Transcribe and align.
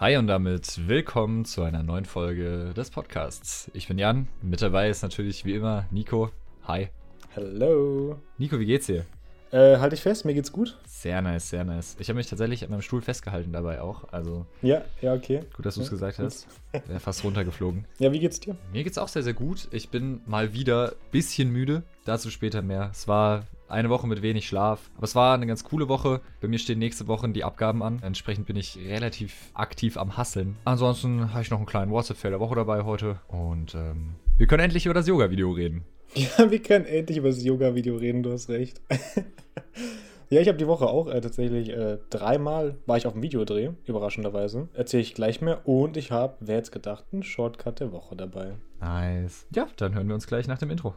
Hi 0.00 0.16
und 0.16 0.28
damit 0.28 0.86
willkommen 0.88 1.44
zu 1.44 1.62
einer 1.62 1.82
neuen 1.82 2.04
Folge 2.04 2.72
des 2.76 2.90
Podcasts. 2.90 3.68
Ich 3.74 3.88
bin 3.88 3.98
Jan, 3.98 4.28
mit 4.42 4.62
dabei 4.62 4.88
ist 4.90 5.02
natürlich 5.02 5.44
wie 5.44 5.54
immer 5.54 5.86
Nico. 5.90 6.30
Hi. 6.68 6.88
Hallo. 7.34 8.16
Nico, 8.38 8.58
wie 8.60 8.66
geht's 8.66 8.86
dir? 8.86 9.04
Äh, 9.50 9.78
halt 9.78 9.92
dich 9.92 10.02
fest, 10.02 10.24
mir 10.24 10.34
geht's 10.34 10.52
gut. 10.52 10.78
Sehr 10.86 11.20
nice, 11.22 11.48
sehr 11.50 11.64
nice. 11.64 11.96
Ich 11.98 12.08
habe 12.10 12.18
mich 12.18 12.26
tatsächlich 12.28 12.62
an 12.64 12.70
meinem 12.70 12.82
Stuhl 12.82 13.00
festgehalten 13.00 13.52
dabei 13.52 13.80
auch. 13.80 14.04
Also 14.12 14.46
Ja, 14.62 14.82
ja, 15.00 15.14
okay. 15.14 15.40
gut, 15.56 15.64
dass 15.66 15.74
du 15.76 15.80
es 15.80 15.86
Ja, 15.88 15.90
gesagt 15.92 16.18
gut. 16.18 16.26
hast. 16.26 16.46
Wäre 16.86 17.00
fast 17.00 17.24
runtergeflogen. 17.24 17.86
Ja, 17.98 18.12
wie 18.12 18.18
geht's 18.20 18.38
dir? 18.40 18.56
Mir 18.72 18.84
geht's 18.84 18.98
auch 18.98 19.08
sehr, 19.08 19.22
sehr 19.22 19.32
gut. 19.34 19.66
Ich 19.72 19.88
bin 19.88 20.20
mal 20.26 20.52
wieder 20.52 20.90
ein 20.90 21.10
bisschen 21.10 21.50
müde. 21.50 21.82
Dazu 22.04 22.30
später 22.30 22.62
mehr. 22.62 22.90
Es 22.92 23.08
war 23.08 23.44
eine 23.68 23.90
Woche 23.90 24.06
mit 24.06 24.22
wenig 24.22 24.46
Schlaf. 24.46 24.90
Aber 24.96 25.04
es 25.04 25.14
war 25.14 25.34
eine 25.34 25.46
ganz 25.46 25.64
coole 25.64 25.88
Woche. 25.88 26.20
Bei 26.40 26.48
mir 26.48 26.58
stehen 26.58 26.78
nächste 26.78 27.06
Woche 27.06 27.28
die 27.28 27.44
Abgaben 27.44 27.82
an. 27.82 28.00
Entsprechend 28.02 28.46
bin 28.46 28.56
ich 28.56 28.78
relativ 28.78 29.50
aktiv 29.54 29.96
am 29.96 30.16
Hasseln. 30.16 30.56
Ansonsten 30.64 31.32
habe 31.32 31.42
ich 31.42 31.50
noch 31.50 31.58
einen 31.58 31.66
kleinen 31.66 31.90
WhatsApp-Fail 31.90 32.30
der 32.30 32.40
Woche 32.40 32.54
dabei 32.54 32.84
heute. 32.84 33.20
Und 33.28 33.74
ähm, 33.74 34.14
wir 34.36 34.46
können 34.46 34.64
endlich 34.64 34.86
über 34.86 34.94
das 34.94 35.06
Yoga-Video 35.06 35.50
reden. 35.50 35.84
Ja, 36.14 36.50
wir 36.50 36.62
können 36.62 36.86
endlich 36.86 37.18
über 37.18 37.28
das 37.28 37.44
Yoga-Video 37.44 37.96
reden, 37.96 38.22
du 38.22 38.32
hast 38.32 38.48
recht. 38.48 38.80
ja, 40.30 40.40
ich 40.40 40.48
habe 40.48 40.56
die 40.56 40.66
Woche 40.66 40.86
auch 40.86 41.06
äh, 41.06 41.20
tatsächlich 41.20 41.68
äh, 41.68 41.98
dreimal 42.08 42.76
war 42.86 42.96
ich 42.96 43.06
auf 43.06 43.12
dem 43.12 43.20
Videodreh, 43.20 43.72
überraschenderweise. 43.84 44.68
Erzähle 44.72 45.02
ich 45.02 45.14
gleich 45.14 45.42
mehr. 45.42 45.68
Und 45.68 45.98
ich 45.98 46.10
habe, 46.10 46.36
wer 46.40 46.56
jetzt 46.56 46.72
gedacht, 46.72 47.04
einen 47.12 47.22
Shortcut 47.22 47.80
der 47.80 47.92
Woche 47.92 48.16
dabei. 48.16 48.54
Nice. 48.80 49.46
Ja, 49.54 49.66
dann 49.76 49.94
hören 49.94 50.08
wir 50.08 50.14
uns 50.14 50.26
gleich 50.26 50.48
nach 50.48 50.56
dem 50.56 50.70
Intro. 50.70 50.94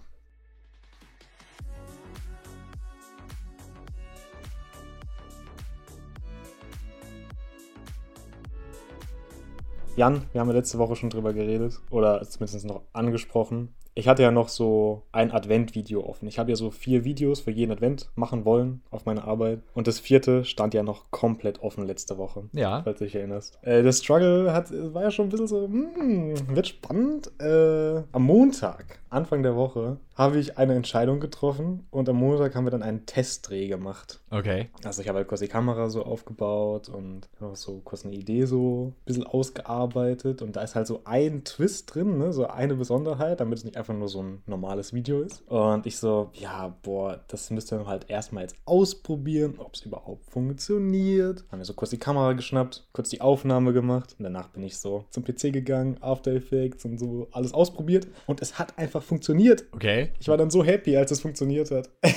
Jan, 10.02 10.24
wir 10.32 10.42
haben 10.42 10.48
ja 10.48 10.56
letzte 10.56 10.80
Woche 10.80 10.96
schon 10.96 11.12
drüber 11.12 11.32
geredet 11.32 11.80
oder 11.92 12.24
zumindest 12.28 12.66
noch 12.66 12.82
angesprochen. 12.92 13.76
Ich 13.94 14.08
hatte 14.08 14.24
ja 14.24 14.32
noch 14.32 14.50
so 14.50 15.04
ein 15.12 15.32
Advent-Video 15.32 16.04
offen. 16.04 16.28
Ich 16.28 16.40
habe 16.40 16.50
ja 16.50 16.56
so 16.56 16.72
vier 16.72 17.04
Videos 17.04 17.42
für 17.42 17.52
jeden 17.52 17.72
Advent 17.72 18.10
machen 18.16 18.44
wollen 18.44 18.82
auf 18.90 19.06
meine 19.06 19.26
Arbeit. 19.26 19.62
Und 19.76 19.86
das 19.86 20.00
vierte 20.00 20.44
stand 20.44 20.74
ja 20.74 20.82
noch 20.82 21.12
komplett 21.12 21.62
offen 21.62 21.86
letzte 21.86 22.18
Woche. 22.18 22.50
Ja. 22.54 22.82
Falls 22.84 22.98
du 22.98 23.06
dich 23.06 23.14
erinnerst. 23.14 23.60
Äh, 23.62 23.84
das 23.84 24.00
Struggle 24.00 24.52
hat, 24.52 24.72
war 24.72 25.04
ja 25.04 25.12
schon 25.12 25.28
ein 25.28 25.30
bisschen 25.30 25.46
so, 25.46 25.66
hm, 25.66 26.34
wird 26.48 26.68
spannend. 26.68 27.32
Äh, 27.40 28.02
am 28.12 28.24
Montag, 28.24 29.01
Anfang 29.12 29.44
der 29.44 29.56
Woche, 29.56 29.98
habe 30.16 30.40
ich 30.40 30.58
eine 30.58 30.76
Entscheidung 30.76 31.20
getroffen 31.20 31.88
und 31.90 32.08
am 32.08 32.18
Montag 32.18 32.56
haben 32.56 32.66
wir 32.66 32.72
dann 32.72 32.84
einen 32.84 33.06
Testdreh 33.06 33.68
gemacht. 33.68 34.20
Okay. 34.30 34.70
Also 34.84 35.02
ich 35.02 35.08
habe 35.08 35.18
halt 35.18 35.28
kurz 35.28 35.42
die 35.42 35.48
Kamera 35.48 35.90
so 35.90 36.04
aufgebaut 36.04 36.90
und 36.90 37.28
noch 37.40 37.56
so 37.56 37.82
kurz 37.84 38.06
eine 38.06 38.14
Idee 38.14 38.46
so 38.46 38.94
ein 39.02 39.06
bisschen 39.06 39.26
ausgearbeitet 39.26 40.42
und 40.42 40.56
da 40.56 40.62
ist 40.62 40.76
halt 40.76 40.88
so 40.88 41.02
ein 41.06 41.44
Twist 41.44 41.94
drin, 41.94 42.18
ne? 42.18 42.32
so 42.34 42.48
eine 42.48 42.76
Besonderheit, 42.76 43.40
damit 43.40 43.58
es 43.58 43.66
nicht 43.66 43.78
einfach 43.78 43.94
nur 43.94 44.08
so 44.08 44.22
ein 44.22 44.44
normales 44.46 44.94
Video 44.94 45.22
ist. 45.22 45.44
Und 45.50 45.86
ich 45.86 45.98
so, 45.98 46.30
ja, 46.34 46.76
boah, 46.82 47.20
das 47.28 47.50
müsst 47.50 47.74
ihr 47.74 47.86
halt 47.86 48.10
erstmal 48.10 48.44
jetzt 48.44 48.56
ausprobieren, 48.66 49.56
ob 49.58 49.74
es 49.74 49.82
überhaupt 49.82 50.26
funktioniert. 50.26 51.44
Haben 51.52 51.60
wir 51.60 51.66
so 51.66 51.74
kurz 51.74 51.92
die 51.92 51.98
Kamera 51.98 52.34
geschnappt, 52.34 52.88
kurz 52.94 53.10
die 53.10 53.22
Aufnahme 53.22 53.74
gemacht 53.74 54.16
und 54.18 54.24
danach 54.24 54.50
bin 54.50 54.64
ich 54.64 54.78
so 54.78 55.06
zum 55.10 55.24
PC 55.24 55.52
gegangen, 55.52 55.98
After 56.00 56.32
Effects 56.32 56.86
und 56.86 56.98
so 56.98 57.28
alles 57.32 57.54
ausprobiert 57.54 58.08
und 58.28 58.42
es 58.42 58.58
hat 58.58 58.78
einfach 58.78 59.01
funktioniert. 59.02 59.66
Okay. 59.72 60.12
Ich 60.20 60.28
war 60.28 60.38
dann 60.38 60.50
so 60.50 60.64
happy, 60.64 60.98
als 60.98 61.12
es 61.12 61.22
funktioniert 61.22 61.72
hat. 61.72 61.90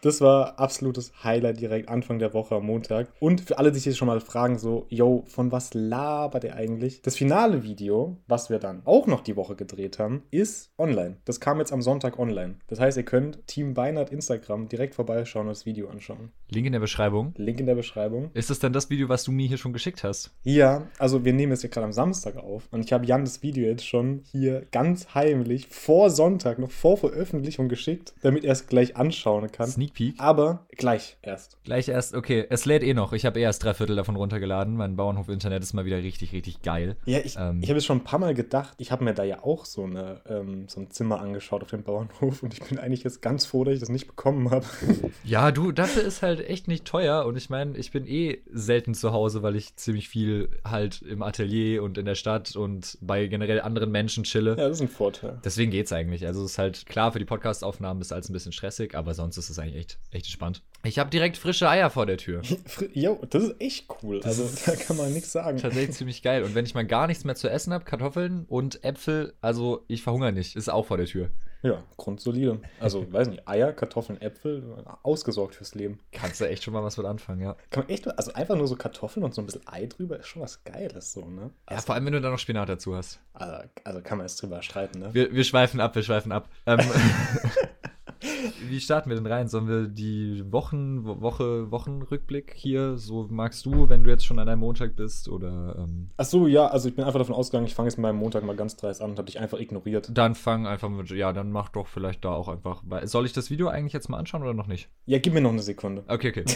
Das 0.00 0.20
war 0.20 0.58
absolutes 0.58 1.12
Highlight 1.24 1.60
direkt 1.60 1.88
Anfang 1.88 2.18
der 2.18 2.34
Woche 2.34 2.56
am 2.56 2.66
Montag. 2.66 3.08
Und 3.18 3.40
für 3.40 3.58
alle, 3.58 3.72
die 3.72 3.78
sich 3.78 3.86
jetzt 3.86 3.98
schon 3.98 4.08
mal 4.08 4.20
fragen, 4.20 4.58
so, 4.58 4.86
yo, 4.88 5.24
von 5.26 5.52
was 5.52 5.74
labert 5.74 6.44
er 6.44 6.56
eigentlich? 6.56 7.02
Das 7.02 7.16
finale 7.16 7.62
Video, 7.62 8.18
was 8.26 8.50
wir 8.50 8.58
dann 8.58 8.82
auch 8.84 9.06
noch 9.06 9.22
die 9.22 9.36
Woche 9.36 9.56
gedreht 9.56 9.98
haben, 9.98 10.22
ist 10.30 10.70
online. 10.78 11.16
Das 11.24 11.40
kam 11.40 11.58
jetzt 11.58 11.72
am 11.72 11.82
Sonntag 11.82 12.18
online. 12.18 12.56
Das 12.68 12.80
heißt, 12.80 12.96
ihr 12.96 13.04
könnt 13.04 13.46
Team 13.46 13.74
Beinert 13.74 14.10
Instagram 14.10 14.68
direkt 14.68 14.94
vorbeischauen 14.94 15.46
und 15.46 15.52
das 15.52 15.66
Video 15.66 15.88
anschauen. 15.88 16.30
Link 16.48 16.66
in 16.66 16.72
der 16.72 16.80
Beschreibung. 16.80 17.34
Link 17.36 17.60
in 17.60 17.66
der 17.66 17.74
Beschreibung. 17.74 18.30
Ist 18.34 18.50
das 18.50 18.58
dann 18.58 18.72
das 18.72 18.90
Video, 18.90 19.08
was 19.08 19.24
du 19.24 19.32
mir 19.32 19.48
hier 19.48 19.58
schon 19.58 19.72
geschickt 19.72 20.04
hast? 20.04 20.30
Ja, 20.44 20.86
also 20.98 21.24
wir 21.24 21.32
nehmen 21.32 21.52
es 21.52 21.62
ja 21.62 21.68
gerade 21.68 21.86
am 21.86 21.92
Samstag 21.92 22.36
auf 22.36 22.68
und 22.70 22.84
ich 22.84 22.92
habe 22.92 23.06
Jan 23.06 23.24
das 23.24 23.42
Video 23.42 23.66
jetzt 23.66 23.86
schon 23.86 24.20
hier 24.30 24.66
ganz 24.70 25.14
heimlich 25.14 25.68
vor 25.68 26.10
Sonntag, 26.10 26.58
noch 26.58 26.70
vor 26.70 26.96
Veröffentlichung 26.96 27.68
geschickt, 27.68 28.14
damit 28.22 28.44
er 28.44 28.52
es 28.52 28.66
gleich 28.66 28.96
anschauen 28.96 29.50
kann. 29.50 29.68
Sneak 29.86 29.94
Peek? 29.94 30.14
Aber 30.18 30.66
gleich 30.76 31.16
erst. 31.22 31.58
Gleich 31.64 31.88
erst, 31.88 32.14
okay, 32.14 32.46
es 32.50 32.64
lädt 32.64 32.82
eh 32.82 32.94
noch. 32.94 33.12
Ich 33.12 33.24
habe 33.24 33.38
eh 33.38 33.42
erst 33.42 33.62
drei 33.62 33.74
Viertel 33.74 33.96
davon 33.96 34.16
runtergeladen. 34.16 34.76
Mein 34.76 34.96
Bauernhof-Internet 34.96 35.62
ist 35.62 35.72
mal 35.74 35.84
wieder 35.84 35.98
richtig, 35.98 36.32
richtig 36.32 36.62
geil. 36.62 36.96
Ja, 37.06 37.18
ich, 37.18 37.36
Ähm. 37.38 37.60
ich 37.62 37.68
habe 37.68 37.78
es 37.78 37.84
schon 37.84 37.98
ein 37.98 38.04
paar 38.04 38.18
Mal 38.18 38.34
gedacht, 38.34 38.74
ich 38.78 38.90
habe 38.90 39.04
mir 39.04 39.14
da 39.14 39.22
ja 39.24 39.42
auch 39.44 39.64
so, 39.64 39.84
eine, 39.84 40.20
ähm, 40.28 40.66
so 40.68 40.80
ein 40.80 40.90
Zimmer 40.90 41.20
angeschaut 41.20 41.62
auf 41.62 41.70
dem 41.70 41.82
Bauernhof 41.82 42.42
und 42.42 42.52
ich 42.54 42.60
bin 42.60 42.78
eigentlich 42.78 43.04
jetzt 43.04 43.22
ganz 43.22 43.46
froh, 43.46 43.64
dass 43.64 43.74
ich 43.74 43.80
das 43.80 43.88
nicht 43.88 44.06
bekommen 44.06 44.50
habe. 44.50 44.66
Ja, 45.24 45.50
du, 45.50 45.72
dafür 45.72 46.02
ist 46.04 46.22
halt 46.22 46.46
echt 46.48 46.68
nicht 46.68 46.84
teuer. 46.84 47.26
Und 47.26 47.36
ich 47.36 47.50
meine, 47.50 47.76
ich 47.76 47.90
bin 47.90 48.06
eh 48.06 48.38
selten 48.52 48.94
zu 48.94 49.12
Hause, 49.12 49.42
weil 49.42 49.56
ich 49.56 49.76
ziemlich 49.76 50.08
viel 50.08 50.48
halt 50.64 51.02
im 51.02 51.22
Atelier 51.22 51.82
und 51.82 51.98
in 51.98 52.04
der 52.06 52.14
Stadt 52.14 52.54
und 52.56 52.96
bei 53.00 53.26
generell 53.26 53.60
anderen 53.60 53.90
Menschen 53.90 54.24
chille. 54.24 54.50
ja, 54.50 54.68
das 54.68 54.78
ist 54.78 54.82
ein 54.82 54.88
Vorteil. 54.88 55.40
Deswegen 55.44 55.70
geht's 55.70 55.92
eigentlich. 55.92 56.26
Also 56.26 56.44
es 56.44 56.52
ist 56.52 56.58
halt 56.58 56.86
klar, 56.86 57.12
für 57.12 57.18
die 57.18 57.24
Podcast-Aufnahmen 57.24 58.00
ist 58.00 58.12
alles 58.12 58.28
ein 58.28 58.32
bisschen 58.32 58.52
stressig, 58.52 58.94
aber 58.94 59.14
sonst 59.14 59.36
ist 59.36 59.50
es 59.50 59.58
eigentlich 59.58 59.75
echt, 59.76 59.98
echt 60.10 60.26
entspannt. 60.26 60.62
Ich 60.84 60.98
habe 60.98 61.10
direkt 61.10 61.36
frische 61.36 61.68
Eier 61.68 61.90
vor 61.90 62.06
der 62.06 62.16
Tür. 62.16 62.42
Jo, 62.92 63.20
das 63.28 63.44
ist 63.44 63.60
echt 63.60 63.86
cool. 64.02 64.20
Das 64.20 64.40
also 64.40 64.56
da 64.66 64.76
kann 64.76 64.96
man 64.96 65.12
nichts 65.12 65.32
sagen. 65.32 65.58
Tatsächlich 65.58 65.96
ziemlich 65.96 66.22
geil. 66.22 66.42
Und 66.44 66.54
wenn 66.54 66.64
ich 66.64 66.74
mal 66.74 66.86
gar 66.86 67.06
nichts 67.06 67.24
mehr 67.24 67.34
zu 67.34 67.48
essen 67.48 67.72
habe, 67.72 67.84
Kartoffeln 67.84 68.44
und 68.48 68.84
Äpfel, 68.84 69.34
also 69.40 69.84
ich 69.88 70.02
verhungere 70.02 70.32
nicht, 70.32 70.56
ist 70.56 70.68
auch 70.68 70.86
vor 70.86 70.96
der 70.96 71.06
Tür. 71.06 71.30
Ja, 71.62 71.82
grundsolide. 71.96 72.60
Also, 72.78 73.10
weiß 73.12 73.28
nicht, 73.28 73.48
Eier, 73.48 73.72
Kartoffeln, 73.72 74.20
Äpfel, 74.20 74.62
ausgesorgt 75.02 75.56
fürs 75.56 75.74
Leben. 75.74 75.98
Kannst 76.12 76.40
du 76.40 76.48
echt 76.48 76.62
schon 76.62 76.72
mal 76.72 76.84
was 76.84 76.96
mit 76.96 77.06
anfangen, 77.06 77.40
ja. 77.40 77.56
Kann 77.70 77.84
man 77.84 77.88
echt, 77.90 78.06
also 78.06 78.32
einfach 78.34 78.56
nur 78.56 78.68
so 78.68 78.76
Kartoffeln 78.76 79.24
und 79.24 79.34
so 79.34 79.42
ein 79.42 79.46
bisschen 79.46 79.66
Ei 79.66 79.86
drüber, 79.86 80.20
ist 80.20 80.28
schon 80.28 80.42
was 80.42 80.62
Geiles 80.62 81.12
so, 81.12 81.24
ne? 81.28 81.50
Ja, 81.68 81.78
vor 81.78 81.94
allem, 81.96 82.06
wenn 82.06 82.12
du 82.12 82.20
da 82.20 82.30
noch 82.30 82.38
Spinat 82.38 82.68
dazu 82.68 82.94
hast. 82.94 83.18
Also, 83.32 83.68
also 83.82 84.00
kann 84.00 84.18
man 84.18 84.26
jetzt 84.26 84.40
drüber 84.40 84.62
streiten, 84.62 85.00
ne? 85.00 85.12
Wir, 85.12 85.32
wir 85.32 85.44
schweifen 85.44 85.80
ab, 85.80 85.96
wir 85.96 86.02
schweifen 86.02 86.30
ab. 86.30 86.48
Ähm, 86.66 86.78
wie 88.68 88.80
starten 88.80 89.10
wir 89.10 89.16
denn 89.16 89.26
rein? 89.26 89.48
Sollen 89.48 89.68
wir 89.68 89.88
die 89.88 90.44
Wochen, 90.52 91.04
Wo- 91.04 91.20
Woche, 91.20 91.70
Wochenrückblick 91.70 92.52
hier, 92.54 92.96
so 92.96 93.26
magst 93.30 93.64
du, 93.66 93.88
wenn 93.88 94.04
du 94.04 94.10
jetzt 94.10 94.24
schon 94.26 94.38
an 94.38 94.48
einem 94.48 94.60
Montag 94.60 94.96
bist 94.96 95.28
oder 95.28 95.76
ähm, 95.78 96.10
Ach 96.16 96.24
so, 96.24 96.46
ja, 96.46 96.66
also 96.66 96.88
ich 96.88 96.94
bin 96.96 97.04
einfach 97.04 97.18
davon 97.18 97.34
ausgegangen, 97.34 97.66
ich 97.66 97.74
fange 97.74 97.88
jetzt 97.88 97.96
mit 97.96 98.02
meinem 98.02 98.18
Montag 98.18 98.44
mal 98.44 98.56
ganz 98.56 98.76
dreist 98.76 99.00
an 99.02 99.10
und 99.10 99.18
habe 99.18 99.26
dich 99.26 99.38
einfach 99.40 99.58
ignoriert. 99.60 100.10
dann 100.12 100.34
fang 100.34 100.66
einfach 100.66 100.88
mit, 100.88 101.10
ja, 101.10 101.32
dann 101.32 101.50
mach 101.50 101.68
doch 101.70 101.86
vielleicht 101.86 102.24
da 102.24 102.30
auch 102.32 102.48
einfach. 102.48 102.82
Soll 103.04 103.26
ich 103.26 103.32
das 103.32 103.50
Video 103.50 103.68
eigentlich 103.68 103.92
jetzt 103.92 104.08
mal 104.08 104.18
anschauen 104.18 104.42
oder 104.42 104.54
noch 104.54 104.66
nicht? 104.66 104.88
Ja, 105.06 105.18
gib 105.18 105.34
mir 105.34 105.40
noch 105.40 105.50
eine 105.52 105.62
Sekunde. 105.62 106.04
Okay, 106.08 106.30
okay. 106.30 106.44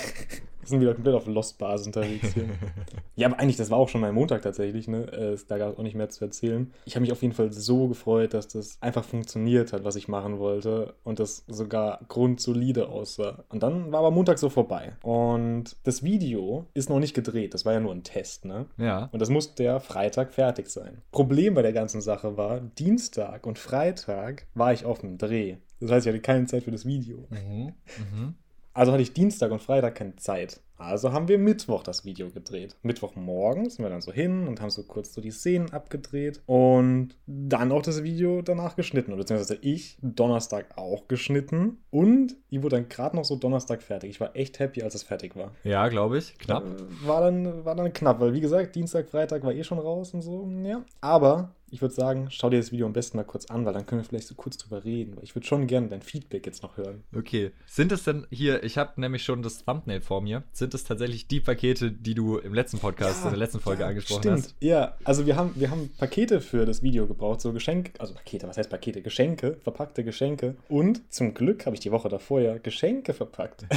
Wir 0.60 0.68
sind 0.68 0.82
wieder 0.82 0.92
komplett 0.92 1.14
auf 1.14 1.26
Lost-Basis 1.26 1.86
unterwegs 1.86 2.34
hier. 2.34 2.44
ja, 3.16 3.28
aber 3.28 3.38
eigentlich, 3.40 3.56
das 3.56 3.70
war 3.70 3.78
auch 3.78 3.88
schon 3.88 4.02
mein 4.02 4.14
Montag 4.14 4.42
tatsächlich, 4.42 4.88
ne? 4.88 5.10
Äh, 5.10 5.36
Da 5.48 5.56
gab 5.56 5.72
es 5.72 5.78
auch 5.78 5.82
nicht 5.82 5.94
mehr 5.96 6.10
zu 6.10 6.22
erzählen. 6.22 6.70
Ich 6.84 6.94
habe 6.96 7.00
mich 7.00 7.12
auf 7.12 7.22
jeden 7.22 7.32
Fall 7.32 7.50
so 7.50 7.88
gefreut, 7.88 8.34
dass 8.34 8.46
das 8.48 8.76
einfach 8.82 9.02
funktioniert 9.02 9.72
hat, 9.72 9.84
was 9.84 9.96
ich 9.96 10.06
machen 10.06 10.38
wollte. 10.38 10.94
Und 11.02 11.18
das 11.18 11.44
sogar 11.52 12.00
grundsolide 12.08 12.88
aussah. 12.88 13.44
Und 13.48 13.62
dann 13.62 13.92
war 13.92 14.00
aber 14.00 14.10
Montag 14.10 14.38
so 14.38 14.48
vorbei. 14.48 14.92
Und 15.02 15.76
das 15.84 16.02
Video 16.02 16.66
ist 16.74 16.90
noch 16.90 16.98
nicht 16.98 17.14
gedreht. 17.14 17.54
Das 17.54 17.64
war 17.64 17.72
ja 17.72 17.80
nur 17.80 17.92
ein 17.92 18.04
Test, 18.04 18.44
ne? 18.44 18.66
Ja. 18.78 19.08
Und 19.12 19.20
das 19.20 19.30
musste 19.30 19.62
der 19.62 19.80
Freitag 19.80 20.32
fertig 20.32 20.68
sein. 20.68 21.02
Problem 21.12 21.54
bei 21.54 21.62
der 21.62 21.72
ganzen 21.72 22.00
Sache 22.00 22.36
war, 22.36 22.60
Dienstag 22.60 23.46
und 23.46 23.58
Freitag 23.58 24.46
war 24.54 24.72
ich 24.72 24.84
auf 24.84 25.00
dem 25.00 25.18
Dreh. 25.18 25.56
Das 25.80 25.90
heißt, 25.90 26.06
ich 26.06 26.12
hatte 26.12 26.22
keine 26.22 26.46
Zeit 26.46 26.64
für 26.64 26.70
das 26.70 26.84
Video. 26.84 27.26
Mhm. 27.30 27.74
Mhm. 28.12 28.34
Also 28.72 28.92
hatte 28.92 29.02
ich 29.02 29.12
Dienstag 29.12 29.50
und 29.50 29.60
Freitag 29.62 29.96
keine 29.96 30.16
Zeit. 30.16 30.60
Also 30.80 31.12
haben 31.12 31.28
wir 31.28 31.38
Mittwoch 31.38 31.82
das 31.82 32.06
Video 32.06 32.30
gedreht. 32.30 32.74
Mittwochmorgen 32.82 33.68
sind 33.68 33.84
wir 33.84 33.90
dann 33.90 34.00
so 34.00 34.12
hin 34.12 34.48
und 34.48 34.62
haben 34.62 34.70
so 34.70 34.82
kurz 34.84 35.12
so 35.12 35.20
die 35.20 35.30
Szenen 35.30 35.70
abgedreht 35.72 36.40
und 36.46 37.10
dann 37.26 37.70
auch 37.70 37.82
das 37.82 38.02
Video 38.02 38.40
danach 38.40 38.76
geschnitten. 38.76 39.12
Oder 39.12 39.18
beziehungsweise 39.18 39.58
ich 39.60 39.98
Donnerstag 40.00 40.78
auch 40.78 41.06
geschnitten 41.06 41.84
und 41.90 42.36
ich 42.48 42.62
wurde 42.62 42.76
dann 42.76 42.88
gerade 42.88 43.16
noch 43.16 43.24
so 43.24 43.36
Donnerstag 43.36 43.82
fertig. 43.82 44.08
Ich 44.08 44.20
war 44.20 44.34
echt 44.34 44.58
happy, 44.58 44.82
als 44.82 44.94
es 44.94 45.02
fertig 45.02 45.36
war. 45.36 45.52
Ja, 45.64 45.88
glaube 45.88 46.16
ich. 46.16 46.38
Knapp. 46.38 46.64
Äh, 46.64 47.06
War 47.06 47.20
dann, 47.20 47.64
war 47.66 47.74
dann 47.74 47.92
knapp, 47.92 48.18
weil 48.20 48.32
wie 48.32 48.40
gesagt, 48.40 48.74
Dienstag, 48.74 49.10
Freitag 49.10 49.42
war 49.42 49.52
eh 49.52 49.64
schon 49.64 49.78
raus 49.78 50.14
und 50.14 50.22
so, 50.22 50.48
ja. 50.64 50.82
Aber 51.02 51.54
ich 51.70 51.80
würde 51.80 51.94
sagen, 51.94 52.28
schau 52.30 52.50
dir 52.50 52.58
das 52.58 52.72
Video 52.72 52.86
am 52.86 52.92
besten 52.92 53.16
mal 53.16 53.24
kurz 53.24 53.46
an, 53.46 53.64
weil 53.64 53.72
dann 53.72 53.86
können 53.86 54.00
wir 54.00 54.08
vielleicht 54.08 54.28
so 54.28 54.34
kurz 54.34 54.56
drüber 54.56 54.84
reden. 54.84 55.16
Weil 55.16 55.24
ich 55.24 55.34
würde 55.34 55.46
schon 55.46 55.66
gerne 55.66 55.88
dein 55.88 56.02
Feedback 56.02 56.46
jetzt 56.46 56.62
noch 56.62 56.76
hören. 56.76 57.04
Okay. 57.14 57.52
Sind 57.66 57.92
es 57.92 58.04
denn 58.04 58.26
hier, 58.30 58.62
ich 58.64 58.78
habe 58.78 59.00
nämlich 59.00 59.22
schon 59.22 59.42
das 59.42 59.64
Thumbnail 59.64 60.00
vor 60.00 60.20
mir, 60.20 60.42
sind 60.52 60.74
es 60.74 60.84
tatsächlich 60.84 61.26
die 61.28 61.40
Pakete, 61.40 61.92
die 61.92 62.14
du 62.14 62.38
im 62.38 62.54
letzten 62.54 62.78
Podcast, 62.78 63.24
in 63.24 63.30
der 63.30 63.38
letzten 63.38 63.60
Folge 63.60 63.86
angesprochen 63.86 64.22
stimmt. 64.22 64.38
hast? 64.38 64.54
Ja, 64.60 64.96
also 65.04 65.26
wir 65.26 65.36
haben, 65.36 65.52
wir 65.54 65.70
haben 65.70 65.90
Pakete 65.98 66.40
für 66.40 66.66
das 66.66 66.82
Video 66.82 67.06
gebraucht, 67.06 67.40
so 67.40 67.52
Geschenke, 67.52 67.92
also 67.98 68.14
Pakete, 68.14 68.48
was 68.48 68.56
heißt 68.56 68.70
Pakete? 68.70 69.02
Geschenke, 69.02 69.56
verpackte 69.62 70.04
Geschenke. 70.04 70.56
Und 70.68 71.00
zum 71.12 71.34
Glück 71.34 71.66
habe 71.66 71.76
ich 71.76 71.80
die 71.80 71.92
Woche 71.92 72.08
davor 72.08 72.40
ja 72.40 72.58
Geschenke 72.58 73.14
verpackt. 73.14 73.66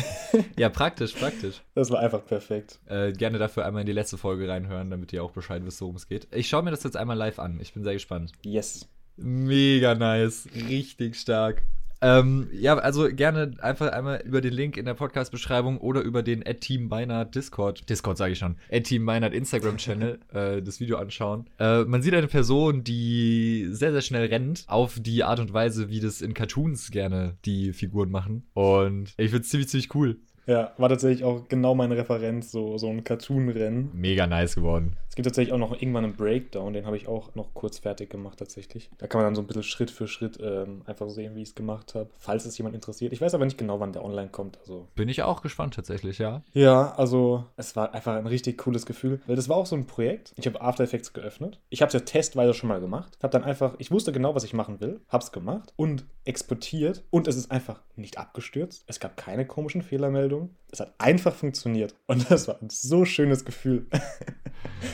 Ja, 0.57 0.69
praktisch, 0.69 1.13
praktisch. 1.13 1.61
Das 1.73 1.89
war 1.89 1.99
einfach 1.99 2.25
perfekt. 2.25 2.79
Äh, 2.87 3.11
gerne 3.11 3.37
dafür 3.37 3.65
einmal 3.65 3.81
in 3.81 3.87
die 3.87 3.93
letzte 3.93 4.17
Folge 4.17 4.47
reinhören, 4.47 4.89
damit 4.89 5.13
ihr 5.13 5.23
auch 5.23 5.31
Bescheid 5.31 5.63
wisst, 5.65 5.81
worum 5.81 5.95
es 5.95 6.07
geht. 6.07 6.27
Ich 6.31 6.47
schaue 6.47 6.63
mir 6.63 6.71
das 6.71 6.83
jetzt 6.83 6.97
einmal 6.97 7.17
live 7.17 7.39
an. 7.39 7.59
Ich 7.59 7.73
bin 7.73 7.82
sehr 7.83 7.93
gespannt. 7.93 8.31
Yes. 8.43 8.87
Mega 9.17 9.95
nice. 9.95 10.47
Richtig 10.69 11.15
stark. 11.15 11.63
Ähm, 12.03 12.49
ja, 12.51 12.77
also 12.77 13.07
gerne 13.07 13.53
einfach 13.61 13.93
einmal 13.93 14.21
über 14.25 14.41
den 14.41 14.51
Link 14.51 14.75
in 14.75 14.83
der 14.83 14.93
Podcast-Beschreibung 14.93 15.77
oder 15.77 16.01
über 16.01 16.21
den 16.21 16.43
Team 16.59 16.89
Beinert 16.89 17.33
Discord, 17.33 17.89
Discord 17.89 18.17
sage 18.17 18.33
ich 18.33 18.39
schon, 18.39 18.57
Team 18.83 19.05
Beinert 19.05 19.33
Instagram-Channel 19.33 20.19
äh, 20.33 20.61
das 20.61 20.81
Video 20.81 20.97
anschauen. 20.97 21.49
Äh, 21.59 21.85
man 21.85 22.01
sieht 22.01 22.13
eine 22.13 22.27
Person, 22.27 22.83
die 22.83 23.67
sehr, 23.71 23.93
sehr 23.93 24.01
schnell 24.01 24.25
rennt, 24.25 24.65
auf 24.67 24.99
die 24.99 25.23
Art 25.23 25.39
und 25.39 25.53
Weise, 25.53 25.89
wie 25.89 26.01
das 26.01 26.21
in 26.21 26.33
Cartoons 26.33 26.91
gerne 26.91 27.37
die 27.45 27.71
Figuren 27.71 28.11
machen. 28.11 28.47
Und 28.53 29.13
ich 29.15 29.29
finde 29.29 29.43
es 29.43 29.49
ziemlich, 29.49 29.69
ziemlich 29.69 29.95
cool. 29.95 30.19
Ja, 30.45 30.73
war 30.77 30.89
tatsächlich 30.89 31.23
auch 31.23 31.47
genau 31.47 31.75
meine 31.75 31.97
Referenz, 31.97 32.51
so, 32.51 32.77
so 32.77 32.89
ein 32.89 33.03
Cartoon-Rennen. 33.03 33.91
Mega 33.93 34.27
nice 34.27 34.55
geworden. 34.55 34.97
Es 35.13 35.15
gibt 35.15 35.27
tatsächlich 35.27 35.53
auch 35.53 35.59
noch 35.59 35.73
irgendwann 35.73 36.05
einen 36.05 36.15
Breakdown, 36.15 36.73
den 36.73 36.87
habe 36.87 36.97
ich 36.97 37.07
auch 37.07 37.35
noch 37.35 37.53
kurz 37.53 37.77
fertig 37.77 38.09
gemacht 38.09 38.39
tatsächlich. 38.39 38.89
Da 38.97 39.05
kann 39.05 39.19
man 39.21 39.27
dann 39.27 39.35
so 39.35 39.41
ein 39.41 39.47
bisschen 39.47 39.61
Schritt 39.61 39.91
für 39.91 40.07
Schritt 40.07 40.39
ähm, 40.41 40.81
einfach 40.87 41.07
sehen, 41.07 41.35
wie 41.35 41.43
ich 41.43 41.49
es 41.49 41.55
gemacht 41.55 41.93
habe, 41.93 42.09
falls 42.17 42.45
es 42.45 42.57
jemand 42.57 42.73
interessiert. 42.73 43.13
Ich 43.13 43.21
weiß 43.21 43.35
aber 43.35 43.45
nicht 43.45 43.59
genau, 43.59 43.79
wann 43.79 43.93
der 43.93 44.03
online 44.03 44.29
kommt. 44.29 44.57
Also 44.61 44.87
Bin 44.95 45.09
ich 45.09 45.21
auch 45.21 45.43
gespannt 45.43 45.75
tatsächlich, 45.75 46.17
ja. 46.17 46.41
ja, 46.53 46.95
also 46.95 47.45
es 47.57 47.75
war 47.75 47.93
einfach 47.93 48.15
ein 48.15 48.25
richtig 48.25 48.57
cooles 48.57 48.87
Gefühl, 48.87 49.21
weil 49.27 49.35
das 49.35 49.49
war 49.49 49.57
auch 49.57 49.67
so 49.67 49.75
ein 49.75 49.85
Projekt. 49.85 50.33
Ich 50.35 50.47
habe 50.47 50.59
After 50.61 50.83
Effects 50.83 51.13
geöffnet. 51.13 51.59
Ich 51.69 51.83
habe 51.83 51.89
es 51.89 51.93
ja 51.93 51.99
testweise 51.99 52.55
schon 52.55 52.69
mal 52.69 52.81
gemacht. 52.81 53.15
Habe 53.21 53.31
dann 53.31 53.43
einfach, 53.43 53.75
ich 53.77 53.91
wusste 53.91 54.13
genau, 54.13 54.33
was 54.33 54.43
ich 54.43 54.53
machen 54.53 54.81
will, 54.81 54.99
habe 55.09 55.23
es 55.23 55.31
gemacht 55.31 55.73
und 55.75 56.05
exportiert 56.25 57.03
und 57.11 57.27
es 57.27 57.35
ist 57.35 57.51
einfach 57.51 57.81
nicht 57.95 58.17
abgestürzt. 58.17 58.83
Es 58.87 58.99
gab 58.99 59.15
keine 59.15 59.45
komischen 59.45 59.83
Fehlermeldungen. 59.83 60.32
Es 60.71 60.79
hat 60.79 60.93
einfach 60.97 61.35
funktioniert 61.35 61.95
und 62.07 62.25
das 62.31 62.47
war 62.47 62.61
ein 62.61 62.69
so 62.69 63.05
schönes 63.05 63.45
Gefühl. 63.45 63.87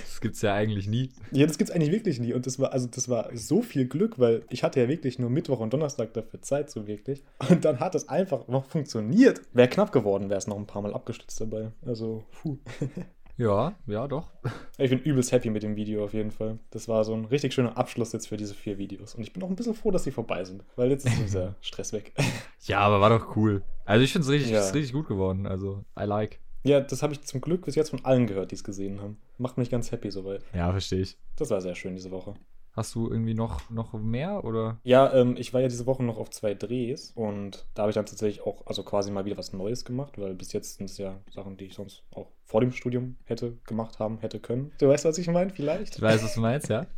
Das 0.03 0.19
gibt's 0.21 0.41
ja 0.41 0.53
eigentlich 0.53 0.88
nie. 0.88 1.12
Ja, 1.31 1.47
das 1.47 1.57
gibt's 1.57 1.71
eigentlich 1.71 1.91
wirklich 1.91 2.19
nie. 2.19 2.33
Und 2.33 2.45
das 2.45 2.59
war, 2.59 2.74
also 2.74 2.88
das 2.88 3.07
war 3.07 3.30
so 3.33 3.62
viel 3.62 3.88
Glück, 3.88 4.19
weil 4.19 4.44
ich 4.50 4.63
hatte 4.63 4.81
ja 4.81 4.89
wirklich 4.89 5.19
nur 5.19 5.30
Mittwoch 5.30 5.59
und 5.62 5.71
Donnerstag 5.71 6.13
dafür 6.13 6.41
Zeit, 6.41 6.69
so 6.69 6.88
wirklich. 6.88 7.24
Und 7.50 7.63
dann 7.63 7.80
hat 7.80 7.95
es 7.95 8.09
einfach 8.09 8.47
noch 8.50 8.65
funktioniert. 8.65 9.41
Wäre 9.53 9.69
knapp 9.69 9.94
geworden, 9.94 10.30
wäre 10.30 10.39
es 10.39 10.47
noch 10.47 10.57
ein 10.57 10.68
paar 10.68 10.81
Mal 10.81 10.94
abgestützt 10.94 11.39
dabei. 11.39 11.71
Also, 11.85 12.25
puh. 12.31 12.57
Ja, 13.39 13.74
ja, 13.88 14.06
doch. 14.07 14.27
Ich 14.77 14.89
bin 14.89 15.00
übelst 15.00 15.31
happy 15.31 15.50
mit 15.50 15.63
dem 15.63 15.75
Video 15.75 16.03
auf 16.03 16.13
jeden 16.13 16.31
Fall. 16.31 16.59
Das 16.71 16.88
war 16.88 17.03
so 17.03 17.13
ein 17.13 17.25
richtig 17.25 17.53
schöner 17.53 17.77
Abschluss 17.77 18.12
jetzt 18.13 18.27
für 18.27 18.38
diese 18.38 18.53
vier 18.53 18.77
Videos. 18.77 19.15
Und 19.15 19.24
ich 19.24 19.33
bin 19.33 19.41
auch 19.44 19.50
ein 19.50 19.56
bisschen 19.56 19.74
froh, 19.74 19.91
dass 19.91 20.03
sie 20.03 20.12
vorbei 20.12 20.44
sind, 20.45 20.63
weil 20.75 20.89
jetzt 20.89 21.06
ist 21.06 21.19
dieser 21.24 21.56
Stress 21.62 21.91
weg. 21.94 22.13
Ja, 22.65 22.80
aber 22.80 23.00
war 23.01 23.09
doch 23.09 23.36
cool. 23.38 23.63
Also 23.86 24.03
ich 24.03 24.12
finde 24.12 24.25
es 24.27 24.31
richtig, 24.31 24.51
Ja. 24.51 24.62
richtig 24.69 24.91
gut 24.94 25.07
geworden. 25.07 25.47
Also, 25.47 25.83
I 25.97 26.03
like. 26.03 26.39
Ja, 26.63 26.81
das 26.81 27.01
habe 27.01 27.13
ich 27.13 27.21
zum 27.24 27.39
Glück 27.39 27.63
bis 27.65 27.75
jetzt 27.75 27.89
von 27.89 28.03
allen 28.03 28.27
gehört, 28.27 28.51
die 28.51 28.56
es 28.56 28.63
gesehen 28.65 29.01
haben. 29.01 29.18
Macht 29.38 29.57
mich 29.57 29.69
ganz 29.69 29.92
happy 29.94 30.12
soweit. 30.12 30.44
Ja, 30.53 30.69
verstehe 30.71 31.00
ich. 31.01 31.18
Das 31.38 31.50
war 31.50 31.62
sehr 31.62 31.75
schön 31.75 31.95
diese 31.95 32.12
Woche. 32.12 32.33
Hast 32.80 32.96
du 32.96 33.10
irgendwie 33.12 33.34
noch, 33.34 33.70
noch 33.70 33.92
mehr 33.92 34.46
oder? 34.46 34.78
Ja, 34.86 35.14
ähm, 35.14 35.36
ich 35.38 35.54
war 35.54 35.60
ja 35.60 35.68
diese 35.68 35.86
Woche 35.86 36.02
noch 36.02 36.18
auf 36.18 36.30
zwei 36.30 36.54
Drehs 36.54 37.12
und 37.14 37.66
da 37.74 37.81
habe 37.81 37.90
ich 37.90 37.96
dann 37.96 38.06
tatsächlich 38.06 38.46
auch, 38.46 38.66
also 38.68 38.84
quasi 38.84 39.12
mal 39.12 39.26
wieder 39.26 39.36
was 39.36 39.52
Neues 39.52 39.84
gemacht, 39.84 40.18
weil 40.18 40.34
bis 40.34 40.54
jetzt 40.54 40.78
sind 40.78 40.90
es 40.90 40.98
ja 40.98 41.20
Sachen, 41.30 41.58
die 41.58 41.66
ich 41.66 41.74
sonst 41.74 42.04
auch 42.12 42.28
vor 42.46 42.62
dem 42.62 42.72
Studium 42.72 43.18
hätte 43.26 43.58
gemacht 43.68 44.00
haben, 44.00 44.20
hätte 44.20 44.40
können. 44.40 44.72
Du 44.80 44.88
weißt, 44.88 45.04
was 45.04 45.18
ich 45.18 45.28
meine, 45.28 45.50
vielleicht? 45.50 45.98
Ich 45.98 46.02
weiß, 46.02 46.24
was 46.24 46.36
du 46.36 46.40
meinst, 46.40 46.70
ja? 46.70 46.86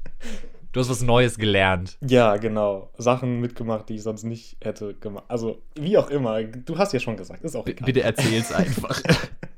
Du 0.71 0.79
hast 0.79 0.89
was 0.89 1.01
Neues 1.01 1.37
gelernt. 1.37 1.97
Ja, 1.99 2.37
genau. 2.37 2.91
Sachen 2.97 3.41
mitgemacht, 3.41 3.89
die 3.89 3.95
ich 3.95 4.03
sonst 4.03 4.23
nicht 4.23 4.55
hätte 4.61 4.93
gemacht. 4.93 5.25
Also, 5.27 5.61
wie 5.75 5.97
auch 5.97 6.09
immer. 6.09 6.41
Du 6.43 6.77
hast 6.77 6.93
ja 6.93 6.99
schon 7.01 7.17
gesagt, 7.17 7.43
ist 7.43 7.57
auch 7.57 7.65
B 7.65 7.71
egal. 7.71 7.87
bitte 7.87 8.03
erzähl's 8.03 8.53
einfach. 8.53 9.01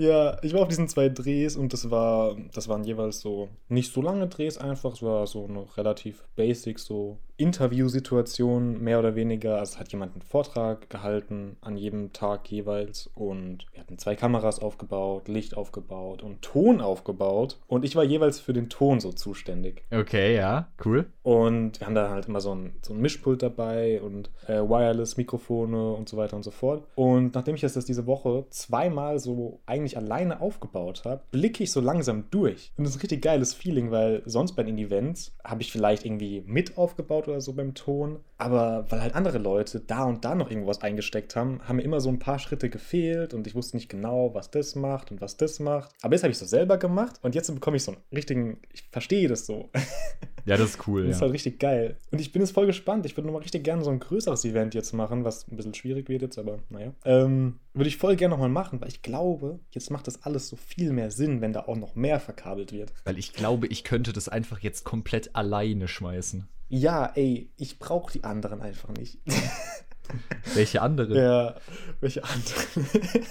Ja, 0.00 0.38
ich 0.42 0.54
war 0.54 0.62
auf 0.62 0.68
diesen 0.68 0.88
zwei 0.88 1.10
Drehs 1.10 1.56
und 1.56 1.74
das 1.74 1.90
war, 1.90 2.34
das 2.54 2.68
waren 2.68 2.84
jeweils 2.84 3.20
so 3.20 3.50
nicht 3.68 3.92
so 3.92 4.00
lange 4.00 4.28
Drehs 4.28 4.56
einfach, 4.56 4.94
es 4.94 5.02
war 5.02 5.26
so 5.26 5.44
eine 5.44 5.66
relativ 5.76 6.26
basic 6.36 6.78
so 6.78 7.18
Interviewsituation 7.40 8.82
mehr 8.82 8.98
oder 8.98 9.14
weniger. 9.14 9.58
Also 9.58 9.74
es 9.74 9.78
hat 9.80 9.90
jemand 9.92 10.12
einen 10.12 10.22
Vortrag 10.22 10.90
gehalten 10.90 11.56
an 11.62 11.76
jedem 11.76 12.12
Tag 12.12 12.50
jeweils 12.50 13.08
und 13.14 13.66
wir 13.72 13.80
hatten 13.80 13.98
zwei 13.98 14.14
Kameras 14.14 14.60
aufgebaut, 14.60 15.28
Licht 15.28 15.56
aufgebaut 15.56 16.22
und 16.22 16.42
Ton 16.42 16.80
aufgebaut 16.80 17.58
und 17.66 17.84
ich 17.84 17.96
war 17.96 18.04
jeweils 18.04 18.40
für 18.40 18.52
den 18.52 18.68
Ton 18.68 19.00
so 19.00 19.12
zuständig. 19.12 19.82
Okay, 19.90 20.36
ja, 20.36 20.68
cool. 20.84 21.06
Und 21.22 21.80
wir 21.80 21.86
haben 21.86 21.94
da 21.94 22.10
halt 22.10 22.28
immer 22.28 22.40
so 22.40 22.54
ein, 22.54 22.74
so 22.82 22.92
ein 22.92 23.00
Mischpult 23.00 23.42
dabei 23.42 24.02
und 24.02 24.30
äh, 24.46 24.60
Wireless-Mikrofone 24.60 25.92
und 25.92 26.08
so 26.08 26.16
weiter 26.16 26.36
und 26.36 26.42
so 26.42 26.50
fort. 26.50 26.84
Und 26.94 27.34
nachdem 27.34 27.54
ich 27.54 27.62
das 27.62 27.74
jetzt 27.74 27.88
diese 27.88 28.06
Woche 28.06 28.44
zweimal 28.50 29.18
so 29.18 29.60
eigentlich 29.64 29.96
alleine 29.96 30.40
aufgebaut 30.40 31.02
habe, 31.04 31.22
blicke 31.30 31.64
ich 31.64 31.72
so 31.72 31.80
langsam 31.80 32.24
durch. 32.30 32.72
Und 32.76 32.84
das 32.84 32.94
ist 32.94 32.98
ein 32.98 33.02
richtig 33.02 33.22
geiles 33.22 33.54
Feeling, 33.54 33.90
weil 33.90 34.22
sonst 34.26 34.52
bei 34.52 34.62
den 34.62 34.76
Events 34.76 35.34
habe 35.42 35.62
ich 35.62 35.72
vielleicht 35.72 36.04
irgendwie 36.04 36.42
mit 36.46 36.76
aufgebaut 36.76 37.28
oder 37.30 37.40
so 37.40 37.52
beim 37.52 37.74
Ton. 37.74 38.20
Aber 38.38 38.86
weil 38.90 39.02
halt 39.02 39.14
andere 39.14 39.38
Leute 39.38 39.80
da 39.80 40.04
und 40.04 40.24
da 40.24 40.34
noch 40.34 40.50
irgendwas 40.50 40.80
eingesteckt 40.82 41.36
haben, 41.36 41.60
haben 41.66 41.76
mir 41.76 41.82
immer 41.82 42.00
so 42.00 42.08
ein 42.08 42.18
paar 42.18 42.38
Schritte 42.38 42.70
gefehlt 42.70 43.34
und 43.34 43.46
ich 43.46 43.54
wusste 43.54 43.76
nicht 43.76 43.88
genau, 43.88 44.34
was 44.34 44.50
das 44.50 44.74
macht 44.74 45.10
und 45.10 45.20
was 45.20 45.36
das 45.36 45.60
macht. 45.60 45.94
Aber 46.02 46.14
jetzt 46.14 46.22
habe 46.22 46.30
ich 46.30 46.36
es 46.36 46.40
so 46.40 46.46
selber 46.46 46.78
gemacht 46.78 47.16
und 47.22 47.34
jetzt 47.34 47.52
bekomme 47.54 47.76
ich 47.76 47.82
so 47.84 47.92
einen 47.92 48.00
richtigen, 48.14 48.58
ich 48.72 48.82
verstehe 48.90 49.28
das 49.28 49.46
so. 49.46 49.70
Ja, 50.46 50.56
das 50.56 50.70
ist 50.70 50.88
cool. 50.88 51.02
Das 51.06 51.16
ist 51.16 51.20
Ja. 51.20 51.26
halt 51.26 51.34
richtig 51.34 51.58
geil. 51.60 51.98
Und 52.10 52.18
ich 52.18 52.32
bin 52.32 52.40
jetzt 52.40 52.52
voll 52.52 52.64
gespannt. 52.64 53.04
Ich 53.04 53.14
würde 53.14 53.26
nochmal 53.26 53.42
richtig 53.42 53.62
gerne 53.62 53.84
so 53.84 53.90
ein 53.90 54.00
größeres 54.00 54.42
Event 54.46 54.74
jetzt 54.74 54.94
machen, 54.94 55.22
was 55.22 55.46
ein 55.46 55.56
bisschen 55.56 55.74
schwierig 55.74 56.08
wird 56.08 56.22
jetzt, 56.22 56.38
aber 56.38 56.60
naja. 56.70 56.94
Ähm, 57.04 57.60
würde 57.74 57.88
ich 57.88 57.98
voll 57.98 58.16
gerne 58.16 58.32
nochmal 58.32 58.48
machen, 58.48 58.80
weil 58.80 58.88
ich 58.88 59.02
glaube, 59.02 59.60
jetzt 59.70 59.90
macht 59.90 60.06
das 60.06 60.22
alles 60.22 60.48
so 60.48 60.56
viel 60.56 60.92
mehr 60.94 61.10
Sinn, 61.10 61.42
wenn 61.42 61.52
da 61.52 61.66
auch 61.66 61.76
noch 61.76 61.94
mehr 61.94 62.20
verkabelt 62.20 62.72
wird. 62.72 62.90
Weil 63.04 63.18
ich 63.18 63.34
glaube, 63.34 63.66
ich 63.66 63.84
könnte 63.84 64.14
das 64.14 64.30
einfach 64.30 64.60
jetzt 64.60 64.84
komplett 64.84 65.36
alleine 65.36 65.88
schmeißen. 65.88 66.48
Ja, 66.70 67.06
ey, 67.16 67.50
ich 67.56 67.80
brauche 67.80 68.12
die 68.12 68.22
anderen 68.22 68.62
einfach 68.62 68.90
nicht. 68.90 69.18
Welche 70.54 70.80
andere? 70.80 71.20
ja, 71.20 71.56
welche 72.00 72.22
anderen? 72.22 73.26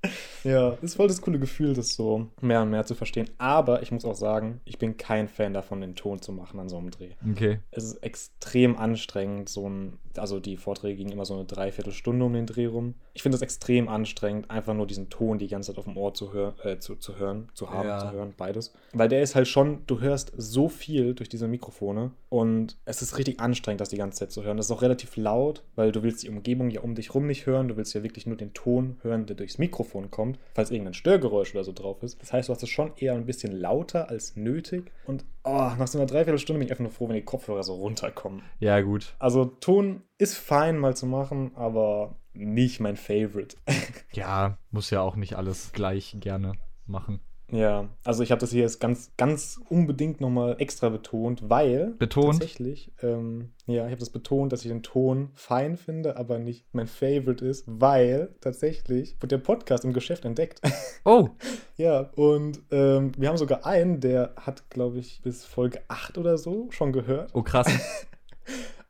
Ja, 0.44 0.70
ist 0.82 0.96
voll 0.96 1.08
das 1.08 1.20
coole 1.20 1.38
Gefühl, 1.38 1.74
das 1.74 1.94
so 1.94 2.28
mehr 2.40 2.62
und 2.62 2.70
mehr 2.70 2.84
zu 2.84 2.94
verstehen. 2.94 3.28
Aber 3.38 3.82
ich 3.82 3.90
muss 3.92 4.04
auch 4.04 4.14
sagen, 4.14 4.60
ich 4.64 4.78
bin 4.78 4.96
kein 4.96 5.28
Fan 5.28 5.54
davon, 5.54 5.80
den 5.80 5.94
Ton 5.96 6.20
zu 6.22 6.32
machen 6.32 6.60
an 6.60 6.68
so 6.68 6.76
einem 6.78 6.90
Dreh. 6.90 7.10
Okay. 7.30 7.58
Es 7.70 7.84
ist 7.84 8.02
extrem 8.02 8.76
anstrengend, 8.76 9.48
so 9.48 9.68
ein, 9.68 9.98
also 10.16 10.40
die 10.40 10.56
Vorträge 10.56 10.96
gingen 10.96 11.12
immer 11.12 11.24
so 11.24 11.34
eine 11.34 11.44
Dreiviertelstunde 11.44 12.24
um 12.24 12.32
den 12.32 12.46
Dreh 12.46 12.66
rum. 12.66 12.94
Ich 13.14 13.22
finde 13.22 13.36
es 13.36 13.42
extrem 13.42 13.88
anstrengend, 13.88 14.50
einfach 14.50 14.74
nur 14.74 14.86
diesen 14.86 15.08
Ton 15.10 15.38
die 15.38 15.48
ganze 15.48 15.72
Zeit 15.72 15.78
auf 15.78 15.84
dem 15.84 15.96
Ohr 15.96 16.14
zu, 16.14 16.32
hör, 16.32 16.54
äh, 16.64 16.78
zu, 16.78 16.96
zu 16.96 17.16
hören, 17.16 17.48
zu 17.54 17.70
haben, 17.70 17.88
Ja. 17.88 17.98
zu 17.98 18.12
hören, 18.12 18.34
beides. 18.36 18.72
Weil 18.92 19.08
der 19.08 19.22
ist 19.22 19.34
halt 19.34 19.48
schon, 19.48 19.80
du 19.86 20.00
hörst 20.00 20.32
so 20.36 20.68
viel 20.68 21.14
durch 21.14 21.28
diese 21.28 21.48
Mikrofone 21.48 22.10
und 22.28 22.76
es 22.84 23.02
ist 23.02 23.18
richtig 23.18 23.40
anstrengend, 23.40 23.80
das 23.80 23.88
die 23.88 23.96
ganze 23.96 24.18
Zeit 24.20 24.32
zu 24.32 24.42
hören. 24.44 24.56
Das 24.56 24.66
ist 24.66 24.72
auch 24.72 24.82
relativ 24.82 25.16
laut, 25.16 25.62
weil 25.74 25.90
du 25.92 26.02
willst 26.02 26.22
die 26.22 26.28
Umgebung 26.28 26.70
ja 26.70 26.80
um 26.82 26.94
dich 26.94 27.14
rum 27.14 27.26
nicht 27.26 27.46
hören, 27.46 27.68
du 27.68 27.76
willst 27.76 27.94
ja 27.94 28.02
wirklich 28.02 28.26
nur 28.26 28.36
den 28.36 28.52
Ton 28.52 28.96
hören, 29.02 29.26
der 29.26 29.36
durchs 29.36 29.58
Mikrofon 29.58 30.10
kommt, 30.10 30.33
falls 30.54 30.70
irgendein 30.70 30.94
Störgeräusch 30.94 31.54
oder 31.54 31.64
so 31.64 31.72
drauf 31.72 32.02
ist. 32.02 32.20
Das 32.20 32.32
heißt, 32.32 32.48
du 32.48 32.52
hast 32.52 32.62
es 32.62 32.68
schon 32.68 32.92
eher 32.96 33.14
ein 33.14 33.26
bisschen 33.26 33.52
lauter 33.52 34.08
als 34.08 34.36
nötig 34.36 34.90
und 35.06 35.24
oh, 35.44 35.70
nach 35.78 35.88
so 35.88 35.98
einer 35.98 36.06
Dreiviertelstunde 36.06 36.58
bin 36.58 36.66
ich 36.66 36.72
einfach 36.72 36.84
nur 36.84 36.92
froh, 36.92 37.08
wenn 37.08 37.16
die 37.16 37.22
Kopfhörer 37.22 37.62
so 37.62 37.74
runterkommen. 37.74 38.42
Ja, 38.58 38.80
gut. 38.80 39.14
Also 39.18 39.44
Ton 39.44 40.02
ist 40.18 40.36
fein 40.36 40.78
mal 40.78 40.96
zu 40.96 41.06
machen, 41.06 41.52
aber 41.54 42.16
nicht 42.32 42.80
mein 42.80 42.96
Favorite. 42.96 43.56
Ja, 44.12 44.58
muss 44.70 44.90
ja 44.90 45.00
auch 45.00 45.16
nicht 45.16 45.34
alles 45.34 45.72
gleich 45.72 46.16
gerne 46.20 46.52
machen. 46.86 47.20
Ja, 47.50 47.88
also 48.04 48.22
ich 48.22 48.30
habe 48.30 48.40
das 48.40 48.50
hier 48.50 48.62
jetzt 48.62 48.80
ganz, 48.80 49.12
ganz 49.16 49.60
unbedingt 49.68 50.20
nochmal 50.20 50.56
extra 50.58 50.88
betont, 50.88 51.48
weil 51.48 51.94
Betont? 51.98 52.40
tatsächlich, 52.40 52.92
ähm, 53.02 53.50
ja, 53.66 53.84
ich 53.84 53.90
habe 53.90 54.00
das 54.00 54.10
betont, 54.10 54.52
dass 54.52 54.62
ich 54.62 54.68
den 54.68 54.82
Ton 54.82 55.30
fein 55.34 55.76
finde, 55.76 56.16
aber 56.16 56.38
nicht 56.38 56.66
mein 56.72 56.86
Favorite 56.86 57.44
ist, 57.44 57.64
weil 57.66 58.34
tatsächlich 58.40 59.16
wird 59.20 59.32
der 59.32 59.38
Podcast 59.38 59.84
im 59.84 59.92
Geschäft 59.92 60.24
entdeckt. 60.24 60.60
Oh, 61.06 61.28
ja, 61.76 62.10
und 62.16 62.62
ähm, 62.70 63.12
wir 63.18 63.28
haben 63.28 63.36
sogar 63.36 63.66
einen, 63.66 64.00
der 64.00 64.32
hat, 64.36 64.70
glaube 64.70 64.98
ich, 65.00 65.20
bis 65.20 65.44
Folge 65.44 65.82
8 65.88 66.16
oder 66.16 66.38
so 66.38 66.68
schon 66.70 66.92
gehört. 66.92 67.30
oh 67.34 67.42
krass. 67.42 67.66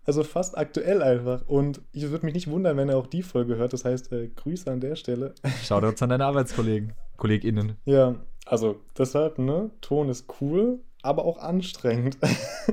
Also 0.07 0.23
fast 0.23 0.59
aktuell 0.59 1.03
einfach. 1.03 1.49
Und 1.49 1.81
ich 1.93 2.11
würde 2.11 2.27
mich 2.27 2.35
nicht 2.35 2.51
wundern, 2.51 2.77
wenn 2.77 2.91
er 2.91 2.99
auch 2.99 3.07
die 3.07 3.23
Folge 3.23 3.57
hört. 3.57 3.73
Das 3.73 3.85
heißt, 3.87 4.13
äh, 4.13 4.29
Grüße 4.29 4.71
an 4.71 4.81
der 4.81 4.97
Stelle. 4.97 5.35
Shoutouts 5.65 6.03
an 6.03 6.11
deine 6.11 6.27
Arbeitskollegen, 6.27 6.93
KollegInnen. 7.17 7.79
ja, 7.87 8.15
also 8.45 8.77
deshalb, 8.97 9.39
ne, 9.39 9.71
Ton 9.81 10.09
ist 10.09 10.27
cool, 10.41 10.81
aber 11.03 11.25
auch 11.25 11.39
anstrengend. 11.39 12.19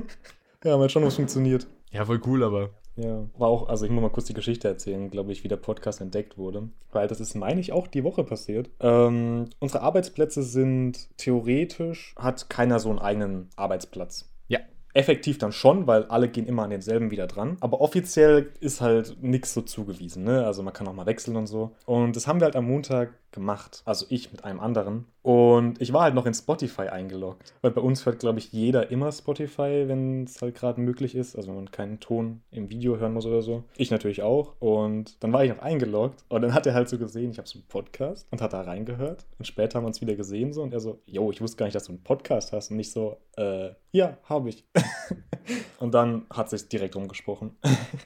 ja, 0.64 0.76
mal 0.76 0.88
schauen, 0.88 1.04
was 1.04 1.16
funktioniert. 1.16 1.66
Ja, 1.90 2.04
voll 2.04 2.20
cool, 2.26 2.42
aber. 2.42 2.70
Ja, 2.96 3.24
war 3.38 3.48
auch, 3.48 3.68
also 3.68 3.86
ich 3.86 3.90
muss 3.90 4.02
mal 4.02 4.10
kurz 4.10 4.26
die 4.26 4.34
Geschichte 4.34 4.68
erzählen, 4.68 5.10
glaube 5.10 5.32
ich, 5.32 5.44
wie 5.44 5.48
der 5.48 5.56
Podcast 5.56 6.00
entdeckt 6.00 6.36
wurde. 6.36 6.68
Weil 6.90 7.08
das 7.08 7.20
ist, 7.20 7.34
meine 7.34 7.60
ich, 7.60 7.72
auch 7.72 7.86
die 7.86 8.04
Woche 8.04 8.22
passiert. 8.22 8.70
Ähm, 8.80 9.48
unsere 9.60 9.82
Arbeitsplätze 9.82 10.42
sind 10.42 11.08
theoretisch, 11.16 12.14
hat 12.18 12.50
keiner 12.50 12.78
so 12.80 12.90
einen 12.90 12.98
eigenen 12.98 13.48
Arbeitsplatz. 13.56 14.30
Ja. 14.48 14.60
Effektiv 14.92 15.38
dann 15.38 15.52
schon, 15.52 15.86
weil 15.86 16.04
alle 16.04 16.28
gehen 16.28 16.46
immer 16.46 16.64
an 16.64 16.70
denselben 16.70 17.10
wieder 17.10 17.26
dran. 17.26 17.56
Aber 17.60 17.80
offiziell 17.80 18.52
ist 18.60 18.82
halt 18.82 19.16
nichts 19.22 19.54
so 19.54 19.62
zugewiesen, 19.62 20.24
ne? 20.24 20.44
Also 20.44 20.62
man 20.62 20.74
kann 20.74 20.86
auch 20.86 20.92
mal 20.92 21.06
wechseln 21.06 21.36
und 21.36 21.46
so. 21.46 21.74
Und 21.86 22.14
das 22.14 22.26
haben 22.26 22.40
wir 22.40 22.44
halt 22.44 22.56
am 22.56 22.66
Montag 22.66 23.14
gemacht. 23.32 23.82
Also 23.84 24.06
ich 24.08 24.32
mit 24.32 24.44
einem 24.44 24.60
anderen. 24.60 25.06
Und 25.22 25.80
ich 25.80 25.92
war 25.92 26.02
halt 26.02 26.14
noch 26.14 26.26
in 26.26 26.34
Spotify 26.34 26.88
eingeloggt. 26.88 27.54
Weil 27.62 27.70
bei 27.70 27.80
uns 27.80 28.04
hört, 28.04 28.18
glaube 28.18 28.40
ich, 28.40 28.52
jeder 28.52 28.90
immer 28.90 29.12
Spotify, 29.12 29.84
wenn 29.86 30.24
es 30.24 30.42
halt 30.42 30.56
gerade 30.56 30.80
möglich 30.80 31.14
ist. 31.14 31.36
Also 31.36 31.48
wenn 31.48 31.56
man 31.56 31.70
keinen 31.70 32.00
Ton 32.00 32.42
im 32.50 32.70
Video 32.70 32.96
hören 32.96 33.14
muss 33.14 33.26
oder 33.26 33.42
so. 33.42 33.62
Ich 33.76 33.90
natürlich 33.90 34.22
auch. 34.22 34.54
Und 34.58 35.22
dann 35.22 35.32
war 35.32 35.44
ich 35.44 35.50
noch 35.50 35.60
eingeloggt. 35.60 36.24
Und 36.28 36.42
dann 36.42 36.54
hat 36.54 36.66
er 36.66 36.74
halt 36.74 36.88
so 36.88 36.98
gesehen, 36.98 37.30
ich 37.30 37.38
habe 37.38 37.48
so 37.48 37.58
einen 37.58 37.68
Podcast 37.68 38.26
und 38.30 38.40
hat 38.42 38.52
da 38.52 38.62
reingehört. 38.62 39.26
Und 39.38 39.46
später 39.46 39.76
haben 39.76 39.84
wir 39.84 39.88
uns 39.88 40.00
wieder 40.00 40.16
gesehen 40.16 40.52
so. 40.52 40.62
Und 40.62 40.72
er 40.72 40.80
so, 40.80 41.00
yo, 41.06 41.30
ich 41.30 41.40
wusste 41.40 41.56
gar 41.56 41.66
nicht, 41.66 41.76
dass 41.76 41.84
du 41.84 41.92
einen 41.92 42.02
Podcast 42.02 42.52
hast. 42.52 42.70
Und 42.70 42.76
nicht 42.76 42.92
so, 42.92 43.16
äh, 43.36 43.70
ja, 43.92 44.18
habe 44.24 44.48
ich. 44.48 44.64
und 45.78 45.94
dann 45.94 46.26
hat 46.30 46.50
sich 46.50 46.68
direkt 46.68 46.96
rumgesprochen. 46.96 47.56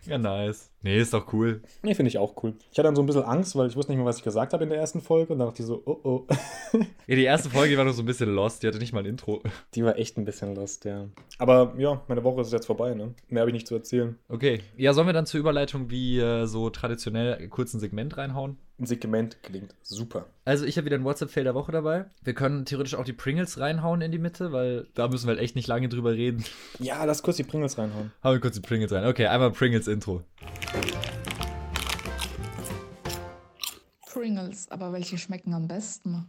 Ja, 0.04 0.18
nice. 0.18 0.70
Nee, 0.82 1.00
ist 1.00 1.14
doch 1.14 1.32
cool. 1.32 1.62
Nee, 1.82 1.94
finde 1.94 2.08
ich 2.08 2.18
auch 2.18 2.34
cool. 2.42 2.54
Ich 2.70 2.78
hatte 2.78 2.86
dann 2.86 2.94
so 2.94 3.02
ein 3.02 3.06
bisschen 3.06 3.24
Angst, 3.24 3.56
weil 3.56 3.68
ich 3.68 3.74
wusste 3.76 3.90
nicht 3.90 3.98
mehr, 3.98 4.06
was 4.06 4.18
ich 4.18 4.22
gesagt 4.22 4.52
habe 4.52 4.62
in 4.62 4.70
der 4.70 4.78
ersten 4.78 5.00
Folge. 5.00 5.15
Und 5.22 5.38
dann 5.38 5.48
dachte 5.48 5.62
ich 5.62 5.66
so, 5.66 5.82
oh 5.84 5.98
oh. 6.02 6.26
Ja, 7.06 7.14
die 7.14 7.24
erste 7.24 7.50
Folge 7.50 7.70
die 7.70 7.78
war 7.78 7.84
noch 7.84 7.92
so 7.92 8.02
ein 8.02 8.06
bisschen 8.06 8.34
lost. 8.34 8.62
Die 8.62 8.66
hatte 8.66 8.78
nicht 8.78 8.92
mal 8.92 9.00
ein 9.00 9.06
Intro. 9.06 9.42
Die 9.74 9.84
war 9.84 9.96
echt 9.96 10.16
ein 10.16 10.24
bisschen 10.24 10.54
lost, 10.54 10.84
ja. 10.84 11.06
Aber 11.38 11.74
ja, 11.78 12.02
meine 12.08 12.24
Woche 12.24 12.40
ist 12.40 12.52
jetzt 12.52 12.66
vorbei, 12.66 12.94
ne? 12.94 13.14
Mehr 13.28 13.40
habe 13.40 13.50
ich 13.50 13.54
nicht 13.54 13.66
zu 13.66 13.74
erzählen. 13.74 14.18
Okay. 14.28 14.60
Ja, 14.76 14.92
sollen 14.92 15.06
wir 15.06 15.12
dann 15.12 15.26
zur 15.26 15.40
Überleitung 15.40 15.90
wie 15.90 16.18
äh, 16.18 16.46
so 16.46 16.70
traditionell 16.70 17.48
kurz 17.48 17.74
ein 17.74 17.80
Segment 17.80 18.16
reinhauen? 18.16 18.58
Ein 18.78 18.86
Segment 18.86 19.42
klingt 19.42 19.74
super. 19.82 20.26
Also 20.44 20.66
ich 20.66 20.76
habe 20.76 20.84
wieder 20.84 20.96
ein 20.96 21.04
WhatsApp-Fail 21.04 21.44
der 21.44 21.54
Woche 21.54 21.72
dabei. 21.72 22.06
Wir 22.22 22.34
können 22.34 22.66
theoretisch 22.66 22.94
auch 22.94 23.04
die 23.04 23.14
Pringles 23.14 23.58
reinhauen 23.58 24.02
in 24.02 24.12
die 24.12 24.18
Mitte, 24.18 24.52
weil 24.52 24.86
da 24.94 25.08
müssen 25.08 25.26
wir 25.26 25.30
halt 25.30 25.40
echt 25.40 25.56
nicht 25.56 25.68
lange 25.68 25.88
drüber 25.88 26.12
reden. 26.12 26.44
Ja, 26.78 27.02
lass 27.04 27.22
kurz 27.22 27.38
die 27.38 27.44
Pringles 27.44 27.78
reinhauen. 27.78 28.12
Hauen 28.22 28.34
wir 28.34 28.40
kurz 28.40 28.56
die 28.56 28.60
Pringles 28.60 28.92
rein. 28.92 29.06
Okay, 29.06 29.26
einmal 29.26 29.50
Pringles 29.50 29.88
Intro. 29.88 30.22
Pringles, 34.16 34.70
aber 34.70 34.94
welche 34.94 35.18
schmecken 35.18 35.52
am 35.52 35.68
besten? 35.68 36.24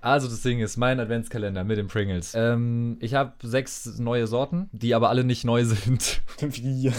Also 0.00 0.28
das 0.28 0.40
Ding 0.40 0.60
ist 0.60 0.78
mein 0.78 0.98
Adventskalender 0.98 1.62
mit 1.62 1.76
den 1.76 1.88
Pringles. 1.88 2.32
Ähm, 2.34 2.96
ich 3.00 3.12
habe 3.12 3.34
sechs 3.42 3.98
neue 3.98 4.26
Sorten, 4.26 4.70
die 4.72 4.94
aber 4.94 5.10
alle 5.10 5.22
nicht 5.22 5.44
neu 5.44 5.66
sind. 5.66 6.22
Wie? 6.40 6.90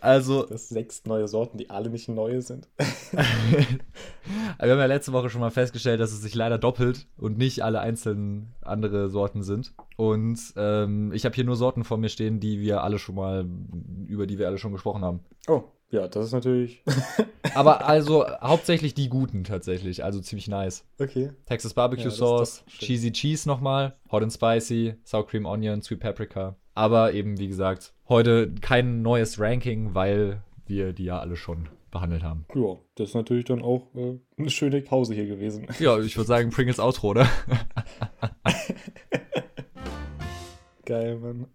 Also, 0.00 0.44
Das 0.46 0.68
sechs 0.68 1.04
neue 1.04 1.28
Sorten, 1.28 1.56
die 1.56 1.70
alle 1.70 1.88
nicht 1.88 2.08
neu 2.08 2.40
sind. 2.40 2.68
wir 3.12 3.20
haben 4.58 4.78
ja 4.78 4.86
letzte 4.86 5.12
Woche 5.12 5.30
schon 5.30 5.40
mal 5.40 5.52
festgestellt, 5.52 6.00
dass 6.00 6.10
es 6.10 6.20
sich 6.20 6.34
leider 6.34 6.58
doppelt 6.58 7.06
und 7.16 7.38
nicht 7.38 7.62
alle 7.62 7.78
einzelnen 7.78 8.54
andere 8.62 9.08
Sorten 9.08 9.44
sind. 9.44 9.72
Und 9.96 10.40
ähm, 10.56 11.12
ich 11.12 11.24
habe 11.24 11.34
hier 11.36 11.44
nur 11.44 11.56
Sorten 11.56 11.84
vor 11.84 11.96
mir 11.98 12.08
stehen, 12.08 12.40
die 12.40 12.58
wir 12.58 12.82
alle 12.82 12.98
schon 12.98 13.14
mal, 13.14 13.46
über 14.08 14.26
die 14.26 14.38
wir 14.38 14.48
alle 14.48 14.58
schon 14.58 14.72
gesprochen 14.72 15.04
haben. 15.04 15.20
Oh, 15.46 15.62
ja, 15.90 16.08
das 16.08 16.26
ist 16.26 16.32
natürlich. 16.32 16.82
Aber 17.54 17.86
also 17.86 18.26
hauptsächlich 18.40 18.94
die 18.94 19.08
guten 19.08 19.44
tatsächlich, 19.44 20.04
also 20.04 20.20
ziemlich 20.20 20.48
nice. 20.48 20.84
okay. 20.98 21.30
Texas 21.46 21.74
Barbecue 21.74 22.04
Ja, 22.04 22.10
Sauce. 22.10 22.64
Cheesy 22.66 23.12
Cheese 23.12 23.48
nochmal, 23.48 23.96
Hot 24.10 24.22
and 24.22 24.32
Spicy, 24.32 24.94
Sour 25.04 25.26
Cream 25.26 25.46
Onion, 25.46 25.82
Sweet 25.82 26.00
Paprika. 26.00 26.56
Aber 26.74 27.12
eben, 27.12 27.38
wie 27.38 27.48
gesagt, 27.48 27.92
heute 28.08 28.54
kein 28.60 29.02
neues 29.02 29.40
Ranking, 29.40 29.94
weil 29.94 30.42
wir 30.66 30.92
die 30.92 31.04
ja 31.04 31.18
alle 31.18 31.36
schon 31.36 31.68
behandelt 31.90 32.22
haben. 32.22 32.44
Ja, 32.54 32.76
das 32.96 33.08
ist 33.10 33.14
natürlich 33.14 33.46
dann 33.46 33.62
auch 33.62 33.86
äh, 33.94 34.18
eine 34.36 34.50
schöne 34.50 34.82
Pause 34.82 35.14
hier 35.14 35.26
gewesen. 35.26 35.66
Ja, 35.80 35.98
ich 35.98 36.16
würde 36.16 36.26
sagen, 36.28 36.50
Pringles 36.50 36.78
Outro, 36.78 37.08
oder? 37.08 37.26
Geil, 40.84 41.16
Mann. 41.18 41.46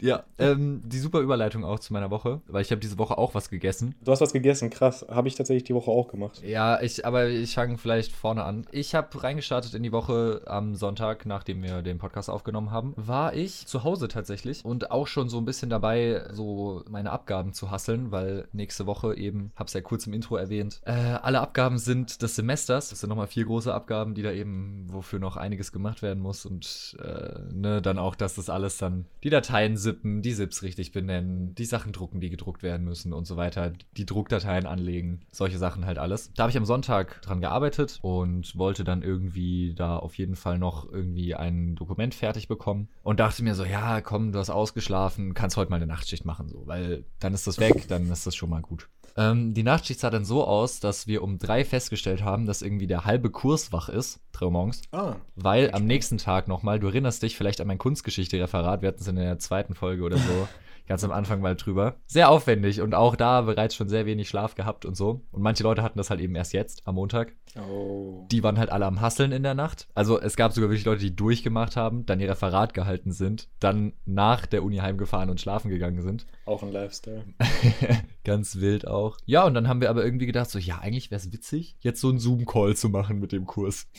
Ja, 0.00 0.24
ähm, 0.38 0.80
die 0.84 0.98
super 0.98 1.20
Überleitung 1.20 1.64
auch 1.64 1.80
zu 1.80 1.92
meiner 1.92 2.10
Woche, 2.10 2.40
weil 2.46 2.62
ich 2.62 2.70
habe 2.70 2.80
diese 2.80 2.98
Woche 2.98 3.18
auch 3.18 3.34
was 3.34 3.50
gegessen. 3.50 3.94
Du 4.04 4.12
hast 4.12 4.20
was 4.20 4.32
gegessen, 4.32 4.70
krass. 4.70 5.04
Habe 5.08 5.28
ich 5.28 5.34
tatsächlich 5.34 5.64
die 5.64 5.74
Woche 5.74 5.90
auch 5.90 6.08
gemacht. 6.08 6.40
Ja, 6.44 6.80
ich, 6.80 7.04
aber 7.04 7.28
ich 7.28 7.54
fange 7.54 7.78
vielleicht 7.78 8.12
vorne 8.12 8.44
an. 8.44 8.66
Ich 8.70 8.94
habe 8.94 9.22
reingestartet 9.22 9.74
in 9.74 9.82
die 9.82 9.92
Woche 9.92 10.42
am 10.46 10.74
Sonntag, 10.74 11.26
nachdem 11.26 11.62
wir 11.62 11.82
den 11.82 11.98
Podcast 11.98 12.30
aufgenommen 12.30 12.70
haben. 12.70 12.94
War 12.96 13.34
ich 13.34 13.66
zu 13.66 13.84
Hause 13.84 14.08
tatsächlich 14.08 14.64
und 14.64 14.90
auch 14.90 15.06
schon 15.06 15.28
so 15.28 15.38
ein 15.38 15.44
bisschen 15.44 15.70
dabei, 15.70 16.22
so 16.32 16.84
meine 16.88 17.10
Abgaben 17.10 17.52
zu 17.52 17.70
hasseln, 17.70 18.12
weil 18.12 18.46
nächste 18.52 18.86
Woche 18.86 19.16
eben, 19.16 19.52
hab's 19.56 19.72
ja 19.72 19.80
kurz 19.80 20.06
im 20.06 20.12
Intro 20.12 20.36
erwähnt, 20.36 20.80
äh, 20.84 20.92
alle 20.92 21.40
Abgaben 21.40 21.78
sind 21.78 22.22
des 22.22 22.36
Semesters. 22.36 22.90
Das 22.90 23.00
sind 23.00 23.08
nochmal 23.08 23.26
vier 23.26 23.46
große 23.46 23.72
Abgaben, 23.74 24.14
die 24.14 24.22
da 24.22 24.30
eben, 24.30 24.86
wofür 24.90 25.18
noch 25.18 25.36
einiges 25.36 25.72
gemacht 25.72 26.02
werden 26.02 26.22
muss 26.22 26.46
und 26.46 26.96
äh, 27.02 27.40
ne, 27.52 27.82
dann 27.82 27.98
auch, 27.98 28.14
dass 28.14 28.36
das 28.36 28.48
alles 28.48 28.78
dann 28.78 29.06
die 29.24 29.30
Dateien 29.30 29.76
sippen, 29.88 30.20
die 30.20 30.32
SIPs 30.32 30.62
richtig 30.62 30.92
benennen, 30.92 31.54
die 31.54 31.64
Sachen 31.64 31.92
drucken, 31.92 32.20
die 32.20 32.28
gedruckt 32.28 32.62
werden 32.62 32.84
müssen 32.84 33.14
und 33.14 33.26
so 33.26 33.36
weiter, 33.36 33.72
die 33.96 34.04
Druckdateien 34.04 34.66
anlegen, 34.66 35.20
solche 35.32 35.56
Sachen 35.56 35.86
halt 35.86 35.98
alles. 35.98 36.30
Da 36.34 36.42
habe 36.42 36.50
ich 36.50 36.58
am 36.58 36.66
Sonntag 36.66 37.22
dran 37.22 37.40
gearbeitet 37.40 37.98
und 38.02 38.56
wollte 38.56 38.84
dann 38.84 39.02
irgendwie 39.02 39.74
da 39.74 39.96
auf 39.96 40.14
jeden 40.16 40.36
Fall 40.36 40.58
noch 40.58 40.90
irgendwie 40.90 41.34
ein 41.34 41.74
Dokument 41.74 42.14
fertig 42.14 42.48
bekommen 42.48 42.88
und 43.02 43.18
dachte 43.18 43.42
mir 43.42 43.54
so, 43.54 43.64
ja, 43.64 44.02
komm, 44.02 44.32
du 44.32 44.38
hast 44.38 44.50
ausgeschlafen, 44.50 45.32
kannst 45.32 45.56
heute 45.56 45.70
mal 45.70 45.76
eine 45.76 45.86
Nachtschicht 45.86 46.24
machen, 46.24 46.48
so, 46.48 46.66
weil 46.66 47.04
dann 47.18 47.32
ist 47.32 47.46
das 47.46 47.58
weg, 47.58 47.86
dann 47.88 48.10
ist 48.10 48.26
das 48.26 48.36
schon 48.36 48.50
mal 48.50 48.60
gut. 48.62 48.88
Ähm, 49.16 49.54
die 49.54 49.62
Nachtschicht 49.62 50.00
sah 50.00 50.10
dann 50.10 50.24
so 50.24 50.44
aus, 50.44 50.80
dass 50.80 51.06
wir 51.06 51.22
um 51.22 51.38
drei 51.38 51.64
festgestellt 51.64 52.22
haben, 52.22 52.46
dass 52.46 52.62
irgendwie 52.62 52.86
der 52.86 53.04
halbe 53.04 53.30
Kurs 53.30 53.72
wach 53.72 53.88
ist, 53.88 54.20
drei 54.32 54.50
morgens. 54.50 54.82
Ah, 54.92 55.16
Weil 55.34 55.72
am 55.72 55.86
nächsten 55.86 56.18
Tag 56.18 56.48
nochmal, 56.48 56.78
du 56.78 56.88
erinnerst 56.88 57.22
dich 57.22 57.36
vielleicht 57.36 57.60
an 57.60 57.66
mein 57.66 57.78
Kunstgeschichte-Referat, 57.78 58.82
wir 58.82 58.88
hatten 58.88 59.00
es 59.00 59.08
in 59.08 59.16
der 59.16 59.38
zweiten 59.38 59.74
Folge 59.74 60.02
oder 60.02 60.18
so, 60.18 60.48
ganz 60.86 61.04
am 61.04 61.12
Anfang 61.12 61.40
mal 61.40 61.56
drüber. 61.56 61.96
Sehr 62.06 62.30
aufwendig 62.30 62.80
und 62.80 62.94
auch 62.94 63.16
da 63.16 63.42
bereits 63.42 63.74
schon 63.74 63.88
sehr 63.88 64.06
wenig 64.06 64.28
Schlaf 64.28 64.54
gehabt 64.54 64.84
und 64.84 64.96
so. 64.96 65.20
Und 65.32 65.42
manche 65.42 65.62
Leute 65.62 65.82
hatten 65.82 65.98
das 65.98 66.10
halt 66.10 66.20
eben 66.20 66.34
erst 66.34 66.52
jetzt, 66.52 66.82
am 66.86 66.94
Montag. 66.94 67.34
Oh. 67.56 68.26
Die 68.30 68.42
waren 68.42 68.58
halt 68.58 68.70
alle 68.70 68.86
am 68.86 69.00
Hasseln 69.00 69.32
in 69.32 69.42
der 69.42 69.54
Nacht. 69.54 69.88
Also 69.94 70.20
es 70.20 70.36
gab 70.36 70.52
sogar 70.52 70.70
wirklich 70.70 70.84
Leute, 70.84 71.00
die 71.02 71.14
durchgemacht 71.14 71.76
haben, 71.76 72.06
dann 72.06 72.20
ihr 72.20 72.28
Referat 72.28 72.74
gehalten 72.74 73.12
sind, 73.12 73.48
dann 73.60 73.92
nach 74.04 74.46
der 74.46 74.62
Uni 74.62 74.76
heimgefahren 74.78 75.30
und 75.30 75.40
schlafen 75.40 75.70
gegangen 75.70 76.02
sind. 76.02 76.26
Auch 76.46 76.62
ein 76.62 76.72
Lifestyle. 76.72 77.24
Ganz 78.24 78.56
wild 78.56 78.86
auch. 78.86 79.16
Ja, 79.24 79.44
und 79.44 79.54
dann 79.54 79.68
haben 79.68 79.80
wir 79.80 79.90
aber 79.90 80.04
irgendwie 80.04 80.26
gedacht, 80.26 80.50
so, 80.50 80.58
ja, 80.58 80.78
eigentlich 80.78 81.10
wäre 81.10 81.20
es 81.20 81.32
witzig, 81.32 81.76
jetzt 81.80 82.00
so 82.00 82.08
einen 82.10 82.18
Zoom-Call 82.18 82.76
zu 82.76 82.88
machen 82.88 83.18
mit 83.20 83.32
dem 83.32 83.46
Kurs. 83.46 83.86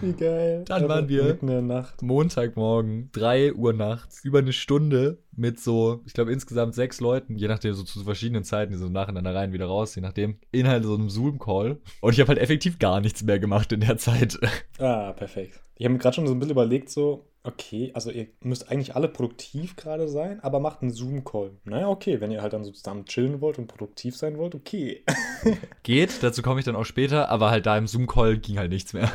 Wie 0.00 0.12
geil. 0.12 0.64
Dann 0.66 0.88
waren 0.88 1.08
wir- 1.08 1.24
Mitten 1.24 1.48
in 1.48 1.52
der 1.66 1.76
Nacht. 1.76 2.02
Montagmorgen, 2.02 3.10
3 3.12 3.54
Uhr 3.54 3.72
nachts, 3.72 4.22
über 4.24 4.38
eine 4.38 4.52
Stunde 4.52 5.18
mit 5.38 5.60
so, 5.60 6.02
ich 6.06 6.12
glaube 6.12 6.32
insgesamt 6.32 6.74
sechs 6.74 7.00
Leuten, 7.00 7.36
je 7.36 7.48
nachdem, 7.48 7.74
so 7.74 7.84
zu 7.84 8.04
verschiedenen 8.04 8.44
Zeiten, 8.44 8.72
die 8.72 8.78
so 8.78 8.88
nacheinander 8.88 9.34
rein, 9.34 9.52
wieder 9.52 9.66
raus, 9.66 9.94
je 9.94 10.02
nachdem, 10.02 10.38
in 10.50 10.68
halt 10.68 10.84
so 10.84 10.94
einem 10.94 11.08
Zoom-Call. 11.08 11.78
Und 12.00 12.12
ich 12.12 12.20
habe 12.20 12.28
halt 12.28 12.38
effektiv 12.38 12.78
gar 12.78 13.00
nichts 13.00 13.22
mehr 13.22 13.38
gemacht 13.38 13.72
in 13.72 13.80
der 13.80 13.96
Zeit. 13.96 14.38
Ah, 14.80 15.12
perfekt. 15.12 15.60
Ich 15.74 15.84
habe 15.84 15.94
mir 15.94 15.98
gerade 15.98 16.14
schon 16.14 16.26
so 16.26 16.32
ein 16.32 16.38
bisschen 16.38 16.52
überlegt, 16.52 16.88
so, 16.88 17.26
okay, 17.42 17.90
also 17.94 18.10
ihr 18.10 18.28
müsst 18.42 18.70
eigentlich 18.70 18.94
alle 18.94 19.08
produktiv 19.08 19.74
gerade 19.76 20.08
sein, 20.08 20.40
aber 20.40 20.60
macht 20.60 20.82
einen 20.82 20.92
Zoom-Call. 20.92 21.56
Naja, 21.64 21.88
okay, 21.88 22.20
wenn 22.20 22.30
ihr 22.30 22.42
halt 22.42 22.52
dann 22.52 22.64
so 22.64 22.70
zusammen 22.70 23.04
chillen 23.04 23.40
wollt 23.40 23.58
und 23.58 23.66
produktiv 23.66 24.16
sein 24.16 24.38
wollt, 24.38 24.54
okay. 24.54 25.04
Geht, 25.82 26.22
dazu 26.22 26.42
komme 26.42 26.60
ich 26.60 26.66
dann 26.66 26.76
auch 26.76 26.84
später, 26.84 27.28
aber 27.28 27.50
halt 27.50 27.66
da 27.66 27.76
im 27.76 27.86
Zoom-Call 27.86 28.38
ging 28.38 28.58
halt 28.58 28.70
nichts 28.70 28.92
mehr. 28.92 29.10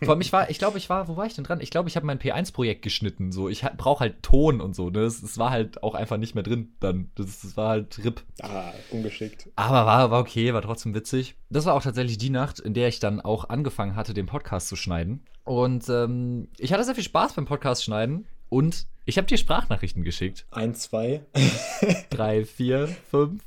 Vor 0.00 0.10
allem, 0.10 0.20
ich 0.20 0.32
war, 0.32 0.50
ich 0.50 0.58
glaube, 0.58 0.78
ich 0.78 0.88
war, 0.88 1.08
wo 1.08 1.16
war 1.16 1.26
ich 1.26 1.34
denn 1.34 1.44
dran? 1.44 1.60
Ich 1.60 1.70
glaube, 1.70 1.88
ich 1.88 1.96
habe 1.96 2.06
mein 2.06 2.18
P1-Projekt 2.18 2.82
geschnitten. 2.82 3.32
So, 3.32 3.48
ich 3.48 3.62
brauche 3.76 4.00
halt 4.00 4.22
Ton 4.22 4.60
und 4.60 4.74
so. 4.74 4.90
Ne? 4.90 5.02
Das, 5.02 5.20
das 5.20 5.38
war 5.38 5.50
halt 5.50 5.82
auch 5.82 5.94
einfach 5.94 6.16
nicht 6.16 6.34
mehr 6.34 6.44
drin 6.44 6.72
dann. 6.80 7.10
Das, 7.14 7.40
das 7.40 7.56
war 7.56 7.70
halt 7.70 8.02
RIP. 8.04 8.22
Ah, 8.42 8.72
ungeschickt. 8.90 9.48
Aber 9.56 9.86
war, 9.86 10.10
war 10.10 10.20
okay, 10.20 10.54
war 10.54 10.62
trotzdem 10.62 10.94
witzig. 10.94 11.36
Das 11.50 11.66
war 11.66 11.74
auch 11.74 11.82
tatsächlich 11.82 12.18
die 12.18 12.30
Nacht, 12.30 12.60
in 12.60 12.74
der 12.74 12.88
ich 12.88 13.00
dann 13.00 13.20
auch 13.20 13.48
angefangen 13.48 13.96
hatte, 13.96 14.14
den 14.14 14.26
Podcast 14.26 14.68
zu 14.68 14.76
schneiden. 14.76 15.24
Und 15.44 15.88
ähm, 15.88 16.48
ich 16.58 16.72
hatte 16.72 16.84
sehr 16.84 16.94
viel 16.94 17.04
Spaß 17.04 17.34
beim 17.34 17.46
Podcast 17.46 17.84
schneiden. 17.84 18.26
Und 18.48 18.86
ich 19.04 19.16
habe 19.16 19.26
dir 19.26 19.38
Sprachnachrichten 19.38 20.04
geschickt. 20.04 20.46
Ein, 20.50 20.74
zwei. 20.74 21.24
Drei, 22.10 22.44
vier, 22.44 22.88
fünf. 23.10 23.42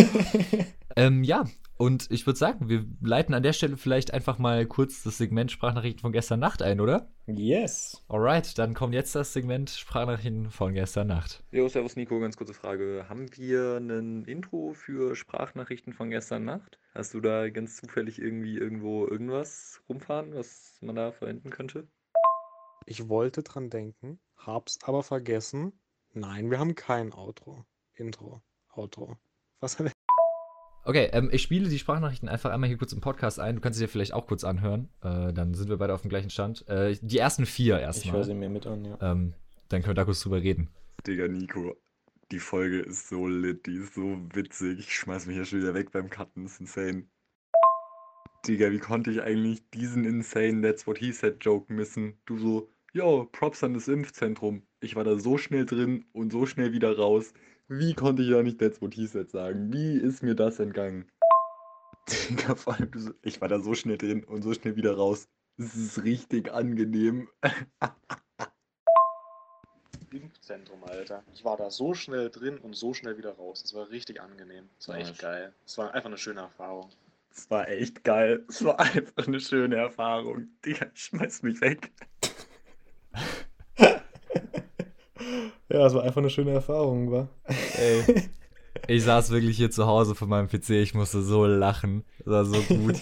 ähm, 0.96 1.24
ja, 1.24 1.44
Und 1.80 2.10
ich 2.10 2.26
würde 2.26 2.38
sagen, 2.38 2.68
wir 2.68 2.84
leiten 3.00 3.34
an 3.34 3.42
der 3.42 3.54
Stelle 3.54 3.78
vielleicht 3.78 4.12
einfach 4.12 4.36
mal 4.36 4.66
kurz 4.66 5.02
das 5.02 5.16
Segment 5.16 5.50
Sprachnachrichten 5.50 6.02
von 6.02 6.12
gestern 6.12 6.38
Nacht 6.38 6.60
ein, 6.60 6.78
oder? 6.78 7.10
Yes. 7.26 8.04
Alright, 8.06 8.58
dann 8.58 8.74
kommt 8.74 8.92
jetzt 8.92 9.14
das 9.14 9.32
Segment 9.32 9.70
Sprachnachrichten 9.70 10.50
von 10.50 10.74
gestern 10.74 11.06
Nacht. 11.06 11.42
Jo, 11.52 11.68
servus 11.68 11.96
Nico, 11.96 12.20
ganz 12.20 12.36
kurze 12.36 12.52
Frage. 12.52 13.06
Haben 13.08 13.34
wir 13.34 13.78
ein 13.78 14.26
Intro 14.26 14.74
für 14.74 15.16
Sprachnachrichten 15.16 15.94
von 15.94 16.10
gestern 16.10 16.44
Nacht? 16.44 16.78
Hast 16.92 17.14
du 17.14 17.22
da 17.22 17.48
ganz 17.48 17.76
zufällig 17.76 18.20
irgendwie 18.20 18.58
irgendwo 18.58 19.06
irgendwas 19.06 19.80
rumfahren, 19.88 20.34
was 20.34 20.76
man 20.82 20.96
da 20.96 21.12
verwenden 21.12 21.48
könnte? 21.48 21.88
Ich 22.84 23.08
wollte 23.08 23.42
dran 23.42 23.70
denken, 23.70 24.20
hab's 24.36 24.80
aber 24.82 25.02
vergessen. 25.02 25.72
Nein, 26.12 26.50
wir 26.50 26.58
haben 26.58 26.74
kein 26.74 27.14
Outro. 27.14 27.64
Intro. 27.94 28.42
Outro. 28.74 29.16
Was 29.60 29.78
haben 29.78 29.86
wir? 29.86 29.92
Okay, 30.84 31.10
ähm, 31.12 31.28
ich 31.32 31.42
spiele 31.42 31.68
die 31.68 31.78
Sprachnachrichten 31.78 32.28
einfach 32.28 32.50
einmal 32.50 32.68
hier 32.68 32.78
kurz 32.78 32.92
im 32.92 33.00
Podcast 33.00 33.38
ein. 33.38 33.56
Du 33.56 33.60
kannst 33.60 33.78
sie 33.78 33.84
dir 33.84 33.88
vielleicht 33.88 34.14
auch 34.14 34.26
kurz 34.26 34.44
anhören. 34.44 34.88
Äh, 35.02 35.32
dann 35.32 35.54
sind 35.54 35.68
wir 35.68 35.76
beide 35.76 35.92
auf 35.94 36.00
dem 36.02 36.08
gleichen 36.08 36.30
Stand. 36.30 36.66
Äh, 36.68 36.96
die 37.02 37.18
ersten 37.18 37.44
vier 37.46 37.74
Ich 37.76 37.80
höre 37.80 37.86
erstmal. 37.86 38.24
sie 38.24 38.34
mir 38.34 38.48
mit 38.48 38.66
an, 38.66 38.84
ja. 38.84 38.98
Ähm, 39.00 39.34
dann 39.68 39.82
können 39.82 39.90
wir 39.90 39.94
da 39.94 40.04
kurz 40.04 40.20
drüber 40.20 40.40
reden. 40.42 40.68
Digga, 41.06 41.28
Nico, 41.28 41.76
die 42.32 42.38
Folge 42.38 42.80
ist 42.80 43.08
so 43.08 43.26
lit, 43.26 43.66
die 43.66 43.76
ist 43.76 43.94
so 43.94 44.18
witzig. 44.32 44.78
Ich 44.80 44.94
schmeiß 44.94 45.26
mich 45.26 45.36
ja 45.36 45.44
schon 45.44 45.60
wieder 45.60 45.74
weg 45.74 45.92
beim 45.92 46.08
Cutten, 46.08 46.44
das 46.44 46.54
ist 46.54 46.60
insane. 46.60 47.04
Digga, 48.46 48.70
wie 48.72 48.78
konnte 48.78 49.10
ich 49.10 49.22
eigentlich 49.22 49.68
diesen 49.70 50.04
insane 50.04 50.62
That's 50.62 50.86
What 50.86 50.98
He 50.98 51.12
Said 51.12 51.36
Joke 51.44 51.72
missen? 51.72 52.14
Du 52.24 52.38
so, 52.38 52.70
yo, 52.92 53.28
Props 53.30 53.62
an 53.62 53.74
das 53.74 53.86
Impfzentrum. 53.86 54.62
Ich 54.80 54.96
war 54.96 55.04
da 55.04 55.18
so 55.18 55.36
schnell 55.36 55.66
drin 55.66 56.06
und 56.12 56.32
so 56.32 56.46
schnell 56.46 56.72
wieder 56.72 56.96
raus. 56.96 57.34
Wie 57.72 57.94
konnte 57.94 58.24
ich 58.24 58.30
da 58.30 58.42
nicht 58.42 58.58
That's 58.58 58.82
What 58.82 58.94
He 58.94 59.06
Said 59.06 59.30
sagen? 59.30 59.72
Wie 59.72 59.96
ist 59.96 60.24
mir 60.24 60.34
das 60.34 60.58
entgangen? 60.58 61.08
Digga, 62.28 62.56
vor 62.56 62.74
allem, 62.74 63.14
ich 63.22 63.40
war 63.40 63.46
da 63.46 63.60
so 63.60 63.74
schnell 63.74 63.96
drin 63.96 64.24
und 64.24 64.42
so 64.42 64.52
schnell 64.54 64.74
wieder 64.74 64.96
raus. 64.96 65.28
Es 65.56 65.76
ist 65.76 66.02
richtig 66.02 66.52
angenehm. 66.52 67.28
Impfzentrum, 70.10 70.82
Alter. 70.82 71.22
Ich 71.32 71.44
war 71.44 71.56
da 71.56 71.70
so 71.70 71.94
schnell 71.94 72.28
drin 72.30 72.58
und 72.58 72.74
so 72.74 72.92
schnell 72.92 73.16
wieder 73.16 73.36
raus. 73.36 73.62
Das 73.62 73.72
war 73.72 73.88
richtig 73.88 74.20
angenehm. 74.20 74.68
Das 74.78 74.88
war 74.88 74.96
echt 74.96 75.20
geil. 75.20 75.54
Es 75.64 75.78
war 75.78 75.94
einfach 75.94 76.08
eine 76.08 76.18
schöne 76.18 76.40
Erfahrung. 76.40 76.90
Es 77.30 77.48
war 77.50 77.68
echt 77.68 78.02
geil. 78.02 78.44
Es 78.48 78.64
war 78.64 78.80
einfach 78.80 79.28
eine 79.28 79.38
schöne 79.38 79.76
Erfahrung. 79.76 80.48
Digga, 80.66 80.90
schmeiß 80.92 81.44
mich 81.44 81.60
weg. 81.60 81.92
Ja, 85.70 85.86
es 85.86 85.94
war 85.94 86.02
einfach 86.02 86.20
eine 86.20 86.30
schöne 86.30 86.50
Erfahrung, 86.50 87.10
war. 87.10 87.28
Ey. 87.46 88.28
Ich 88.86 89.04
saß 89.04 89.30
wirklich 89.30 89.56
hier 89.56 89.70
zu 89.70 89.86
Hause 89.86 90.14
vor 90.14 90.28
meinem 90.28 90.48
PC, 90.48 90.70
ich 90.70 90.94
musste 90.94 91.22
so 91.22 91.44
lachen. 91.44 92.04
Das 92.24 92.26
war 92.26 92.44
so 92.44 92.60
gut. 92.62 92.96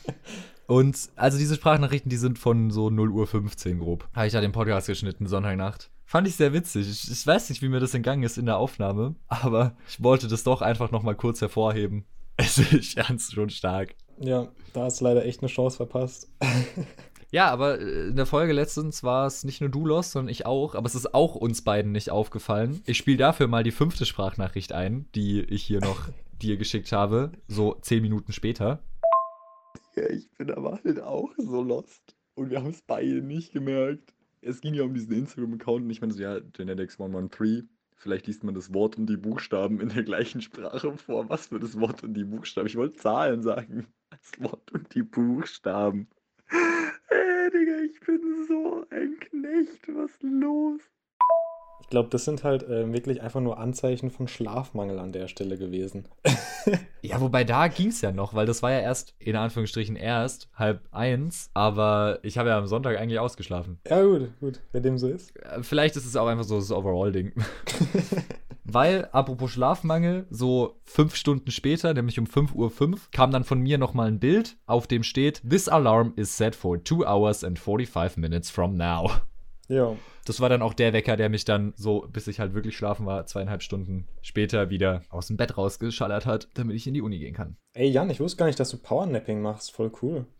Und 0.66 1.10
also 1.14 1.38
diese 1.38 1.54
Sprachnachrichten, 1.54 2.08
die 2.08 2.16
sind 2.16 2.38
von 2.38 2.70
so 2.70 2.90
0 2.90 3.10
Uhr 3.10 3.26
15 3.26 3.78
grob. 3.78 4.08
Habe 4.14 4.26
ich 4.26 4.32
da 4.32 4.40
den 4.40 4.52
Podcast 4.52 4.86
geschnitten, 4.86 5.26
Sonntagnacht. 5.26 5.90
Fand 6.04 6.26
ich 6.26 6.36
sehr 6.36 6.52
witzig. 6.52 6.88
Ich, 6.90 7.10
ich 7.10 7.26
weiß 7.26 7.50
nicht, 7.50 7.62
wie 7.62 7.68
mir 7.68 7.80
das 7.80 7.94
entgangen 7.94 8.22
ist 8.22 8.38
in 8.38 8.46
der 8.46 8.56
Aufnahme, 8.56 9.14
aber 9.28 9.76
ich 9.88 10.02
wollte 10.02 10.26
das 10.26 10.42
doch 10.42 10.62
einfach 10.62 10.90
nochmal 10.90 11.14
kurz 11.14 11.40
hervorheben. 11.40 12.04
Es 12.36 12.58
ist 12.58 12.96
ernst 12.96 13.32
schon 13.32 13.50
stark. 13.50 13.94
Ja, 14.18 14.48
da 14.72 14.84
hast 14.84 15.00
du 15.00 15.04
leider 15.04 15.24
echt 15.24 15.40
eine 15.40 15.48
Chance 15.48 15.76
verpasst. 15.76 16.28
Ja, 17.34 17.50
aber 17.50 17.80
äh, 17.80 18.10
in 18.10 18.14
der 18.14 18.26
Folge 18.26 18.52
letztens 18.52 19.02
war 19.02 19.26
es 19.26 19.42
nicht 19.42 19.60
nur 19.60 19.68
du 19.68 19.84
los, 19.86 20.12
sondern 20.12 20.30
ich 20.30 20.46
auch. 20.46 20.76
Aber 20.76 20.86
es 20.86 20.94
ist 20.94 21.16
auch 21.16 21.34
uns 21.34 21.62
beiden 21.62 21.90
nicht 21.90 22.10
aufgefallen. 22.10 22.80
Ich 22.86 22.96
spiele 22.96 23.16
dafür 23.16 23.48
mal 23.48 23.64
die 23.64 23.72
fünfte 23.72 24.06
Sprachnachricht 24.06 24.72
ein, 24.72 25.08
die 25.16 25.40
ich 25.40 25.64
hier 25.64 25.80
noch 25.80 26.10
dir 26.40 26.56
geschickt 26.56 26.92
habe, 26.92 27.32
so 27.48 27.74
zehn 27.80 28.02
Minuten 28.02 28.30
später. 28.30 28.84
Ja, 29.96 30.08
ich 30.10 30.30
bin 30.38 30.52
aber 30.52 30.78
halt 30.84 31.00
auch 31.00 31.32
so 31.36 31.60
lost. 31.60 32.14
Und 32.36 32.50
wir 32.50 32.58
haben 32.58 32.70
es 32.70 32.82
beide 32.82 33.20
nicht 33.20 33.52
gemerkt. 33.52 34.14
Es 34.40 34.60
ging 34.60 34.74
ja 34.74 34.84
um 34.84 34.94
diesen 34.94 35.12
Instagram-Account 35.14 35.86
und 35.86 35.90
ich 35.90 36.00
meine 36.00 36.12
so, 36.12 36.22
ja, 36.22 36.36
Genetics113. 36.36 37.64
Vielleicht 37.96 38.28
liest 38.28 38.44
man 38.44 38.54
das 38.54 38.72
Wort 38.72 38.96
und 38.96 39.06
die 39.06 39.16
Buchstaben 39.16 39.80
in 39.80 39.88
der 39.88 40.04
gleichen 40.04 40.40
Sprache 40.40 40.96
vor. 40.98 41.28
Was 41.28 41.48
für 41.48 41.58
das 41.58 41.80
Wort 41.80 42.04
und 42.04 42.14
die 42.14 42.22
Buchstaben? 42.22 42.68
Ich 42.68 42.76
wollte 42.76 42.94
Zahlen 42.94 43.42
sagen. 43.42 43.88
Das 44.10 44.40
Wort 44.40 44.70
und 44.70 44.94
die 44.94 45.02
Buchstaben. 45.02 46.06
Ey, 47.08 47.50
Digga, 47.50 47.78
ich 47.80 48.00
bin 48.00 48.44
Knecht. 49.18 49.88
Was 49.88 50.10
ist 50.10 50.22
los? 50.22 50.80
Ich 51.80 51.90
glaube, 51.90 52.08
das 52.08 52.24
sind 52.24 52.44
halt 52.44 52.62
äh, 52.62 52.90
wirklich 52.92 53.20
einfach 53.22 53.40
nur 53.40 53.58
Anzeichen 53.58 54.10
von 54.10 54.26
Schlafmangel 54.26 54.98
an 54.98 55.12
der 55.12 55.28
Stelle 55.28 55.58
gewesen. 55.58 56.08
Ja, 57.02 57.20
wobei 57.20 57.44
da 57.44 57.68
ging 57.68 57.88
es 57.88 58.00
ja 58.00 58.10
noch, 58.10 58.32
weil 58.32 58.46
das 58.46 58.62
war 58.62 58.72
ja 58.72 58.80
erst, 58.80 59.14
in 59.18 59.36
Anführungsstrichen 59.36 59.96
erst, 59.96 60.48
halb 60.54 60.80
eins. 60.90 61.50
Aber 61.52 62.18
ich 62.22 62.38
habe 62.38 62.48
ja 62.48 62.56
am 62.56 62.66
Sonntag 62.66 62.96
eigentlich 62.96 63.18
ausgeschlafen. 63.18 63.78
Ja, 63.86 64.02
gut, 64.02 64.30
gut, 64.40 64.60
wenn 64.72 64.82
dem 64.82 64.96
so 64.96 65.08
ist. 65.08 65.36
Äh, 65.36 65.62
Vielleicht 65.62 65.96
ist 65.96 66.06
es 66.06 66.16
auch 66.16 66.26
einfach 66.26 66.44
so 66.44 66.56
das 66.56 66.72
Overall-Ding. 66.72 67.32
Weil, 68.64 69.08
apropos 69.12 69.52
Schlafmangel, 69.52 70.26
so 70.30 70.80
fünf 70.84 71.16
Stunden 71.16 71.50
später, 71.50 71.92
nämlich 71.92 72.18
um 72.18 72.24
5.05 72.24 72.54
Uhr, 72.54 72.98
kam 73.12 73.30
dann 73.30 73.44
von 73.44 73.60
mir 73.60 73.76
nochmal 73.76 74.08
ein 74.08 74.20
Bild, 74.20 74.56
auf 74.66 74.86
dem 74.86 75.02
steht: 75.02 75.42
This 75.48 75.68
alarm 75.68 76.14
is 76.16 76.36
set 76.36 76.56
for 76.56 76.82
2 76.82 77.06
hours 77.06 77.44
and 77.44 77.58
45 77.58 78.16
minutes 78.16 78.50
from 78.50 78.76
now. 78.76 79.10
Ja, 79.68 79.96
Das 80.26 80.40
war 80.40 80.48
dann 80.50 80.62
auch 80.62 80.74
der 80.74 80.92
Wecker, 80.92 81.16
der 81.16 81.30
mich 81.30 81.46
dann 81.46 81.72
so, 81.76 82.06
bis 82.12 82.26
ich 82.26 82.38
halt 82.38 82.52
wirklich 82.54 82.76
schlafen 82.76 83.06
war, 83.06 83.24
zweieinhalb 83.26 83.62
Stunden 83.62 84.06
später 84.20 84.68
wieder 84.68 85.02
aus 85.08 85.28
dem 85.28 85.38
Bett 85.38 85.56
rausgeschallert 85.56 86.26
hat, 86.26 86.48
damit 86.54 86.76
ich 86.76 86.86
in 86.86 86.92
die 86.94 87.00
Uni 87.00 87.18
gehen 87.18 87.34
kann. 87.34 87.56
Ey, 87.72 87.88
Jan, 87.88 88.10
ich 88.10 88.20
wusste 88.20 88.36
gar 88.38 88.46
nicht, 88.46 88.60
dass 88.60 88.70
du 88.70 88.76
Powernapping 88.76 89.40
machst. 89.40 89.72
Voll 89.72 89.90
cool. 90.02 90.26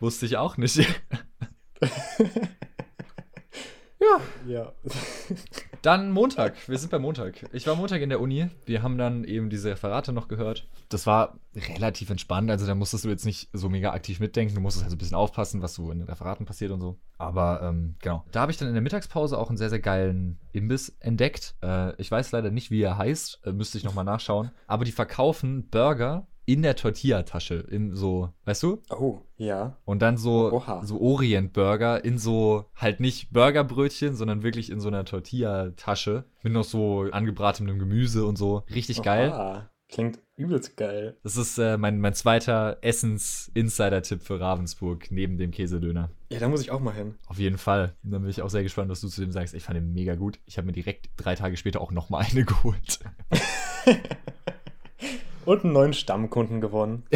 Wusste 0.00 0.26
ich 0.26 0.36
auch 0.36 0.56
nicht. 0.56 0.80
Ja. 4.46 4.72
Dann 5.82 6.12
Montag. 6.12 6.68
Wir 6.68 6.78
sind 6.78 6.90
bei 6.90 7.00
Montag. 7.00 7.44
Ich 7.52 7.66
war 7.66 7.74
Montag 7.74 8.00
in 8.02 8.08
der 8.08 8.20
Uni. 8.20 8.48
Wir 8.66 8.84
haben 8.84 8.98
dann 8.98 9.24
eben 9.24 9.50
diese 9.50 9.70
Referate 9.70 10.12
noch 10.12 10.28
gehört. 10.28 10.68
Das 10.88 11.08
war 11.08 11.40
relativ 11.56 12.08
entspannt. 12.08 12.52
Also 12.52 12.68
da 12.68 12.76
musstest 12.76 13.04
du 13.04 13.08
jetzt 13.08 13.26
nicht 13.26 13.48
so 13.52 13.68
mega 13.68 13.92
aktiv 13.92 14.20
mitdenken. 14.20 14.54
Du 14.54 14.60
musstest 14.60 14.84
also 14.84 14.94
ein 14.94 14.98
bisschen 14.98 15.16
aufpassen, 15.16 15.60
was 15.60 15.74
so 15.74 15.90
in 15.90 15.98
den 15.98 16.08
Referaten 16.08 16.46
passiert 16.46 16.70
und 16.70 16.80
so. 16.80 16.98
Aber 17.18 17.62
ähm, 17.62 17.96
genau. 18.00 18.24
Da 18.30 18.42
habe 18.42 18.52
ich 18.52 18.58
dann 18.58 18.68
in 18.68 18.74
der 18.74 18.82
Mittagspause 18.82 19.36
auch 19.36 19.48
einen 19.48 19.58
sehr, 19.58 19.70
sehr 19.70 19.80
geilen 19.80 20.38
Imbiss 20.52 20.96
entdeckt. 21.00 21.56
Äh, 21.64 22.00
ich 22.00 22.08
weiß 22.08 22.30
leider 22.30 22.52
nicht, 22.52 22.70
wie 22.70 22.82
er 22.82 22.96
heißt. 22.96 23.40
Äh, 23.44 23.52
müsste 23.52 23.76
ich 23.76 23.82
nochmal 23.82 24.04
nachschauen. 24.04 24.52
Aber 24.68 24.84
die 24.84 24.92
verkaufen 24.92 25.68
Burger 25.68 26.28
in 26.44 26.62
der 26.62 26.76
Tortilla-Tasche. 26.76 27.54
In 27.54 27.94
so, 27.94 28.30
weißt 28.44 28.62
du? 28.62 28.82
Oh, 28.90 29.20
ja. 29.36 29.76
Und 29.84 30.02
dann 30.02 30.16
so, 30.16 30.52
Oha. 30.52 30.84
so 30.84 31.00
Orient-Burger 31.00 32.04
in 32.04 32.18
so, 32.18 32.66
halt 32.74 33.00
nicht 33.00 33.32
Burgerbrötchen, 33.32 34.14
sondern 34.14 34.42
wirklich 34.42 34.70
in 34.70 34.80
so 34.80 34.88
einer 34.88 35.04
Tortilla-Tasche. 35.04 36.24
Mit 36.42 36.52
noch 36.52 36.64
so 36.64 37.06
angebratenem 37.10 37.78
Gemüse 37.78 38.24
und 38.26 38.36
so. 38.36 38.64
Richtig 38.74 39.02
geil. 39.02 39.30
Oha. 39.30 39.68
Klingt 39.92 40.20
übelst 40.36 40.78
geil. 40.78 41.18
Das 41.22 41.36
ist 41.36 41.58
äh, 41.58 41.76
mein, 41.76 42.00
mein 42.00 42.14
zweiter 42.14 42.78
Essens-Insider-Tipp 42.80 44.22
für 44.22 44.40
Ravensburg, 44.40 45.10
neben 45.10 45.36
dem 45.36 45.50
Käsedöner. 45.50 46.08
Ja, 46.30 46.38
da 46.38 46.48
muss 46.48 46.62
ich 46.62 46.70
auch 46.70 46.80
mal 46.80 46.94
hin. 46.94 47.16
Auf 47.26 47.38
jeden 47.38 47.58
Fall. 47.58 47.94
Und 48.02 48.12
dann 48.12 48.22
bin 48.22 48.30
ich 48.30 48.40
auch 48.40 48.48
sehr 48.48 48.62
gespannt, 48.62 48.90
was 48.90 49.02
du 49.02 49.08
zu 49.08 49.20
dem 49.20 49.32
sagst. 49.32 49.52
Ich 49.52 49.64
fand 49.64 49.76
den 49.76 49.92
mega 49.92 50.14
gut. 50.14 50.38
Ich 50.46 50.56
habe 50.56 50.64
mir 50.64 50.72
direkt 50.72 51.10
drei 51.18 51.34
Tage 51.34 51.58
später 51.58 51.82
auch 51.82 51.92
nochmal 51.92 52.24
eine 52.30 52.44
geholt. 52.46 53.00
Und 55.44 55.64
einen 55.64 55.72
neuen 55.72 55.92
Stammkunden 55.92 56.60
gewonnen. 56.60 57.04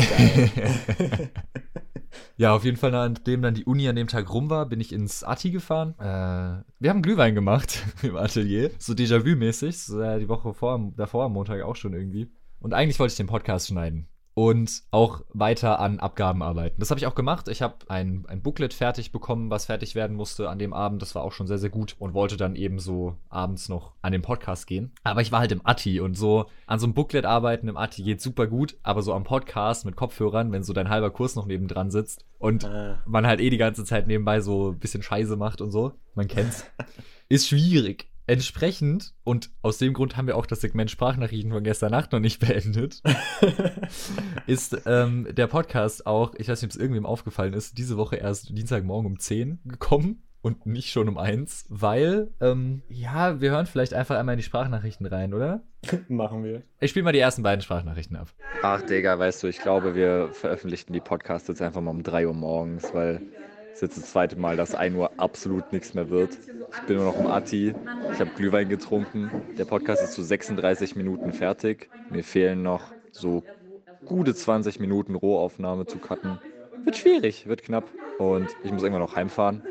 Ja, 2.39 2.55
auf 2.55 2.65
jeden 2.65 2.77
Fall, 2.77 2.91
nachdem 2.91 3.43
dann 3.43 3.55
die 3.55 3.65
Uni 3.65 3.89
an 3.89 3.97
dem 3.97 4.09
Tag 4.09 4.33
rum 4.33 4.51
war, 4.51 4.67
bin 4.67 4.81
ich 4.81 4.93
ins 4.93 5.25
Atti 5.25 5.51
gefahren. 5.51 5.95
Äh, 5.99 6.63
wir 6.79 6.91
haben 6.91 7.03
Glühwein 7.03 7.35
gemacht 7.35 7.83
im 8.03 8.17
Atelier. 8.17 8.71
So 8.79 8.93
Déjà-vu-mäßig. 8.93 9.79
So, 9.79 10.01
äh, 10.01 10.19
die 10.19 10.29
Woche 10.29 10.53
vor, 10.53 10.93
davor, 10.97 11.25
am 11.25 11.33
Montag 11.33 11.63
auch 11.63 11.77
schon 11.77 11.95
irgendwie. 11.95 12.31
Und 12.61 12.75
eigentlich 12.75 12.99
wollte 12.99 13.13
ich 13.13 13.17
den 13.17 13.27
Podcast 13.27 13.69
schneiden. 13.69 14.09
Und 14.39 14.83
auch 14.91 15.23
weiter 15.31 15.81
an 15.81 15.99
Abgaben 15.99 16.43
arbeiten. 16.43 16.79
Das 16.79 16.91
habe 16.91 17.01
ich 17.01 17.07
auch 17.07 17.15
gemacht. 17.15 17.49
Ich 17.49 17.63
habe 17.63 17.77
ein, 17.89 18.27
ein 18.29 18.43
Booklet 18.43 18.75
fertig 18.75 19.11
bekommen, 19.11 19.49
was 19.49 19.65
fertig 19.65 19.95
werden 19.95 20.15
musste 20.15 20.51
an 20.51 20.59
dem 20.59 20.75
Abend. 20.75 21.01
Das 21.01 21.15
war 21.15 21.23
auch 21.23 21.33
schon 21.33 21.47
sehr, 21.47 21.57
sehr 21.57 21.71
gut. 21.71 21.97
Und 21.99 22.13
wollte 22.13 22.37
dann 22.37 22.55
eben 22.55 22.79
so 22.79 23.17
abends 23.31 23.71
noch 23.71 23.93
an 24.03 24.13
den 24.13 24.21
Podcast 24.21 24.67
gehen. 24.67 24.93
Aber 25.05 25.23
ich 25.23 25.33
war 25.33 25.41
halt 25.41 25.53
im 25.53 25.65
Atti 25.65 26.01
und 26.01 26.19
so 26.19 26.45
an 26.67 26.79
so 26.79 26.85
einem 26.85 26.93
Booklet 26.93 27.25
arbeiten 27.25 27.67
im 27.67 27.79
Atti 27.79 28.03
geht 28.03 28.21
super 28.21 28.47
gut. 28.47 28.77
Aber 28.83 29.01
so 29.01 29.15
am 29.15 29.25
Podcast 29.25 29.87
mit 29.87 29.97
Kopfhörern, 29.97 30.53
wenn 30.53 30.63
so 30.65 30.75
dein 30.75 30.91
halber 30.91 31.09
Kurs 31.11 31.35
noch 31.35 31.47
nebendran 31.47 31.91
sitzt 31.91 32.27
und 32.39 32.67
Ah. 32.67 33.03
man 33.07 33.27
halt 33.27 33.41
eh 33.41 33.49
die 33.49 33.57
ganze 33.57 33.87
Zeit 33.87 34.07
nebenbei 34.07 34.41
so 34.43 34.73
ein 34.73 34.79
bisschen 34.79 35.03
Scheiße 35.03 35.37
macht 35.37 35.63
und 35.63 35.71
so, 35.71 35.93
man 36.15 36.29
kennt's, 36.29 36.67
ist 37.31 37.49
schwierig. 37.49 38.11
Entsprechend, 38.29 39.15
und 39.23 39.51
aus 39.63 39.79
dem 39.79 39.93
Grund 39.93 40.17
haben 40.17 40.27
wir 40.27 40.37
auch 40.37 40.47
das 40.47 40.61
Segment 40.61 40.91
Sprachnachrichten 40.91 41.53
von 41.53 41.63
gestern 41.63 41.93
Nacht 41.93 42.11
noch 42.13 42.19
nicht 42.19 42.41
beendet, 42.41 43.01
ist 44.47 44.77
ähm, 44.87 45.29
der 45.31 45.47
Podcast 45.47 46.07
auch, 46.07 46.35
ich 46.37 46.49
weiß 46.49 46.61
nicht, 46.61 46.71
ob 46.71 46.75
es 46.75 46.81
irgendwem 46.81 47.07
aufgefallen 47.07 47.53
ist, 47.53 47.79
diese 47.79 47.97
Woche 47.97 48.17
erst 48.17 48.57
Dienstagmorgen 48.57 49.07
um 49.13 49.19
10 49.19 49.61
gekommen. 49.65 50.23
und 50.43 50.65
nicht 50.65 50.91
schon 50.91 51.09
um 51.09 51.19
eins, 51.19 51.67
weil, 51.69 52.31
ähm, 52.41 52.83
ja, 52.89 53.41
wir 53.41 53.51
hören 53.51 53.67
vielleicht 53.67 53.95
einfach 53.95 54.17
einmal 54.17 54.35
in 54.35 54.39
die 54.39 54.45
Sprachnachrichten 54.45 55.07
rein, 55.07 55.35
oder? 55.35 55.63
Machen 56.09 56.45
wir. 56.45 56.63
Ich 56.79 56.91
spiele 56.91 57.03
mal 57.05 57.13
die 57.13 57.19
ersten 57.19 57.43
beiden 57.43 57.63
Sprachnachrichten 57.63 58.17
ab. 58.17 58.29
Ach, 58.63 58.81
Digga, 58.83 59.19
weißt 59.19 59.43
du, 59.43 59.49
ich 59.49 59.59
glaube, 59.59 59.97
wir 59.97 60.29
veröffentlichten 60.33 60.93
die 60.93 61.01
Podcasts 61.01 61.49
jetzt 61.49 61.63
einfach 61.63 61.81
mal 61.81 61.91
um 61.91 62.03
3 62.05 62.29
Uhr 62.29 62.35
morgens, 62.35 62.93
weil 62.95 63.23
es 63.77 63.81
jetzt 63.83 63.97
das 63.99 64.11
zweite 64.11 64.37
Mal, 64.37 64.57
dass 64.57 64.75
1 64.75 64.97
Uhr 64.97 65.19
absolut 65.21 65.73
nichts 65.73 65.95
mehr 65.95 66.09
wird. 66.11 66.41
Ich 66.71 66.85
bin 66.85 66.97
nur 66.97 67.05
noch 67.07 67.19
im 67.19 67.27
Atti. 67.27 67.77
Ich 68.09 68.21
habe 68.21 68.33
Glühwein 68.33 68.69
getrunken. 68.69 69.35
Der 69.57 69.65
Podcast 69.65 70.03
ist 70.03 70.13
zu 70.13 70.23
36 70.23 70.97
Minuten 70.97 71.33
fertig. 71.33 71.91
Mir 72.09 72.25
fehlen 72.25 72.63
noch 72.63 72.95
so 73.11 73.45
gute 74.05 74.35
20 74.35 74.81
Minuten 74.81 75.15
Rohaufnahme 75.15 75.87
zu 75.87 75.99
cutten. 76.01 76.41
Wird 76.85 76.97
schwierig, 76.97 77.47
wird 77.47 77.63
knapp. 77.63 77.95
Und 78.17 78.57
ich 78.63 78.73
muss 78.73 78.83
irgendwann 78.83 79.03
noch 79.03 79.17
heimfahren. 79.17 79.65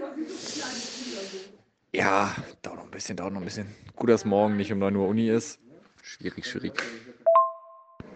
Ja, 1.93 2.35
dauert 2.61 2.77
noch 2.77 2.85
ein 2.85 2.91
bisschen, 2.91 3.15
dauert 3.17 3.33
noch 3.33 3.41
ein 3.41 3.45
bisschen. 3.45 3.75
Gut, 3.95 4.09
dass 4.09 4.25
morgen 4.25 4.55
nicht 4.57 4.71
um 4.71 4.79
9 4.79 4.95
Uhr 4.95 5.07
Uni 5.07 5.29
ist. 5.29 5.59
Schwierig, 6.01 6.45
schwierig. 6.47 7.04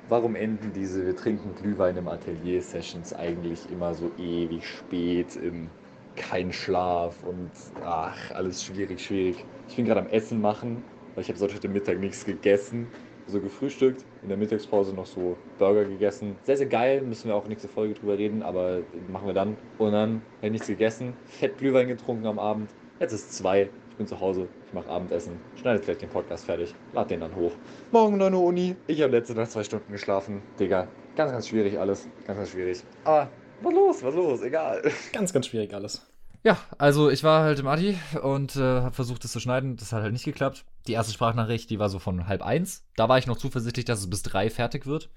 Warum 0.10 0.36
enden 0.36 0.74
diese 0.74 1.06
Wir 1.06 1.16
trinken 1.16 1.54
Glühwein 1.54 1.96
im 1.96 2.08
Atelier-Sessions 2.08 3.14
eigentlich 3.14 3.60
immer 3.72 3.94
so 3.94 4.10
ewig 4.18 4.68
spät, 4.68 5.36
im 5.36 5.70
kein 6.16 6.52
Schlaf 6.52 7.24
und 7.24 7.52
ach, 7.86 8.32
alles 8.32 8.64
schwierig, 8.64 9.00
schwierig. 9.00 9.46
Ich 9.68 9.76
bin 9.76 9.86
gerade 9.86 10.02
am 10.02 10.08
Essen 10.08 10.42
machen, 10.42 10.84
weil 11.14 11.22
ich 11.22 11.30
habe 11.30 11.38
seit 11.38 11.54
heute 11.54 11.70
Mittag 11.70 12.00
nichts 12.00 12.26
gegessen. 12.26 12.88
So 13.28 13.40
gefrühstückt, 13.40 14.04
in 14.24 14.30
der 14.30 14.38
Mittagspause 14.40 14.96
noch 14.96 15.06
so 15.06 15.38
Burger 15.60 15.86
gegessen. 15.86 16.36
Sehr, 16.44 16.58
sehr 16.58 16.66
geil, 16.66 17.02
müssen 17.02 17.28
wir 17.28 17.36
auch 17.36 17.48
nächste 17.48 17.68
Folge 17.68 17.94
drüber 17.94 18.18
reden, 18.18 18.42
aber 18.42 18.80
machen 19.12 19.28
wir 19.28 19.36
dann. 19.36 19.58
Und 19.78 19.92
dann 19.92 20.24
habe 20.38 20.48
ich 20.48 20.52
nichts 20.54 20.68
gegessen, 20.68 21.14
fett 21.26 21.60
Glühwein 21.60 21.88
getrunken 21.88 22.26
am 22.26 22.40
Abend. 22.40 22.72
Jetzt 23.00 23.14
ist 23.14 23.34
zwei, 23.34 23.70
bin 24.00 24.08
zu 24.08 24.20
Hause, 24.20 24.48
ich 24.66 24.74
mache 24.74 24.88
Abendessen, 24.90 25.38
schneide 25.60 25.82
gleich 25.82 25.98
den 25.98 26.10
Podcast 26.10 26.46
fertig, 26.46 26.74
lade 26.94 27.10
den 27.10 27.20
dann 27.20 27.36
hoch. 27.36 27.52
Morgen 27.92 28.18
9 28.18 28.34
Uhr 28.34 28.44
Uni, 28.44 28.76
ich 28.88 29.02
habe 29.02 29.12
letzte 29.12 29.36
Nacht 29.36 29.52
zwei 29.52 29.64
Stunden 29.66 29.92
geschlafen. 29.92 30.42
Digga, 30.58 30.88
ganz, 31.18 31.34
ganz 31.34 31.50
schwierig 31.50 31.78
alles, 31.78 32.08
ganz, 32.26 32.40
ganz 32.40 32.50
schwierig. 32.50 32.82
Aber 33.04 33.30
was 33.62 33.74
los, 33.74 34.02
was 34.02 34.16
los, 34.16 34.42
egal. 34.42 34.82
Ganz, 35.12 35.34
ganz 35.34 35.48
schwierig 35.48 35.74
alles. 35.74 36.08
Ja, 36.44 36.58
also 36.78 37.10
ich 37.10 37.26
war 37.26 37.44
halt 37.44 37.60
im 37.60 37.68
Adi 37.68 37.98
und 38.24 38.56
äh, 38.56 38.62
habe 38.62 38.96
versucht, 38.96 39.26
das 39.26 39.34
zu 39.34 39.42
schneiden. 39.42 39.76
Das 39.76 39.92
hat 39.92 40.02
halt 40.02 40.14
nicht 40.14 40.24
geklappt. 40.24 40.64
Die 40.88 40.94
erste 40.94 41.12
Sprachnachricht, 41.12 41.70
die 41.70 41.80
war 41.80 41.90
so 41.90 42.00
von 42.00 42.26
halb 42.26 42.42
eins. 42.42 42.86
Da 42.96 43.10
war 43.10 43.18
ich 43.18 43.28
noch 43.28 43.36
zuversichtlich, 43.36 43.84
dass 43.84 44.00
es 44.00 44.10
bis 44.10 44.24
drei 44.24 44.50
fertig 44.50 44.86
wird. 44.86 45.10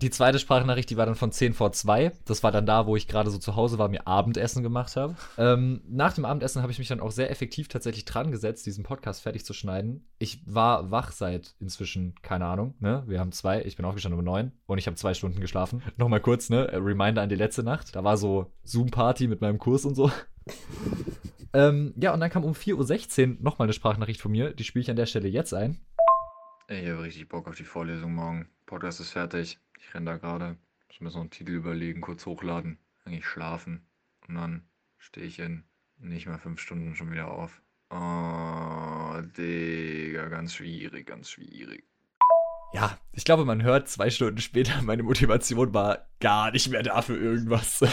Die 0.00 0.10
zweite 0.10 0.38
Sprachnachricht, 0.38 0.88
die 0.90 0.96
war 0.96 1.06
dann 1.06 1.16
von 1.16 1.32
10 1.32 1.54
vor 1.54 1.72
2. 1.72 2.12
Das 2.24 2.44
war 2.44 2.52
dann 2.52 2.66
da, 2.66 2.86
wo 2.86 2.94
ich 2.94 3.08
gerade 3.08 3.32
so 3.32 3.38
zu 3.38 3.56
Hause 3.56 3.78
war, 3.78 3.88
mir 3.88 4.06
Abendessen 4.06 4.62
gemacht 4.62 4.94
habe. 4.94 5.16
Ähm, 5.36 5.80
nach 5.88 6.12
dem 6.12 6.24
Abendessen 6.24 6.62
habe 6.62 6.70
ich 6.70 6.78
mich 6.78 6.86
dann 6.86 7.00
auch 7.00 7.10
sehr 7.10 7.32
effektiv 7.32 7.66
tatsächlich 7.66 8.04
dran 8.04 8.30
gesetzt, 8.30 8.64
diesen 8.64 8.84
Podcast 8.84 9.22
fertig 9.22 9.44
zu 9.44 9.54
schneiden. 9.54 10.06
Ich 10.20 10.40
war 10.46 10.92
wach 10.92 11.10
seit 11.10 11.56
inzwischen, 11.58 12.14
keine 12.22 12.46
Ahnung, 12.46 12.74
ne? 12.78 13.02
Wir 13.08 13.18
haben 13.18 13.32
zwei, 13.32 13.64
ich 13.64 13.74
bin 13.74 13.84
aufgestanden 13.84 14.20
um 14.20 14.24
neun 14.24 14.52
und 14.66 14.78
ich 14.78 14.86
habe 14.86 14.94
zwei 14.94 15.14
Stunden 15.14 15.40
geschlafen. 15.40 15.82
Nochmal 15.96 16.20
kurz, 16.20 16.48
ne? 16.48 16.70
Reminder 16.72 17.22
an 17.22 17.28
die 17.28 17.34
letzte 17.34 17.64
Nacht. 17.64 17.96
Da 17.96 18.04
war 18.04 18.16
so 18.16 18.52
Zoom-Party 18.62 19.26
mit 19.26 19.40
meinem 19.40 19.58
Kurs 19.58 19.84
und 19.84 19.96
so. 19.96 20.12
ähm, 21.52 21.92
ja, 21.96 22.14
und 22.14 22.20
dann 22.20 22.30
kam 22.30 22.44
um 22.44 22.52
4.16 22.52 23.30
Uhr 23.30 23.36
nochmal 23.40 23.66
eine 23.66 23.72
Sprachnachricht 23.72 24.20
von 24.20 24.30
mir. 24.30 24.54
Die 24.54 24.62
spiele 24.62 24.82
ich 24.84 24.90
an 24.90 24.96
der 24.96 25.06
Stelle 25.06 25.26
jetzt 25.26 25.54
ein. 25.54 25.80
Ich 26.70 26.86
habe 26.86 27.02
richtig 27.02 27.30
Bock 27.30 27.48
auf 27.48 27.56
die 27.56 27.64
Vorlesung 27.64 28.14
morgen. 28.14 28.46
Podcast 28.66 29.00
ist 29.00 29.12
fertig. 29.12 29.58
Ich 29.78 29.94
renne 29.94 30.04
da 30.04 30.16
gerade. 30.18 30.58
Ich 30.90 31.00
muss 31.00 31.14
noch 31.14 31.22
einen 31.22 31.30
Titel 31.30 31.52
überlegen, 31.52 32.02
kurz 32.02 32.26
hochladen. 32.26 32.76
Eigentlich 33.06 33.24
schlafen. 33.24 33.86
Und 34.28 34.34
dann 34.34 34.68
stehe 34.98 35.26
ich 35.26 35.38
in 35.38 35.64
nicht 35.96 36.26
mal 36.26 36.36
fünf 36.36 36.60
Stunden 36.60 36.94
schon 36.94 37.10
wieder 37.10 37.30
auf. 37.30 37.62
Oh, 37.88 39.22
Digga, 39.38 40.28
ganz 40.28 40.52
schwierig, 40.52 41.06
ganz 41.06 41.30
schwierig. 41.30 41.84
Ja, 42.74 42.98
ich 43.12 43.24
glaube, 43.24 43.46
man 43.46 43.62
hört 43.62 43.88
zwei 43.88 44.10
Stunden 44.10 44.36
später, 44.36 44.82
meine 44.82 45.04
Motivation 45.04 45.72
war 45.72 46.06
gar 46.20 46.50
nicht 46.50 46.68
mehr 46.68 46.82
da 46.82 47.00
für 47.00 47.16
irgendwas. 47.16 47.80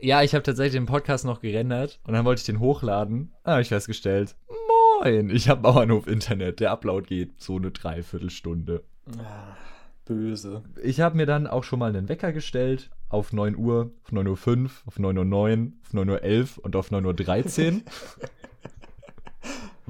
ja, 0.00 0.22
ich 0.22 0.34
habe 0.34 0.42
tatsächlich 0.42 0.72
den 0.72 0.86
Podcast 0.86 1.26
noch 1.26 1.42
gerendert 1.42 2.00
und 2.04 2.14
dann 2.14 2.24
wollte 2.24 2.40
ich 2.40 2.46
den 2.46 2.60
hochladen. 2.60 3.34
Da 3.44 3.52
habe 3.52 3.60
ich 3.60 3.68
festgestellt, 3.68 4.36
moin, 5.00 5.30
ich 5.30 5.48
habe 5.48 5.62
Bauernhof 5.62 6.06
Internet, 6.06 6.60
der 6.60 6.70
Upload 6.70 7.06
geht 7.06 7.40
so 7.40 7.56
eine 7.56 7.70
Dreiviertelstunde. 7.70 8.82
Ah, 9.18 9.56
böse. 10.04 10.62
Ich 10.82 11.00
habe 11.00 11.16
mir 11.16 11.26
dann 11.26 11.46
auch 11.46 11.64
schon 11.64 11.78
mal 11.78 11.94
einen 11.94 12.08
Wecker 12.08 12.32
gestellt 12.32 12.90
auf 13.08 13.32
9 13.32 13.56
Uhr, 13.56 13.90
auf 14.04 14.12
9 14.12 14.26
Uhr 14.26 14.36
5, 14.36 14.82
auf 14.86 14.98
9 14.98 15.18
Uhr 15.18 15.24
9, 15.24 15.72
auf 15.84 15.92
9 15.92 16.08
Uhr 16.08 16.22
11 16.22 16.58
und 16.58 16.76
auf 16.76 16.90
9 16.90 17.04
Uhr 17.04 17.14
13. 17.14 17.82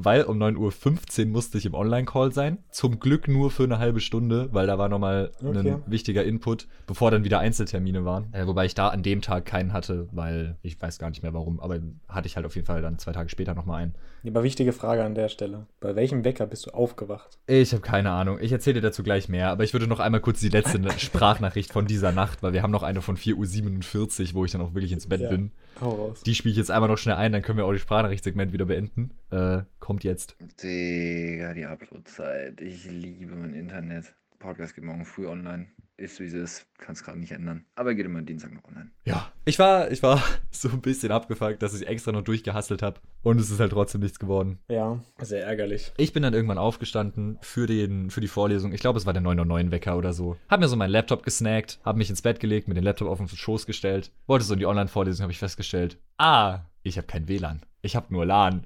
weil 0.03 0.23
um 0.23 0.39
9.15 0.43 1.21
Uhr 1.21 1.27
musste 1.27 1.59
ich 1.59 1.67
im 1.67 1.75
Online-Call 1.75 2.33
sein. 2.33 2.59
Zum 2.71 3.01
Glück 3.01 3.29
nur 3.29 3.51
für 3.51 3.65
eine 3.65 3.79
halbe 3.79 4.01
Stunde, 4.01 4.49
weil 4.53 4.67
da 4.67 4.79
war 4.79 4.89
nochmal 4.89 5.31
Okay. 5.43 5.73
ein 5.73 5.83
wichtiger 5.87 6.25
Input, 6.25 6.69
bevor 6.87 7.11
dann 7.11 7.25
wieder 7.25 7.39
Einzeltermine 7.39 8.05
waren. 8.07 8.33
Äh, 8.33 8.47
wobei 8.47 8.65
ich 8.65 8.75
da 8.75 8.89
an 8.89 9.03
dem 9.03 9.21
Tag 9.21 9.45
keinen 9.45 9.75
hatte, 9.75 10.09
weil 10.13 10.57
ich 10.63 10.81
weiß 10.81 10.99
gar 10.99 11.11
nicht 11.11 11.23
mehr 11.23 11.35
warum, 11.35 11.61
aber 11.61 11.81
hatte 12.09 12.29
ich 12.29 12.37
halt 12.37 12.47
auf 12.47 12.55
jeden 12.55 12.67
Fall 12.67 12.81
dann 12.81 12.99
zwei 12.99 13.13
Tage 13.13 13.29
später 13.29 13.55
nochmal 13.55 13.83
einen. 13.83 13.95
Ja, 14.23 14.31
Aber 14.33 14.43
wichtige 14.43 14.73
Frage 14.73 15.03
an 15.05 15.15
der 15.15 15.29
Stelle. 15.29 15.67
Bei 15.81 15.97
welchem 15.97 16.25
Wecker 16.25 16.47
bist 16.47 16.67
du 16.67 16.71
aufgewacht? 16.73 17.39
Ich 17.47 17.73
habe 17.73 17.83
keine 17.83 18.11
Ahnung. 18.11 18.39
Ich 18.41 18.53
erzähle 18.53 18.75
dir 18.75 18.81
dazu 18.89 19.03
gleich 19.03 19.29
mehr, 19.29 19.49
aber 19.51 19.65
ich 19.65 19.73
würde 19.73 19.87
noch 19.87 20.01
einmal 20.01 20.21
kurz 20.21 20.41
die 20.41 20.49
letzte 20.51 20.81
Sprachnachricht 20.99 21.73
von 21.73 21.87
dieser 21.87 22.13
Nacht, 22.13 22.43
weil 22.43 22.53
wir 22.53 22.63
haben 22.63 22.71
noch 22.71 22.83
eine 22.83 23.01
von 23.03 23.17
4.47 23.17 24.29
Uhr, 24.29 24.35
wo 24.35 24.45
ich 24.45 24.53
dann 24.53 24.61
auch 24.61 24.75
wirklich 24.75 24.93
ins 24.93 25.09
Bett 25.09 25.21
Ja. 25.23 25.31
bin. 25.31 25.53
Hau 25.81 25.91
raus. 25.91 26.23
Die 26.23 26.35
spiele 26.35 26.53
ich 26.53 26.59
jetzt 26.59 26.71
einmal 26.71 26.89
noch 26.91 26.99
schnell 26.99 27.15
ein, 27.17 27.33
dann 27.33 27.43
können 27.43 27.57
wir 27.59 27.65
auch 27.65 27.73
die 27.73 27.79
Sprachnachtsegment 27.79 28.53
wieder 28.53 28.67
beenden. 28.67 29.13
Äh, 29.31 29.63
kommt 29.79 30.05
jetzt. 30.05 30.37
Digga, 30.63 31.55
die 31.55 31.65
Uploadzeit. 31.65 32.61
Ich 32.61 32.85
liebe 32.91 33.35
mein 33.35 33.55
Internet. 33.55 34.13
Podcast 34.41 34.75
geht 34.75 34.85
morgen 34.85 35.05
früh 35.05 35.29
online. 35.29 35.69
Ist 35.99 36.19
wie 36.19 36.25
es 36.25 36.33
ist. 36.33 36.67
Kann 36.79 36.95
es 36.95 37.05
gerade 37.05 37.19
nicht 37.19 37.31
ändern. 37.31 37.67
Aber 37.75 37.95
geht 37.95 38.07
immer 38.07 38.23
Dienstag 38.23 38.55
noch 38.55 38.65
online. 38.65 38.91
Ja. 39.05 39.31
Ich 39.45 39.59
war, 39.59 39.91
ich 39.91 40.03
war 40.03 40.23
so 40.51 40.71
ein 40.71 40.81
bisschen 40.81 41.13
abgefuckt, 41.13 41.63
dass 41.63 41.79
ich 41.79 41.87
extra 41.87 42.11
noch 42.11 42.23
durchgehasselt 42.23 42.83
habe. 42.83 43.01
Und 43.23 43.39
es 43.39 43.51
ist 43.51 43.61
halt 43.61 43.73
trotzdem 43.73 44.01
nichts 44.01 44.19
geworden. 44.19 44.59
Ja, 44.69 44.99
sehr 45.21 45.45
ärgerlich. 45.45 45.93
Ich 45.99 46.15
bin 46.15 46.23
dann 46.23 46.33
irgendwann 46.33 46.57
aufgestanden 46.57 47.39
für, 47.43 47.67
den, 47.67 48.11
für 48.11 48.23
die 48.23 48.29
Vorlesung. 48.29 48.73
Ich 48.73 48.81
glaube, 48.81 48.99
es 48.99 49.05
war 49.05 49.13
der 49.13 49.23
909 49.23 49.71
Wecker 49.71 49.99
oder 49.99 50.15
so. 50.15 50.37
Hab 50.49 50.61
mir 50.61 50.69
so 50.69 50.77
meinen 50.77 50.91
Laptop 50.91 51.23
gesnackt, 51.23 51.79
hab 51.85 51.97
mich 51.97 52.09
ins 52.09 52.23
Bett 52.23 52.41
gelegt, 52.41 52.67
mir 52.67 52.75
den 52.75 52.85
Laptop 52.85 53.09
auf 53.09 53.19
den 53.19 53.29
Schoß 53.29 53.67
gestellt. 53.67 54.11
Wollte 54.27 54.47
so 54.47 54.55
in 54.55 54.59
die 54.59 54.67
Online-Vorlesung, 54.67 55.25
habe 55.25 55.33
ich 55.33 55.39
festgestellt. 55.39 55.99
Ah, 56.17 56.61
ich 56.83 56.97
habe 56.97 57.07
kein 57.07 57.29
WLAN. 57.29 57.61
Ich 57.83 57.97
habe 57.97 58.13
nur 58.13 58.27
LAN. 58.27 58.65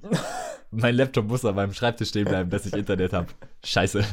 mein 0.71 0.95
Laptop 0.95 1.27
muss 1.27 1.45
an 1.45 1.55
meinem 1.55 1.73
Schreibtisch 1.73 2.09
stehen 2.09 2.25
bleiben, 2.25 2.49
dass 2.49 2.65
ich 2.65 2.73
Internet 2.73 3.13
habe. 3.13 3.27
Scheiße. 3.63 4.03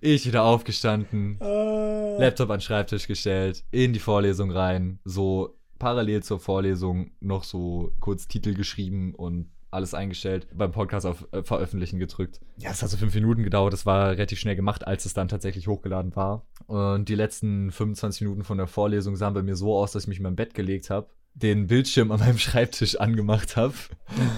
Ich 0.00 0.26
wieder 0.26 0.44
aufgestanden, 0.44 1.38
Äh, 1.40 2.18
Laptop 2.18 2.50
an 2.50 2.58
den 2.58 2.62
Schreibtisch 2.62 3.06
gestellt, 3.06 3.64
in 3.70 3.92
die 3.92 3.98
Vorlesung 3.98 4.50
rein, 4.50 4.98
so 5.04 5.56
parallel 5.78 6.22
zur 6.22 6.38
Vorlesung 6.38 7.10
noch 7.20 7.44
so 7.44 7.92
kurz 8.00 8.28
Titel 8.28 8.54
geschrieben 8.54 9.14
und 9.14 9.50
alles 9.72 9.94
eingestellt, 9.94 10.46
beim 10.54 10.70
Podcast 10.70 11.06
auf 11.06 11.26
äh, 11.32 11.42
Veröffentlichen 11.42 11.98
gedrückt. 11.98 12.40
Ja, 12.58 12.70
es 12.70 12.82
hat 12.82 12.90
so 12.90 12.98
fünf 12.98 13.14
Minuten 13.14 13.42
gedauert, 13.42 13.72
das 13.72 13.86
war 13.86 14.10
relativ 14.10 14.38
schnell 14.38 14.54
gemacht, 14.54 14.86
als 14.86 15.06
es 15.06 15.14
dann 15.14 15.28
tatsächlich 15.28 15.66
hochgeladen 15.66 16.14
war. 16.14 16.44
Und 16.66 17.08
die 17.08 17.14
letzten 17.14 17.70
25 17.72 18.20
Minuten 18.20 18.44
von 18.44 18.58
der 18.58 18.66
Vorlesung 18.66 19.16
sahen 19.16 19.32
bei 19.34 19.42
mir 19.42 19.56
so 19.56 19.74
aus, 19.74 19.92
dass 19.92 20.04
ich 20.04 20.08
mich 20.08 20.18
in 20.18 20.24
mein 20.24 20.36
Bett 20.36 20.52
gelegt 20.54 20.90
habe, 20.90 21.08
den 21.34 21.66
Bildschirm 21.66 22.10
an 22.10 22.20
meinem 22.20 22.38
Schreibtisch 22.38 22.96
angemacht 22.96 23.56
habe, 23.56 23.74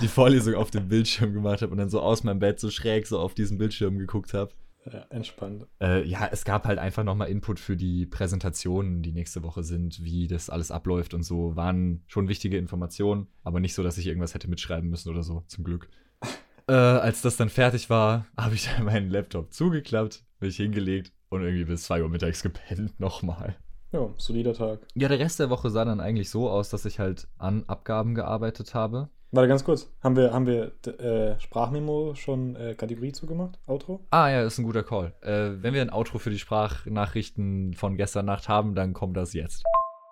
die 0.01 0.09
Vorlesung 0.09 0.55
auf 0.55 0.71
dem 0.71 0.89
Bildschirm 0.89 1.33
gemacht 1.33 1.63
habe 1.63 1.73
und 1.73 1.79
dann 1.79 1.91
so 1.91 2.01
aus 2.01 2.25
meinem 2.25 2.39
Bett 2.39 2.61
so 2.61 2.71
schräg 2.71 3.07
so 3.07 3.19
auf 3.19 3.35
diesen 3.35 3.59
Bildschirm 3.59 3.99
geguckt 3.99 4.35
habe. 4.35 4.53
ja, 4.91 5.01
entspannt. 5.11 5.67
Äh, 5.81 6.07
ja, 6.07 6.29
es 6.31 6.45
gab 6.45 6.67
halt 6.67 6.79
einfach 6.79 7.05
nochmal 7.05 7.29
Input 7.29 7.59
für 7.59 7.77
die 7.77 8.07
Präsentationen, 8.07 9.03
die 9.03 9.13
nächste 9.13 9.43
Woche 9.43 9.63
sind, 9.63 10.03
wie 10.03 10.29
das 10.29 10.51
alles 10.51 10.71
abläuft 10.71 11.15
und 11.15 11.23
so. 11.23 11.57
Waren 11.57 12.03
schon 12.07 12.29
wichtige 12.29 12.59
Informationen, 12.59 13.27
aber 13.43 13.61
nicht 13.61 13.75
so, 13.75 13.83
dass 13.83 13.99
ich 13.99 14.07
irgendwas 14.07 14.35
hätte 14.35 14.49
mitschreiben 14.49 14.89
müssen 14.89 15.11
oder 15.11 15.23
so, 15.23 15.43
zum 15.47 15.65
Glück. 15.65 15.89
äh, 16.69 16.73
als 16.73 17.23
das 17.23 17.37
dann 17.37 17.49
fertig 17.49 17.91
war, 17.91 18.27
habe 18.37 18.55
ich 18.55 18.69
dann 18.69 18.85
meinen 18.85 19.11
Laptop 19.11 19.53
zugeklappt, 19.53 20.25
mich 20.41 20.57
hingelegt 20.57 21.13
und 21.29 21.43
irgendwie 21.43 21.65
bis 21.65 21.85
2 21.85 22.03
Uhr 22.03 22.09
mittags 22.09 22.43
gepennt 22.43 23.01
nochmal. 23.01 23.57
Ja, 23.95 24.13
solider 24.17 24.55
Tag. 24.55 24.81
Ja, 24.95 25.07
der 25.07 25.21
Rest 25.21 25.39
der 25.39 25.51
Woche 25.51 25.71
sah 25.71 25.85
dann 25.85 26.01
eigentlich 26.01 26.29
so 26.29 26.51
aus, 26.51 26.69
dass 26.69 26.85
ich 26.85 26.99
halt 26.99 27.29
an 27.39 27.63
Abgaben 27.69 28.17
gearbeitet 28.17 28.75
habe. 28.75 29.09
Warte 29.31 29.47
ganz 29.47 29.63
kurz. 29.63 29.89
Haben 30.03 30.17
wir, 30.17 30.33
haben 30.33 30.49
wir 30.49 30.73
äh, 30.99 31.39
Sprachmemo 31.39 32.17
schon 32.17 32.57
äh, 32.57 32.75
Kategorie 32.75 33.13
zugemacht? 33.13 33.57
Outro? 33.69 34.01
Ah 34.11 34.29
ja, 34.29 34.43
ist 34.43 34.59
ein 34.59 34.65
guter 34.65 34.83
Call. 34.83 35.13
Äh, 35.21 35.63
wenn 35.63 35.75
wir 35.75 35.81
ein 35.81 35.93
Outro 35.93 36.19
für 36.19 36.31
die 36.31 36.41
Sprachnachrichten 36.41 37.75
von 37.75 37.97
gestern 37.97 38.27
Nacht 38.27 38.49
haben, 38.49 38.75
dann 38.75 38.95
kommt 38.95 39.17
das 39.17 39.33
jetzt. 39.33 39.63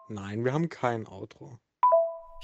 Nein, 0.08 0.44
wir 0.44 0.52
haben 0.52 0.68
kein 0.68 1.08
Outro. 1.08 1.58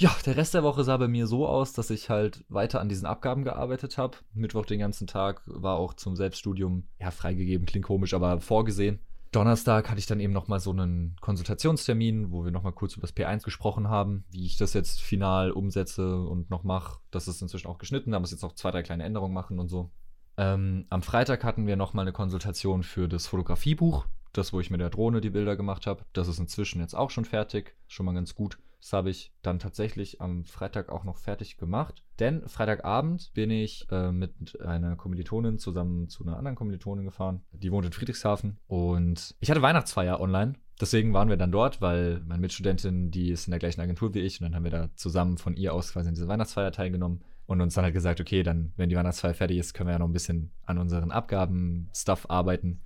Ja, 0.00 0.10
der 0.26 0.36
Rest 0.36 0.54
der 0.54 0.64
Woche 0.64 0.82
sah 0.82 0.96
bei 0.96 1.08
mir 1.08 1.28
so 1.28 1.46
aus, 1.46 1.72
dass 1.72 1.90
ich 1.90 2.10
halt 2.10 2.44
weiter 2.48 2.80
an 2.80 2.88
diesen 2.88 3.06
Abgaben 3.06 3.44
gearbeitet 3.44 3.96
habe. 3.96 4.18
Mittwoch 4.32 4.66
den 4.66 4.80
ganzen 4.80 5.06
Tag 5.06 5.42
war 5.46 5.76
auch 5.76 5.94
zum 5.94 6.16
Selbststudium, 6.16 6.88
ja, 7.00 7.12
freigegeben, 7.12 7.66
klingt 7.66 7.86
komisch, 7.86 8.14
aber 8.14 8.40
vorgesehen. 8.40 8.98
Donnerstag 9.30 9.90
hatte 9.90 9.98
ich 9.98 10.06
dann 10.06 10.20
eben 10.20 10.32
nochmal 10.32 10.60
so 10.60 10.70
einen 10.70 11.16
Konsultationstermin, 11.20 12.32
wo 12.32 12.44
wir 12.44 12.50
nochmal 12.50 12.72
kurz 12.72 12.94
über 12.94 13.06
das 13.06 13.14
P1 13.14 13.44
gesprochen 13.44 13.88
haben, 13.88 14.24
wie 14.30 14.46
ich 14.46 14.56
das 14.56 14.72
jetzt 14.72 15.02
final 15.02 15.50
umsetze 15.50 16.20
und 16.22 16.50
noch 16.50 16.64
mache. 16.64 17.00
Das 17.10 17.28
ist 17.28 17.42
inzwischen 17.42 17.66
auch 17.66 17.78
geschnitten, 17.78 18.12
da 18.12 18.20
muss 18.20 18.30
jetzt 18.30 18.42
noch 18.42 18.54
zwei, 18.54 18.70
drei 18.70 18.82
kleine 18.82 19.04
Änderungen 19.04 19.34
machen 19.34 19.58
und 19.58 19.68
so. 19.68 19.90
Ähm, 20.38 20.86
am 20.88 21.02
Freitag 21.02 21.44
hatten 21.44 21.66
wir 21.66 21.76
nochmal 21.76 22.04
eine 22.04 22.12
Konsultation 22.12 22.82
für 22.82 23.08
das 23.08 23.26
Fotografiebuch, 23.26 24.06
das, 24.32 24.52
wo 24.52 24.60
ich 24.60 24.70
mit 24.70 24.80
der 24.80 24.90
Drohne 24.90 25.20
die 25.20 25.30
Bilder 25.30 25.56
gemacht 25.56 25.86
habe. 25.86 26.04
Das 26.12 26.28
ist 26.28 26.38
inzwischen 26.38 26.80
jetzt 26.80 26.94
auch 26.94 27.10
schon 27.10 27.24
fertig, 27.24 27.76
schon 27.86 28.06
mal 28.06 28.14
ganz 28.14 28.34
gut. 28.34 28.58
Das 28.80 28.92
habe 28.92 29.10
ich 29.10 29.32
dann 29.42 29.58
tatsächlich 29.58 30.20
am 30.20 30.44
Freitag 30.44 30.88
auch 30.88 31.04
noch 31.04 31.18
fertig 31.18 31.56
gemacht. 31.56 32.04
Denn 32.18 32.48
Freitagabend 32.48 33.32
bin 33.34 33.50
ich 33.50 33.86
äh, 33.90 34.12
mit 34.12 34.60
einer 34.60 34.96
Kommilitonin 34.96 35.58
zusammen 35.58 36.08
zu 36.08 36.24
einer 36.24 36.36
anderen 36.36 36.56
Kommilitonin 36.56 37.04
gefahren. 37.04 37.42
Die 37.52 37.72
wohnt 37.72 37.86
in 37.86 37.92
Friedrichshafen. 37.92 38.58
Und 38.66 39.34
ich 39.40 39.50
hatte 39.50 39.62
Weihnachtsfeier 39.62 40.20
online. 40.20 40.54
Deswegen 40.80 41.12
waren 41.12 41.28
wir 41.28 41.36
dann 41.36 41.50
dort, 41.50 41.80
weil 41.80 42.20
meine 42.20 42.40
Mitstudentin, 42.40 43.10
die 43.10 43.30
ist 43.30 43.48
in 43.48 43.50
der 43.50 43.58
gleichen 43.58 43.80
Agentur 43.80 44.14
wie 44.14 44.20
ich. 44.20 44.40
Und 44.40 44.44
dann 44.44 44.54
haben 44.54 44.64
wir 44.64 44.70
da 44.70 44.90
zusammen 44.94 45.38
von 45.38 45.56
ihr 45.56 45.74
aus 45.74 45.92
quasi 45.92 46.08
in 46.08 46.14
diese 46.14 46.28
Weihnachtsfeier 46.28 46.70
teilgenommen 46.70 47.24
und 47.48 47.62
uns 47.62 47.72
dann 47.72 47.84
halt 47.84 47.94
gesagt, 47.94 48.20
okay, 48.20 48.42
dann, 48.42 48.74
wenn 48.76 48.90
die 48.90 48.96
Weihnachtsfeier 48.96 49.32
fertig 49.32 49.56
ist, 49.56 49.72
können 49.72 49.88
wir 49.88 49.94
ja 49.94 49.98
noch 49.98 50.06
ein 50.06 50.12
bisschen 50.12 50.50
an 50.66 50.76
unseren 50.76 51.10
Abgaben-Stuff 51.10 52.26
arbeiten. 52.28 52.82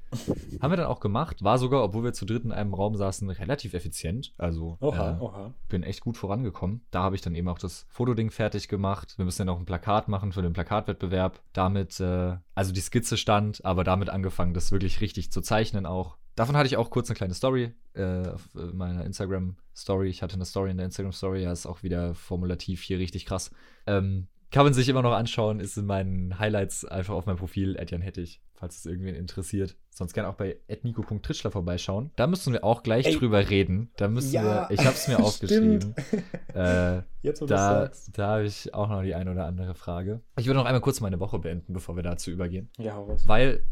Haben 0.61 0.73
wir 0.73 0.77
dann 0.77 0.87
auch 0.87 1.01
gemacht. 1.01 1.43
War 1.43 1.59
sogar, 1.59 1.83
obwohl 1.83 2.05
wir 2.05 2.13
zu 2.13 2.25
dritt 2.25 2.45
in 2.45 2.53
einem 2.53 2.73
Raum 2.73 2.95
saßen, 2.95 3.29
relativ 3.29 3.75
effizient. 3.75 4.33
Also 4.39 4.79
Oha, 4.81 5.19
äh, 5.19 5.21
oha. 5.21 5.55
bin 5.69 5.83
echt 5.83 6.01
gut 6.01 6.17
vorangekommen. 6.17 6.83
Da 6.93 7.03
habe 7.03 7.17
ich 7.17 7.21
dann 7.23 7.35
eben 7.35 7.49
auch 7.49 7.59
das 7.59 7.87
Fotoding 7.89 8.31
fertig 8.31 8.69
gemacht. 8.69 9.15
Wir 9.17 9.25
müssen 9.25 9.41
ja 9.43 9.47
noch 9.47 9.59
ein 9.59 9.65
Plakat 9.65 10.07
machen 10.07 10.31
für 10.31 10.43
den 10.43 10.53
Plakatwettbewerb. 10.53 11.41
Damit, 11.53 11.99
äh, 11.99 12.37
also 12.55 12.73
die 12.73 12.81
Skizze 12.81 13.17
stand, 13.17 13.65
aber 13.65 13.83
damit 13.83 14.11
angefangen, 14.11 14.55
das 14.55 14.71
wirklich 14.71 15.01
richtig 15.01 15.33
zu 15.33 15.41
zeichnen 15.41 15.87
auch. 15.87 16.19
Davon 16.37 16.57
hatte 16.57 16.69
ich 16.69 16.77
auch 16.77 16.91
kurz 16.91 17.11
eine 17.11 17.17
kleine 17.17 17.35
Story 17.35 17.75
äh, 17.95 18.29
auf 18.29 18.49
äh, 18.55 18.67
meiner 18.73 19.05
Instagram-Story. 19.05 20.09
Ich 20.09 20.23
hatte 20.23 20.37
eine 20.37 20.45
Story 20.45 20.71
in 20.71 20.77
der 20.77 20.87
Instagram-Story, 20.87 21.43
ja, 21.43 21.51
ist 21.51 21.67
auch 21.67 21.83
wieder 21.83 22.15
formulativ 22.15 22.81
hier 22.81 23.01
richtig 23.01 23.27
krass. 23.27 23.51
Ähm, 23.89 24.29
kann 24.53 24.65
man 24.65 24.75
sich 24.75 24.89
immer 24.89 25.03
noch 25.03 25.13
anschauen, 25.13 25.61
ist 25.61 25.77
in 25.79 25.87
meinen 25.87 26.39
Highlights 26.39 26.85
einfach 26.85 27.15
auf 27.15 27.27
meinem 27.27 27.39
Profil 27.39 27.75
Edjan 27.77 28.03
Hettich, 28.03 28.41
falls 28.55 28.79
es 28.79 28.87
irgendwen 28.87 29.15
interessiert. 29.15 29.77
Sonst 29.91 30.13
gerne 30.13 30.29
auch 30.29 30.35
bei 30.35 30.59
etnico.tritschler 30.69 31.51
vorbeischauen. 31.51 32.11
Da 32.17 32.27
müssen 32.27 32.53
wir 32.53 32.63
auch 32.63 32.83
gleich 32.83 33.07
Ey. 33.07 33.17
drüber 33.17 33.49
reden. 33.51 33.91
Da 33.97 34.09
müssen 34.09 34.33
Ja, 34.33 34.69
wir, 34.69 34.71
ich 34.71 34.81
habe 34.81 34.95
es 34.95 35.09
mir 35.09 35.19
aufgeschrieben. 35.25 35.95
äh, 36.55 37.01
Jetzt, 37.23 37.41
wo 37.41 37.47
da 37.47 37.91
da 38.13 38.27
habe 38.29 38.45
ich 38.45 38.73
auch 38.75 38.89
noch 38.89 39.03
die 39.03 39.15
eine 39.15 39.33
oder 39.33 39.47
andere 39.47 39.75
Frage. 39.75 40.21
Ich 40.39 40.47
würde 40.47 40.59
noch 40.59 40.67
einmal 40.67 40.81
kurz 40.83 41.01
meine 41.01 41.19
Woche 41.19 41.39
beenden, 41.39 41.73
bevor 41.73 41.97
wir 41.97 42.03
dazu 42.03 42.31
übergehen. 42.31 42.71
Ja, 42.79 42.95
raus. 42.97 43.25
Weil 43.27 43.63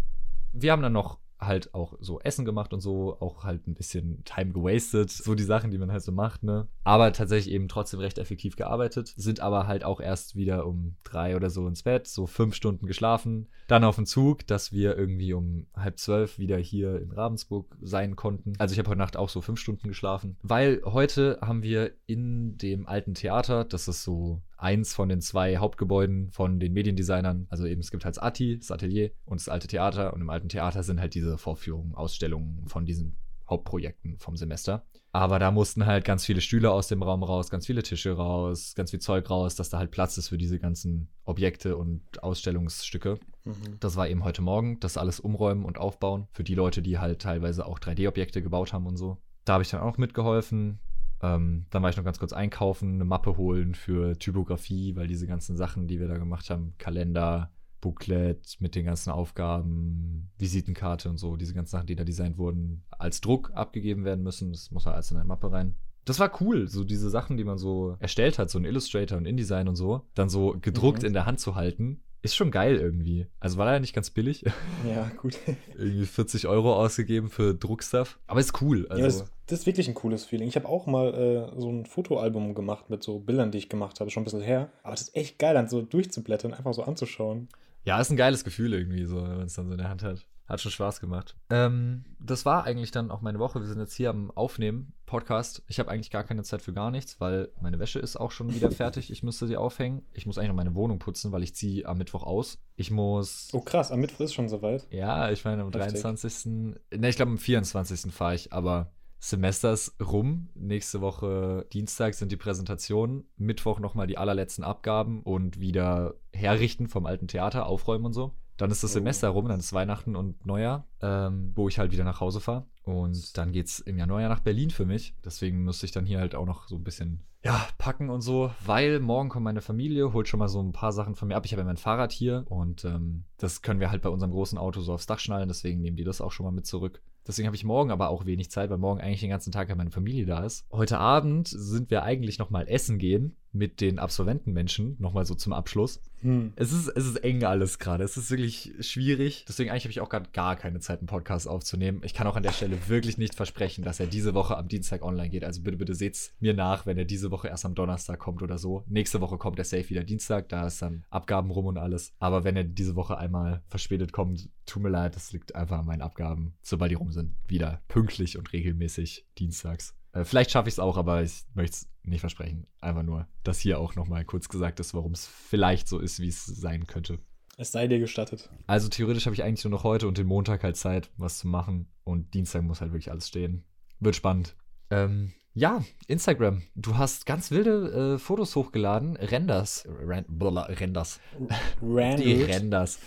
wir 0.53 0.73
haben 0.73 0.83
dann 0.83 0.93
noch 0.93 1.19
halt 1.41 1.75
auch 1.75 1.95
so 2.01 2.21
Essen 2.21 2.45
gemacht 2.45 2.73
und 2.73 2.81
so, 2.81 3.17
auch 3.21 3.45
halt 3.45 3.67
ein 3.67 3.75
bisschen 3.75 4.23
Time 4.25 4.53
gewastet, 4.53 5.11
so 5.11 5.35
die 5.35 5.45
Sachen, 5.45 5.71
die 5.71 5.79
man 5.79 5.91
halt 5.91 6.03
so 6.03 6.13
macht, 6.13 6.43
ne? 6.43 6.69
Aber 6.85 7.13
tatsächlich 7.13 7.55
eben 7.55 7.69
trotzdem 7.69 8.01
recht 8.01 8.19
effektiv 8.19 8.57
gearbeitet, 8.57 9.13
sind 9.17 9.41
aber 9.41 9.67
halt 9.67 9.85
auch 9.85 10.01
erst 10.01 10.37
wieder 10.37 10.67
um 10.67 10.97
drei 11.05 11.37
oder 11.37 11.51
so 11.51 11.67
ins 11.67 11.83
Bett, 11.83 12.07
so 12.07 12.27
fünf 12.27 12.55
Stunden 12.55 12.87
geschlafen, 12.87 13.49
dann 13.67 13.85
auf 13.85 13.97
den 13.97 14.07
Zug, 14.07 14.47
dass 14.47 14.73
wir 14.73 14.97
irgendwie 14.97 15.33
um 15.33 15.67
halb 15.75 15.99
zwölf 15.99 16.39
wieder 16.39 16.59
hier 16.59 17.01
in 17.01 17.13
Ravensburg 17.13 17.77
sein 17.81 18.17
konnten. 18.17 18.55
Also 18.59 18.73
ich 18.73 18.79
habe 18.79 18.91
heute 18.91 18.99
Nacht 18.99 19.17
auch 19.17 19.29
so 19.29 19.41
fünf 19.41 19.61
Stunden 19.61 19.89
geschlafen, 19.89 20.37
weil 20.43 20.83
heute 20.85 21.39
haben 21.41 21.63
wir 21.63 21.93
in 22.07 22.59
dem 22.59 22.87
alten 22.87 23.15
Theater, 23.15 23.65
das 23.65 23.89
ist 23.89 24.03
so 24.03 24.43
eins 24.61 24.95
von 24.95 25.09
den 25.09 25.21
zwei 25.21 25.57
Hauptgebäuden 25.57 26.31
von 26.31 26.61
den 26.61 26.73
Mediendesignern. 26.73 27.47
Also 27.51 27.67
eben, 27.67 27.81
es 27.81 27.91
gibt 27.91 28.05
halt 28.05 28.17
das 28.17 28.23
ATI, 28.23 28.59
das 28.59 28.71
Atelier 28.71 29.11
und 29.25 29.41
das 29.41 29.49
alte 29.49 29.69
Theater. 29.69 30.13
Und 30.13 30.21
im 30.21 30.31
alten 30.31 30.49
Theater 30.49 30.83
sind 30.83 31.01
halt 31.01 31.15
diese 31.15 31.39
Vorführungen, 31.39 31.95
Ausstellungen 31.95 32.67
von 32.67 32.85
diesen 32.85 33.17
Hauptprojekten 33.49 34.19
vom 34.19 34.37
Semester. 34.37 34.85
Aber 35.13 35.41
da 35.41 35.51
mussten 35.51 35.87
halt 35.87 36.05
ganz 36.05 36.25
viele 36.25 36.41
Stühle 36.41 36.71
aus 36.71 36.87
dem 36.87 37.03
Raum 37.03 37.25
raus, 37.25 37.51
ganz 37.51 37.67
viele 37.67 37.83
Tische 37.83 38.13
raus, 38.13 38.75
ganz 38.77 38.93
viel 38.93 39.01
Zeug 39.01 39.29
raus, 39.29 39.57
dass 39.57 39.69
da 39.69 39.79
halt 39.79 39.91
Platz 39.91 40.17
ist 40.19 40.29
für 40.29 40.39
diese 40.39 40.61
ganzen 40.61 41.09
Objekte 41.25 41.77
und 41.77 42.23
Ausstellungsstücke. 42.23 43.19
Mhm. 43.45 43.79
Das 43.81 43.97
war 43.97 44.09
eben 44.09 44.23
heute 44.23 44.41
Morgen, 44.41 44.79
das 44.79 44.97
alles 44.97 45.19
umräumen 45.19 45.65
und 45.65 45.79
aufbauen. 45.79 46.29
Für 46.33 46.45
die 46.45 46.55
Leute, 46.55 46.81
die 46.81 46.99
halt 46.99 47.23
teilweise 47.23 47.67
auch 47.67 47.81
3D-Objekte 47.81 48.41
gebaut 48.41 48.73
haben 48.73 48.87
und 48.87 48.97
so. 48.97 49.19
Da 49.45 49.55
habe 49.55 49.65
ich 49.65 49.71
dann 49.71 49.81
auch 49.81 49.99
mitgeholfen. 49.99 50.79
Ähm, 51.23 51.67
dann 51.71 51.83
war 51.83 51.91
ich 51.91 51.97
noch 51.97 52.05
ganz 52.05 52.19
kurz 52.19 52.33
einkaufen, 52.33 52.95
eine 52.95 53.05
Mappe 53.05 53.37
holen 53.37 53.75
für 53.75 54.19
Typografie, 54.19 54.97
weil 54.97 55.07
diese 55.07 55.27
ganzen 55.27 55.57
Sachen, 55.57 55.87
die 55.87 56.01
wir 56.01 56.09
da 56.09 56.17
gemacht 56.19 56.49
haben, 56.51 56.75
Kalender, 56.79 57.51
Booklet 57.81 58.57
mit 58.61 58.75
den 58.75 58.85
ganzen 58.87 59.11
Aufgaben, 59.11 60.31
Visitenkarte 60.39 61.09
und 61.09 61.19
so, 61.19 61.37
diese 61.37 61.55
ganzen 61.55 61.73
Sachen, 61.73 61.87
die 61.87 61.97
da 61.97 62.05
designt 62.05 62.39
wurden, 62.39 62.85
als 62.91 63.21
Druck 63.21 63.51
abgegeben 63.55 64.05
werden 64.05 64.23
müssen. 64.23 64.53
Das 64.53 64.71
muss 64.71 64.87
halt 64.87 64.97
alles 64.97 65.11
in 65.11 65.17
eine 65.17 65.27
Mappe 65.27 65.51
rein. 65.51 65.77
Das 66.05 66.19
war 66.19 66.31
cool, 66.41 66.67
so 66.69 66.85
diese 66.85 67.11
Sachen, 67.11 67.37
die 67.37 67.45
man 67.45 67.59
so 67.59 67.97
erstellt 68.01 68.39
hat, 68.39 68.51
so 68.51 68.59
ein 68.59 68.65
Illustrator 68.65 69.19
und 69.19 69.27
InDesign 69.27 69.69
und 69.69 69.77
so, 69.77 70.07
dann 70.15 70.29
so 70.29 70.57
gedruckt 70.61 71.03
Mhm. 71.03 71.09
in 71.09 71.13
der 71.13 71.27
Hand 71.27 71.41
zu 71.41 71.55
halten, 71.55 72.01
ist 72.23 72.35
schon 72.37 72.51
geil 72.51 72.77
irgendwie. 72.77 73.27
Also 73.39 73.57
war 73.59 73.67
leider 73.67 73.81
nicht 73.81 73.95
ganz 73.95 74.11
billig. 74.11 74.45
Ja, 74.89 75.11
gut. 75.21 75.39
irgendwie 75.79 76.07
40 76.07 76.47
Euro 76.47 76.75
ausgegeben 76.75 77.29
für 77.29 77.55
Druckstuff. 77.55 78.19
Aber 78.27 78.41
ist 78.41 78.61
cool. 78.63 78.87
ja, 78.89 79.05
Also, 79.05 79.21
das, 79.21 79.31
das 79.47 79.59
ist 79.61 79.67
wirklich 79.67 79.89
ein 79.89 79.95
cooles 79.95 80.25
Feeling. 80.25 80.49
Ich 80.49 80.57
habe 80.57 80.69
auch 80.69 80.87
mal 80.87 81.15
äh, 81.55 81.61
so 81.61 81.71
ein 81.71 81.87
Fotoalbum 81.87 82.55
gemacht 82.55 82.89
mit 82.91 83.03
so 83.03 83.19
Bildern, 83.19 83.51
die 83.51 83.59
ich 83.59 83.69
gemacht 83.69 84.01
habe, 84.01 84.11
schon 84.11 84.23
ein 84.23 84.25
bisschen 84.25 84.41
her. 84.43 84.71
Aber 84.83 84.93
das 84.93 85.03
ist 85.03 85.17
echt 85.17 85.39
geil, 85.39 85.55
dann 85.55 85.69
so 85.69 85.83
durchzublättern, 85.83 86.55
einfach 86.55 86.75
so 86.75 86.83
anzuschauen. 86.83 87.49
ja, 87.85 88.01
ist 88.01 88.11
ein 88.11 88.17
geiles 88.17 88.45
Gefühl 88.45 88.73
irgendwie, 88.75 89.05
so, 89.05 89.17
wenn 89.23 89.37
man 89.37 89.47
es 89.47 89.55
dann 89.55 89.67
so 89.67 89.73
in 89.73 89.79
der 89.79 89.89
Hand 89.89 90.03
hat. 90.03 90.27
Hat 90.51 90.61
schon 90.61 90.73
Spaß 90.73 90.99
gemacht. 90.99 91.37
Ähm, 91.49 92.05
das 92.19 92.45
war 92.45 92.65
eigentlich 92.65 92.91
dann 92.91 93.13
auch 93.13 93.21
meine 93.21 93.39
Woche. 93.39 93.61
Wir 93.61 93.69
sind 93.69 93.79
jetzt 93.79 93.95
hier 93.95 94.11
am 94.11 94.33
Aufnehmen, 94.33 94.95
Podcast. 95.07 95.63
Ich 95.69 95.79
habe 95.79 95.89
eigentlich 95.93 96.11
gar 96.11 96.25
keine 96.25 96.43
Zeit 96.43 96.61
für 96.61 96.73
gar 96.73 96.91
nichts, 96.91 97.21
weil 97.21 97.51
meine 97.61 97.79
Wäsche 97.79 98.01
ist 98.01 98.17
auch 98.17 98.33
schon 98.33 98.53
wieder 98.53 98.73
fertig. 98.73 99.13
Ich 99.13 99.23
müsste 99.23 99.47
sie 99.47 99.57
aufhängen. 99.57 100.03
Ich 100.13 100.27
muss 100.27 100.39
eigentlich 100.39 100.49
noch 100.49 100.57
meine 100.57 100.75
Wohnung 100.75 100.99
putzen, 100.99 101.31
weil 101.31 101.45
ich 101.45 101.55
ziehe 101.55 101.87
am 101.87 101.99
Mittwoch 101.99 102.25
aus. 102.25 102.59
Ich 102.75 102.91
muss. 102.91 103.51
Oh 103.53 103.61
krass, 103.61 103.93
am 103.93 104.01
Mittwoch 104.01 104.25
ist 104.25 104.35
schon 104.35 104.49
soweit. 104.49 104.89
Ja, 104.91 105.31
ich 105.31 105.45
meine, 105.45 105.63
am 105.63 105.71
Heftig. 105.71 106.03
23. 106.03 106.47
Ne, 106.47 107.09
ich 107.09 107.15
glaube, 107.15 107.31
am 107.31 107.39
24. 107.39 108.13
fahre 108.13 108.35
ich, 108.35 108.53
aber 108.53 108.91
Semester 109.21 109.73
ist 109.73 110.01
rum. 110.01 110.49
Nächste 110.57 111.01
Woche 111.01 111.65
Dienstag 111.73 112.15
sind 112.15 112.33
die 112.33 112.37
Präsentationen. 112.37 113.23
Mittwoch 113.37 113.79
nochmal 113.79 114.09
die 114.09 114.19
allerletzten 114.19 114.65
Abgaben 114.65 115.23
und 115.23 115.61
wieder 115.61 116.15
herrichten 116.33 116.89
vom 116.89 117.07
alten 117.07 117.29
Theater, 117.29 117.67
aufräumen 117.67 118.07
und 118.07 118.15
so. 118.15 118.35
Dann 118.61 118.71
ist 118.71 118.83
das 118.83 118.91
Oh. 118.91 118.95
Semester 118.95 119.29
rum, 119.31 119.49
dann 119.49 119.59
ist 119.59 119.73
Weihnachten 119.73 120.17
und 120.17 120.45
Neujahr, 120.45 120.87
ähm, 121.01 121.53
wo 121.55 121.69
ich 121.69 121.79
halt 121.79 121.93
wieder 121.93 122.05
nach 122.05 122.21
Hause 122.21 122.41
fahre. 122.41 122.67
Und 122.83 123.39
dann 123.39 123.53
geht's 123.53 123.79
im 123.79 123.97
Januar 123.97 124.21
ja 124.21 124.29
nach 124.29 124.41
Berlin 124.41 124.71
für 124.71 124.85
mich. 124.85 125.15
Deswegen 125.25 125.65
müsste 125.65 125.87
ich 125.87 125.93
dann 125.93 126.05
hier 126.05 126.19
halt 126.19 126.35
auch 126.35 126.45
noch 126.45 126.69
so 126.69 126.77
ein 126.77 126.85
bisschen, 126.85 127.21
ja, 127.43 127.67
packen 127.79 128.11
und 128.11 128.21
so. 128.21 128.51
Weil 128.65 129.01
morgen 129.01 129.31
kommt 129.31 129.45
meine 129.45 129.63
Familie, 129.63 130.13
holt 130.13 130.29
schon 130.29 130.41
mal 130.41 130.49
so 130.49 130.61
ein 130.61 130.73
paar 130.73 130.93
Sachen 130.93 131.15
von 131.15 131.29
mir 131.29 131.37
ab. 131.37 131.47
Ich 131.47 131.53
habe 131.53 131.63
ja 131.63 131.67
mein 131.67 131.79
Fahrrad 131.79 132.13
hier 132.13 132.45
und 132.49 132.85
ähm, 132.85 133.25
das 133.39 133.63
können 133.63 133.81
wir 133.81 133.91
halt 133.91 134.03
bei 134.03 134.11
unserem 134.11 134.33
großen 134.33 134.59
Auto 134.59 134.81
so 134.83 134.93
aufs 134.93 135.07
Dach 135.07 135.21
schnallen. 135.21 135.49
Deswegen 135.49 135.81
nehmen 135.81 135.97
die 135.97 136.05
das 136.05 136.21
auch 136.21 136.33
schon 136.33 136.45
mal 136.45 136.53
mit 136.53 136.67
zurück. 136.67 137.01
Deswegen 137.27 137.47
habe 137.47 137.57
ich 137.57 137.65
morgen 137.65 137.91
aber 137.91 138.09
auch 138.09 138.27
wenig 138.27 138.51
Zeit, 138.51 138.71
weil 138.71 138.79
morgen 138.79 139.01
eigentlich 139.01 139.21
den 139.21 139.31
ganzen 139.31 139.53
Tag 139.53 139.69
ja 139.69 139.75
meine 139.75 139.91
Familie 139.91 140.27
da 140.27 140.43
ist. 140.45 140.67
Heute 140.73 140.99
Abend 140.99 141.49
sind 141.49 141.91
wir 141.91 142.03
eigentlich 142.03 142.39
noch 142.39 142.51
mal 142.51 142.67
essen 142.69 142.99
gehen 142.99 143.37
mit 143.53 143.81
den 143.81 143.99
Absolventenmenschen, 143.99 144.97
noch 144.99 145.13
mal 145.13 145.27
so 145.27 145.35
zum 145.35 145.53
Abschluss. 145.53 146.01
Hm. 146.21 146.53
Es 146.57 146.73
ist, 146.73 146.89
es 146.89 147.07
ist 147.07 147.17
eng 147.25 147.45
alles 147.45 147.79
gerade. 147.79 148.05
Es 148.05 148.17
ist 148.17 148.31
wirklich 148.31 148.73
schwierig. 148.81 149.45
Deswegen 149.49 149.71
eigentlich 149.71 149.85
habe 149.85 149.93
ich 149.93 150.01
auch 150.01 150.09
gerade 150.09 150.31
gar 150.33 150.57
keine 150.57 150.81
Zeit, 150.81 150.99
einen 150.99 151.07
Podcast 151.07 151.49
aufzunehmen. 151.49 152.03
Ich 152.05 152.15
kann 152.15 152.27
auch 152.27 152.37
an 152.37 152.43
der 152.43 152.53
Stelle 152.53 152.77
wirklich 152.89 153.19
nicht 153.19 153.35
versprechen, 153.35 153.83
dass 153.83 154.01
er 154.01 154.07
diese 154.07 154.35
Woche 154.35 154.57
am 154.57 154.69
Dienstag 154.69 155.03
online 155.03 155.31
geht. 155.31 155.45
Also 155.45 155.63
bitte, 155.63 155.79
bitte 155.79 155.95
seht's 155.95 156.33
mir 156.41 156.55
nach, 156.55 156.87
wenn 156.87 156.99
er 156.99 157.05
diese 157.05 157.31
Woche 157.31 157.49
erst 157.49 157.65
am 157.65 157.75
Donnerstag 157.75 158.19
kommt 158.19 158.43
oder 158.43 158.59
so. 158.59 158.85
Nächste 158.87 159.21
Woche 159.21 159.39
kommt 159.39 159.59
er 159.59 159.65
safe 159.65 159.89
wieder 159.89 160.05
Dienstag. 160.05 160.49
Da 160.49 160.67
ist 160.67 160.83
dann 160.83 161.05
Abgaben 161.11 161.51
rum 161.51 161.67
und 161.67 161.79
alles. 161.79 162.13
Aber 162.19 162.45
wenn 162.45 162.57
er 162.57 162.65
diese 162.65 162.97
Woche 162.97 163.19
einmal 163.19 163.63
verspätet 163.69 164.13
kommt, 164.13 164.49
tut 164.67 164.83
mir 164.83 164.91
leid, 164.91 165.17
das 165.17 165.33
liegt 165.33 165.55
einfach 165.55 165.79
an 165.79 165.87
meinen 165.87 166.03
Abgaben. 166.03 166.55
Sobald 166.63 166.91
die 166.91 166.97
rum 166.97 167.13
sind, 167.13 167.35
wieder 167.49 167.83
pünktlich 167.89 168.39
und 168.39 168.53
regelmäßig 168.53 169.27
dienstags. 169.39 169.95
Äh, 170.13 170.25
vielleicht 170.25 170.51
schaffe 170.51 170.69
ich 170.69 170.75
es 170.75 170.79
auch, 170.79 170.97
aber 170.97 171.23
ich 171.23 171.45
möchte 171.55 171.77
es 171.77 171.89
nicht 172.03 172.21
versprechen. 172.21 172.67
Einfach 172.81 173.03
nur, 173.03 173.29
dass 173.45 173.61
hier 173.61 173.79
auch 173.79 173.95
nochmal 173.95 174.25
kurz 174.25 174.49
gesagt 174.49 174.81
ist, 174.81 174.95
warum 174.95 175.13
es 175.13 175.27
vielleicht 175.27 175.89
so 175.89 175.99
ist, 175.99 176.21
wie 176.21 176.29
es 176.29 176.45
sein 176.45 176.87
könnte. 176.87 177.19
Es 177.57 177.73
sei 177.73 177.89
dir 177.89 177.99
gestattet. 177.99 178.49
Also 178.67 178.89
theoretisch 178.89 179.27
habe 179.27 179.35
ich 179.35 179.43
eigentlich 179.43 179.65
nur 179.65 179.71
noch 179.71 179.85
heute 179.85 180.09
und 180.09 180.17
den 180.17 180.27
Montag 180.27 180.63
halt 180.63 180.77
Zeit, 180.77 181.11
was 181.17 181.39
zu 181.39 181.49
machen. 181.49 181.93
Und 182.05 182.33
Dienstag 182.33 182.63
muss 182.63 182.81
halt 182.81 182.93
wirklich 182.93 183.11
alles 183.11 183.29
stehen. 183.29 183.65
Wird 183.99 184.17
spannend. 184.17 184.57
Ähm, 184.89 185.33
Ja, 185.61 185.85
Instagram. 186.07 186.63
Du 186.75 186.97
hast 186.97 187.27
ganz 187.27 187.51
wilde 187.51 188.15
äh, 188.15 188.19
Fotos 188.19 188.57
hochgeladen. 188.57 189.17
Renders. 189.17 189.87
Ren 190.07 190.25
Blala, 190.27 190.63
Renders. 190.63 191.21
Die 191.39 191.47
Randall. 191.83 192.45
Renders. 192.45 192.99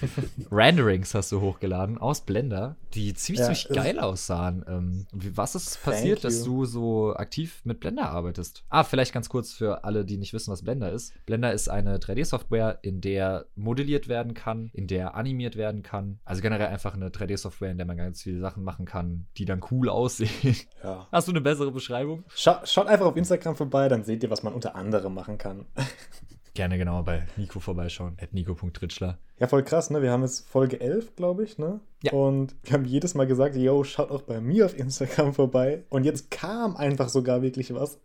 Renderings 0.52 1.16
hast 1.16 1.32
du 1.32 1.42
hochgeladen 1.42 1.98
aus 1.98 2.22
Blender, 2.22 2.76
die 2.94 3.16
ziemlich, 3.16 3.39
Ja, 3.39 3.54
ziemlich 3.56 3.84
geil 3.84 4.00
aussahen. 4.00 4.63
Ähm, 4.68 5.08
was 5.12 5.56
ist 5.56 5.84
passiert, 5.84 6.24
dass 6.24 6.44
du 6.44 6.66
so 6.66 7.16
aktiv 7.16 7.60
mit 7.63 7.80
Blender 7.80 8.12
arbeitest? 8.12 8.63
Ah, 8.70 8.84
vielleicht 8.84 9.13
ganz 9.13 9.30
kurz 9.30 9.52
für 9.52 9.84
alle, 9.84 10.06
die 10.06 10.18
nicht 10.18 10.34
wissen, 10.34 10.52
was 10.52 10.62
Blender 10.62 10.92
ist. 10.92 11.12
Blender 11.26 11.52
ist 11.54 11.70
eine 11.70 11.98
3D-Software, 11.98 12.78
in 12.84 13.02
der 13.02 13.48
modelliert 13.56 14.08
werden 14.08 14.36
kann, 14.36 14.70
in 14.74 14.86
der 14.86 15.16
animiert 15.16 15.56
werden 15.56 15.82
kann. 15.82 16.20
Also 16.24 16.44
generell 16.44 16.68
einfach 16.68 16.94
eine 16.94 17.10
3D-Software, 17.10 17.72
in 17.72 17.78
der 17.78 17.88
man 17.88 17.98
ganz 17.98 18.22
viele 18.22 18.39
Sachen 18.39 18.63
machen 18.63 18.86
kann, 18.86 19.26
die 19.38 19.46
dann 19.46 19.62
cool 19.72 19.89
aussehen. 19.89 20.30
Ja. 20.84 21.08
Hast 21.12 21.28
du 21.28 21.32
eine 21.32 21.42
bessere 21.42 21.72
Beschreibung? 21.72 22.26
Schau, 22.44 22.58
schaut 22.66 22.88
einfach 22.88 23.06
auf 23.06 23.16
Instagram 23.16 23.56
vorbei, 23.56 23.88
dann 23.88 24.04
seht 24.04 24.22
ihr, 24.22 24.30
was 24.30 24.44
man 24.44 24.54
unter 24.54 24.76
anderem 24.76 25.14
machen 25.14 25.38
kann. 25.38 25.66
Gerne 26.54 26.78
genauer 26.78 27.06
bei 27.06 27.26
Nico 27.38 27.62
vorbeischauen. 27.62 28.18
At 28.22 28.34
nico.tritschler. 28.34 29.18
Ja, 29.40 29.48
voll 29.48 29.64
krass, 29.64 29.90
ne? 29.90 30.02
Wir 30.02 30.12
haben 30.12 30.24
jetzt 30.24 30.50
Folge 30.50 30.82
11, 30.82 31.16
glaube 31.16 31.46
ich, 31.46 31.58
ne? 31.58 31.80
Ja. 32.04 32.12
Und 32.12 32.58
wir 32.64 32.74
haben 32.74 32.84
jedes 32.84 33.16
Mal 33.16 33.28
gesagt, 33.28 33.56
yo, 33.56 33.86
schaut 33.86 34.12
auch 34.12 34.24
bei 34.24 34.42
mir 34.42 34.66
auf 34.66 34.78
Instagram 34.78 35.34
vorbei. 35.34 35.86
Und 35.88 36.04
jetzt 36.04 36.32
kam 36.32 36.76
einfach 36.76 37.08
sogar 37.08 37.42
wirklich 37.42 37.74
was. 37.74 38.02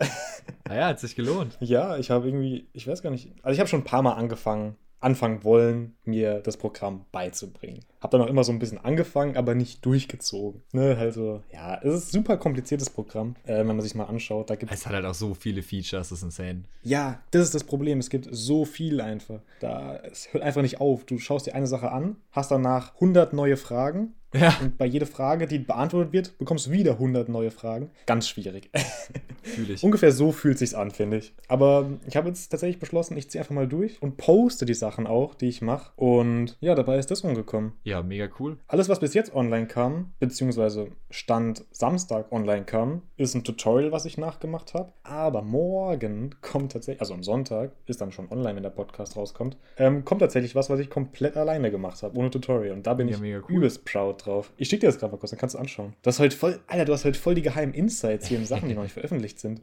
Naja, 0.69 0.87
hat 0.87 1.01
sich 1.01 1.17
gelohnt. 1.17 1.57
ja, 1.61 1.97
ich 1.97 2.13
habe 2.13 2.29
irgendwie, 2.29 2.69
ich 2.73 2.87
weiß 2.87 3.03
gar 3.03 3.11
nicht, 3.11 3.33
also 3.43 3.55
ich 3.55 3.59
habe 3.59 3.69
schon 3.69 3.81
ein 3.81 3.85
paar 3.85 4.03
Mal 4.03 4.13
angefangen, 4.13 4.77
anfangen 5.01 5.45
wollen, 5.45 5.97
mir 6.05 6.41
das 6.41 6.57
Programm 6.57 7.05
beizubringen. 7.13 7.85
Hab 8.01 8.11
dann 8.11 8.21
auch 8.21 8.27
immer 8.27 8.45
so 8.45 8.53
ein 8.53 8.59
bisschen 8.59 8.79
angefangen, 8.79 9.37
aber 9.37 9.55
nicht 9.55 9.85
durchgezogen. 9.85 10.63
Ne, 10.73 10.97
also, 10.99 11.43
ja, 11.53 11.81
es 11.83 11.95
ist 11.95 12.09
ein 12.09 12.23
super 12.23 12.37
kompliziertes 12.37 12.91
Programm, 12.91 13.37
äh, 13.45 13.59
wenn 13.59 13.67
man 13.67 13.81
sich 13.81 13.95
mal 13.95 14.05
anschaut. 14.05 14.51
Da 14.51 14.57
gibt 14.57 14.73
Es 14.73 14.87
hat 14.87 14.95
halt 14.95 15.05
auch 15.05 15.15
so 15.15 15.35
viele 15.35 15.63
Features, 15.63 16.09
das 16.09 16.19
ist 16.19 16.23
insane. 16.23 16.65
Ja, 16.83 17.21
das 17.31 17.43
ist 17.43 17.55
das 17.55 17.65
Problem. 17.65 17.99
Es 17.99 18.11
gibt 18.11 18.29
so 18.31 18.65
viel 18.65 19.01
einfach. 19.01 19.41
Da, 19.61 19.97
es 19.97 20.33
hört 20.33 20.45
einfach 20.45 20.63
nicht 20.63 20.81
auf. 20.81 21.05
Du 21.05 21.19
schaust 21.19 21.47
dir 21.47 21.55
eine 21.55 21.67
Sache 21.67 21.91
an, 21.91 22.17
hast 22.31 22.51
danach 22.51 22.95
100 22.95 23.33
neue 23.33 23.57
Fragen. 23.57 24.15
Ja. 24.35 24.55
Und 24.61 24.77
bei 24.77 24.85
jeder 24.87 25.07
Frage, 25.07 25.47
die 25.47 25.59
beantwortet 25.59 26.13
wird, 26.13 26.39
bekommst 26.39 26.67
du 26.67 26.71
wieder 26.71 26.93
100 26.93 27.29
neue 27.29 27.51
Fragen. 27.51 27.91
Ganz 28.07 28.29
schwierig. 28.29 28.71
Fühle 29.43 29.73
ich. 29.75 29.83
Ungefähr 29.83 30.13
so 30.13 30.33
fühlt 30.33 30.59
sich's 30.59 30.75
an, 30.75 30.91
finde 30.91 31.17
ich. 31.19 31.35
Aber 31.49 31.89
ich 32.07 32.17
habe 32.17 32.29
jetzt 32.29 32.49
tatsächlich 32.51 32.79
beschlossen, 32.79 33.17
ich 33.17 33.31
ziehe 33.31 33.41
einfach 33.41 33.55
mal 33.55 33.67
durch 33.67 34.03
und 34.03 34.19
poste 34.19 34.67
die 34.67 34.75
Sachen 34.75 35.07
auch, 35.07 35.35
die 35.35 35.49
ich 35.49 35.63
mache. 35.63 35.93
Und 35.97 36.57
ja, 36.61 36.75
dabei 36.75 36.99
ist 36.99 37.11
das 37.11 37.25
rumgekommen. 37.25 37.73
Ja, 37.85 38.03
mega 38.03 38.29
cool. 38.39 38.59
Alles, 38.67 38.89
was 38.91 39.01
bis 39.01 39.15
jetzt 39.15 39.35
online 39.35 39.67
kam, 39.67 40.13
beziehungsweise 40.21 40.89
Stand 41.11 41.65
Samstag 41.71 42.31
online 42.31 42.65
kam, 42.65 43.03
ist 43.17 43.35
ein 43.35 43.45
Tutorial, 43.45 43.93
was 43.93 44.05
ich 44.05 44.19
nachgemacht 44.19 44.75
habe. 44.75 44.93
Aber 45.05 45.41
morgen 45.41 46.35
kommt 46.43 46.73
tatsächlich, 46.73 47.01
also 47.01 47.15
am 47.15 47.23
Sonntag, 47.23 47.73
ist 47.87 48.01
dann 48.03 48.13
schon 48.13 48.31
online, 48.31 48.57
wenn 48.57 48.63
der 48.63 48.71
Podcast 48.71 49.17
rauskommt, 49.17 49.57
ähm, 49.79 50.05
kommt 50.05 50.21
tatsächlich 50.21 50.55
was, 50.55 50.69
was 50.69 50.81
ich 50.81 50.91
komplett 50.91 51.37
alleine 51.39 51.71
gemacht 51.71 52.03
habe, 52.03 52.19
ohne 52.19 52.31
Tutorial. 52.31 52.75
Und 52.77 52.87
da 52.87 52.93
bin 52.95 53.09
Ja, 53.09 53.15
ich 53.15 53.21
mega 53.21 53.39
cool. 53.49 53.57
übelst 53.57 53.87
proud 53.87 54.18
drauf. 54.19 54.53
Ich 54.57 54.69
schicke 54.69 54.81
dir 54.81 54.87
das 54.89 54.99
gerade 54.99 55.13
mal 55.13 55.19
kurz, 55.19 55.31
dann 55.31 55.41
kannst 55.41 55.55
du 55.55 55.59
anschauen. 55.59 55.95
Du 56.03 56.09
hast 56.09 56.21
halt 56.21 56.35
voll, 56.35 56.61
Alter, 56.67 56.85
du 56.85 56.93
hast 56.93 57.05
halt 57.05 57.17
voll 57.17 57.35
die 57.35 57.43
geheimen 57.43 57.75
Insights 57.75 58.29
hier 58.29 58.39
in 58.39 58.47
Sachen, 58.47 58.69
die 58.69 58.75
noch 58.75 58.83
nicht 58.83 58.93
veröffentlicht 58.93 59.39
sind. 59.41 59.63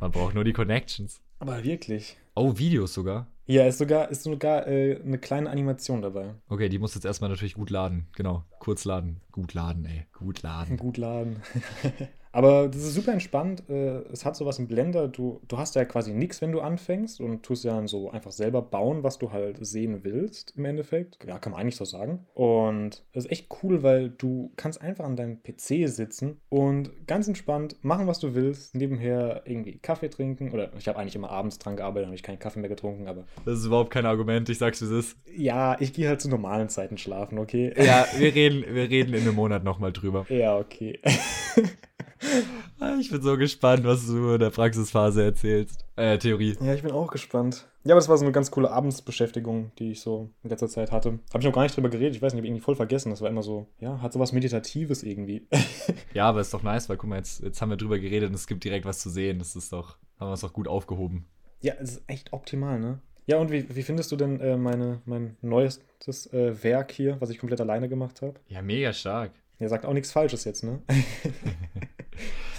Man 0.00 0.10
braucht 0.10 0.34
nur 0.34 0.44
die 0.44 0.52
Connections. 0.52 1.20
Aber 1.42 1.64
wirklich. 1.64 2.16
Oh, 2.36 2.56
Videos 2.56 2.94
sogar. 2.94 3.26
Ja, 3.46 3.66
ist 3.66 3.78
sogar, 3.78 4.12
ist 4.12 4.22
sogar 4.22 4.68
äh, 4.68 5.00
eine 5.04 5.18
kleine 5.18 5.50
Animation 5.50 6.00
dabei. 6.00 6.36
Okay, 6.48 6.68
die 6.68 6.78
muss 6.78 6.94
jetzt 6.94 7.04
erstmal 7.04 7.30
natürlich 7.30 7.54
gut 7.54 7.70
laden. 7.70 8.06
Genau, 8.14 8.44
kurz 8.60 8.84
laden. 8.84 9.20
Gut 9.32 9.52
laden, 9.52 9.84
ey. 9.84 10.06
Gut 10.12 10.42
laden. 10.42 10.76
Gut 10.76 10.98
laden. 10.98 11.42
Aber 12.34 12.66
das 12.68 12.82
ist 12.82 12.94
super 12.94 13.12
entspannt. 13.12 13.68
Äh, 13.68 14.04
Es 14.10 14.24
hat 14.24 14.36
sowas 14.36 14.58
im 14.58 14.66
Blender. 14.66 15.06
Du, 15.06 15.42
du 15.48 15.58
hast 15.58 15.74
ja 15.74 15.84
quasi 15.84 16.14
nichts, 16.14 16.40
wenn 16.40 16.52
du 16.52 16.62
anfängst 16.62 17.20
und 17.20 17.42
tust 17.42 17.62
ja 17.64 17.74
dann 17.74 17.88
so 17.88 18.10
einfach 18.10 18.32
selber 18.32 18.62
bauen, 18.62 19.02
was 19.02 19.18
du 19.18 19.32
halt 19.32 19.58
sehen 19.66 20.02
willst 20.02 20.54
im 20.56 20.64
Endeffekt. 20.64 21.18
Ja, 21.26 21.38
kann 21.38 21.52
man 21.52 21.60
eigentlich 21.60 21.76
so 21.76 21.84
sagen. 21.84 22.24
Und 22.32 23.04
das 23.12 23.26
ist 23.26 23.30
echt 23.30 23.48
cool, 23.62 23.82
weil 23.82 24.08
du 24.08 24.50
kannst 24.56 24.80
einfach 24.80 25.04
an 25.04 25.16
deinem 25.16 25.42
PC 25.42 25.86
sitzen 25.90 26.40
und 26.48 27.06
ganz 27.06 27.28
entspannt 27.28 27.76
machen, 27.82 28.06
was 28.06 28.18
du 28.18 28.34
willst. 28.34 28.74
Nebenher 28.74 29.42
irgendwie 29.44 29.78
Kaffee 29.78 30.08
trinken. 30.08 30.52
Oder 30.52 30.72
ich 30.78 30.88
habe 30.88 30.98
eigentlich 30.98 31.16
immer 31.16 31.31
abends 31.32 31.58
dran 31.58 31.76
gearbeitet, 31.76 32.06
habe 32.06 32.14
ich 32.14 32.22
keinen 32.22 32.38
Kaffee 32.38 32.60
mehr 32.60 32.68
getrunken. 32.68 33.08
Aber 33.08 33.24
Das 33.44 33.58
ist 33.58 33.66
überhaupt 33.66 33.90
kein 33.90 34.06
Argument, 34.06 34.48
ich 34.48 34.58
sag's 34.58 34.80
wie 34.82 34.86
es 34.86 34.90
ist. 34.90 35.16
ja, 35.36 35.76
ich 35.80 35.92
gehe 35.92 36.08
halt 36.08 36.20
zu 36.20 36.28
normalen 36.28 36.68
Zeiten 36.68 36.98
schlafen, 36.98 37.38
okay? 37.38 37.72
Ja, 37.76 38.06
wir 38.16 38.34
reden, 38.34 38.64
wir 38.74 38.88
reden 38.90 39.14
in 39.14 39.22
einem 39.22 39.34
Monat 39.34 39.64
nochmal 39.64 39.92
drüber. 39.92 40.26
Ja, 40.28 40.56
okay. 40.58 41.00
Ah, 42.78 42.96
Ich 43.00 43.10
bin 43.10 43.20
so 43.22 43.36
gespannt, 43.36 43.84
was 43.84 44.06
du 44.06 44.34
in 44.34 44.40
der 44.40 44.50
Praxisphase 44.50 45.24
erzählst. 45.24 45.84
Äh, 45.96 46.18
Theorie. 46.18 46.56
Ja, 46.60 46.74
ich 46.74 46.82
bin 46.82 46.92
auch 46.92 47.10
gespannt. 47.10 47.66
Ja, 47.84 47.94
aber 47.94 48.00
das 48.00 48.08
war 48.08 48.16
so 48.16 48.24
eine 48.24 48.32
ganz 48.32 48.50
coole 48.52 48.70
Abendsbeschäftigung, 48.70 49.72
die 49.78 49.90
ich 49.92 50.00
so 50.00 50.30
in 50.44 50.50
letzter 50.50 50.68
Zeit 50.68 50.92
hatte. 50.92 51.18
Habe 51.32 51.40
ich 51.40 51.44
noch 51.44 51.52
gar 51.52 51.62
nicht 51.64 51.76
drüber 51.76 51.88
geredet. 51.88 52.14
Ich 52.14 52.22
weiß 52.22 52.32
nicht, 52.32 52.38
ich 52.38 52.40
habe 52.42 52.46
irgendwie 52.46 52.64
voll 52.64 52.76
vergessen. 52.76 53.10
Das 53.10 53.20
war 53.22 53.28
immer 53.28 53.42
so, 53.42 53.66
ja, 53.80 54.00
hat 54.00 54.12
so 54.12 54.20
was 54.20 54.32
Meditatives 54.32 55.02
irgendwie. 55.02 55.46
Ja, 56.14 56.28
aber 56.28 56.40
ist 56.40 56.54
doch 56.54 56.62
nice, 56.62 56.88
weil 56.88 56.96
guck 56.96 57.10
mal, 57.10 57.16
jetzt, 57.16 57.42
jetzt 57.42 57.60
haben 57.60 57.70
wir 57.70 57.76
drüber 57.76 57.98
geredet 57.98 58.28
und 58.28 58.34
es 58.36 58.46
gibt 58.46 58.62
direkt 58.64 58.84
was 58.84 59.00
zu 59.00 59.10
sehen. 59.10 59.38
Das 59.40 59.56
ist 59.56 59.72
doch, 59.72 59.96
haben 60.22 60.30
wir 60.30 60.34
es 60.34 60.40
doch 60.40 60.52
gut 60.52 60.68
aufgehoben. 60.68 61.26
ja, 61.60 61.74
es 61.80 61.92
ist 61.92 62.02
echt 62.06 62.32
optimal, 62.32 62.80
ne? 62.80 63.00
Ja, 63.26 63.38
und 63.38 63.52
wie, 63.52 63.74
wie 63.74 63.82
findest 63.82 64.10
du 64.10 64.16
denn 64.16 64.40
äh, 64.40 64.56
meine, 64.56 65.00
mein 65.04 65.36
neuestes 65.42 66.32
äh, 66.32 66.62
Werk 66.64 66.90
hier, 66.90 67.20
was 67.20 67.30
ich 67.30 67.38
komplett 67.38 67.60
alleine 67.60 67.88
gemacht 67.88 68.20
habe? 68.20 68.34
Ja, 68.48 68.62
mega 68.62 68.92
stark. 68.92 69.30
Der 69.60 69.68
sagt 69.68 69.86
auch 69.86 69.92
nichts 69.92 70.10
Falsches 70.10 70.44
jetzt, 70.44 70.64
ne? 70.64 70.82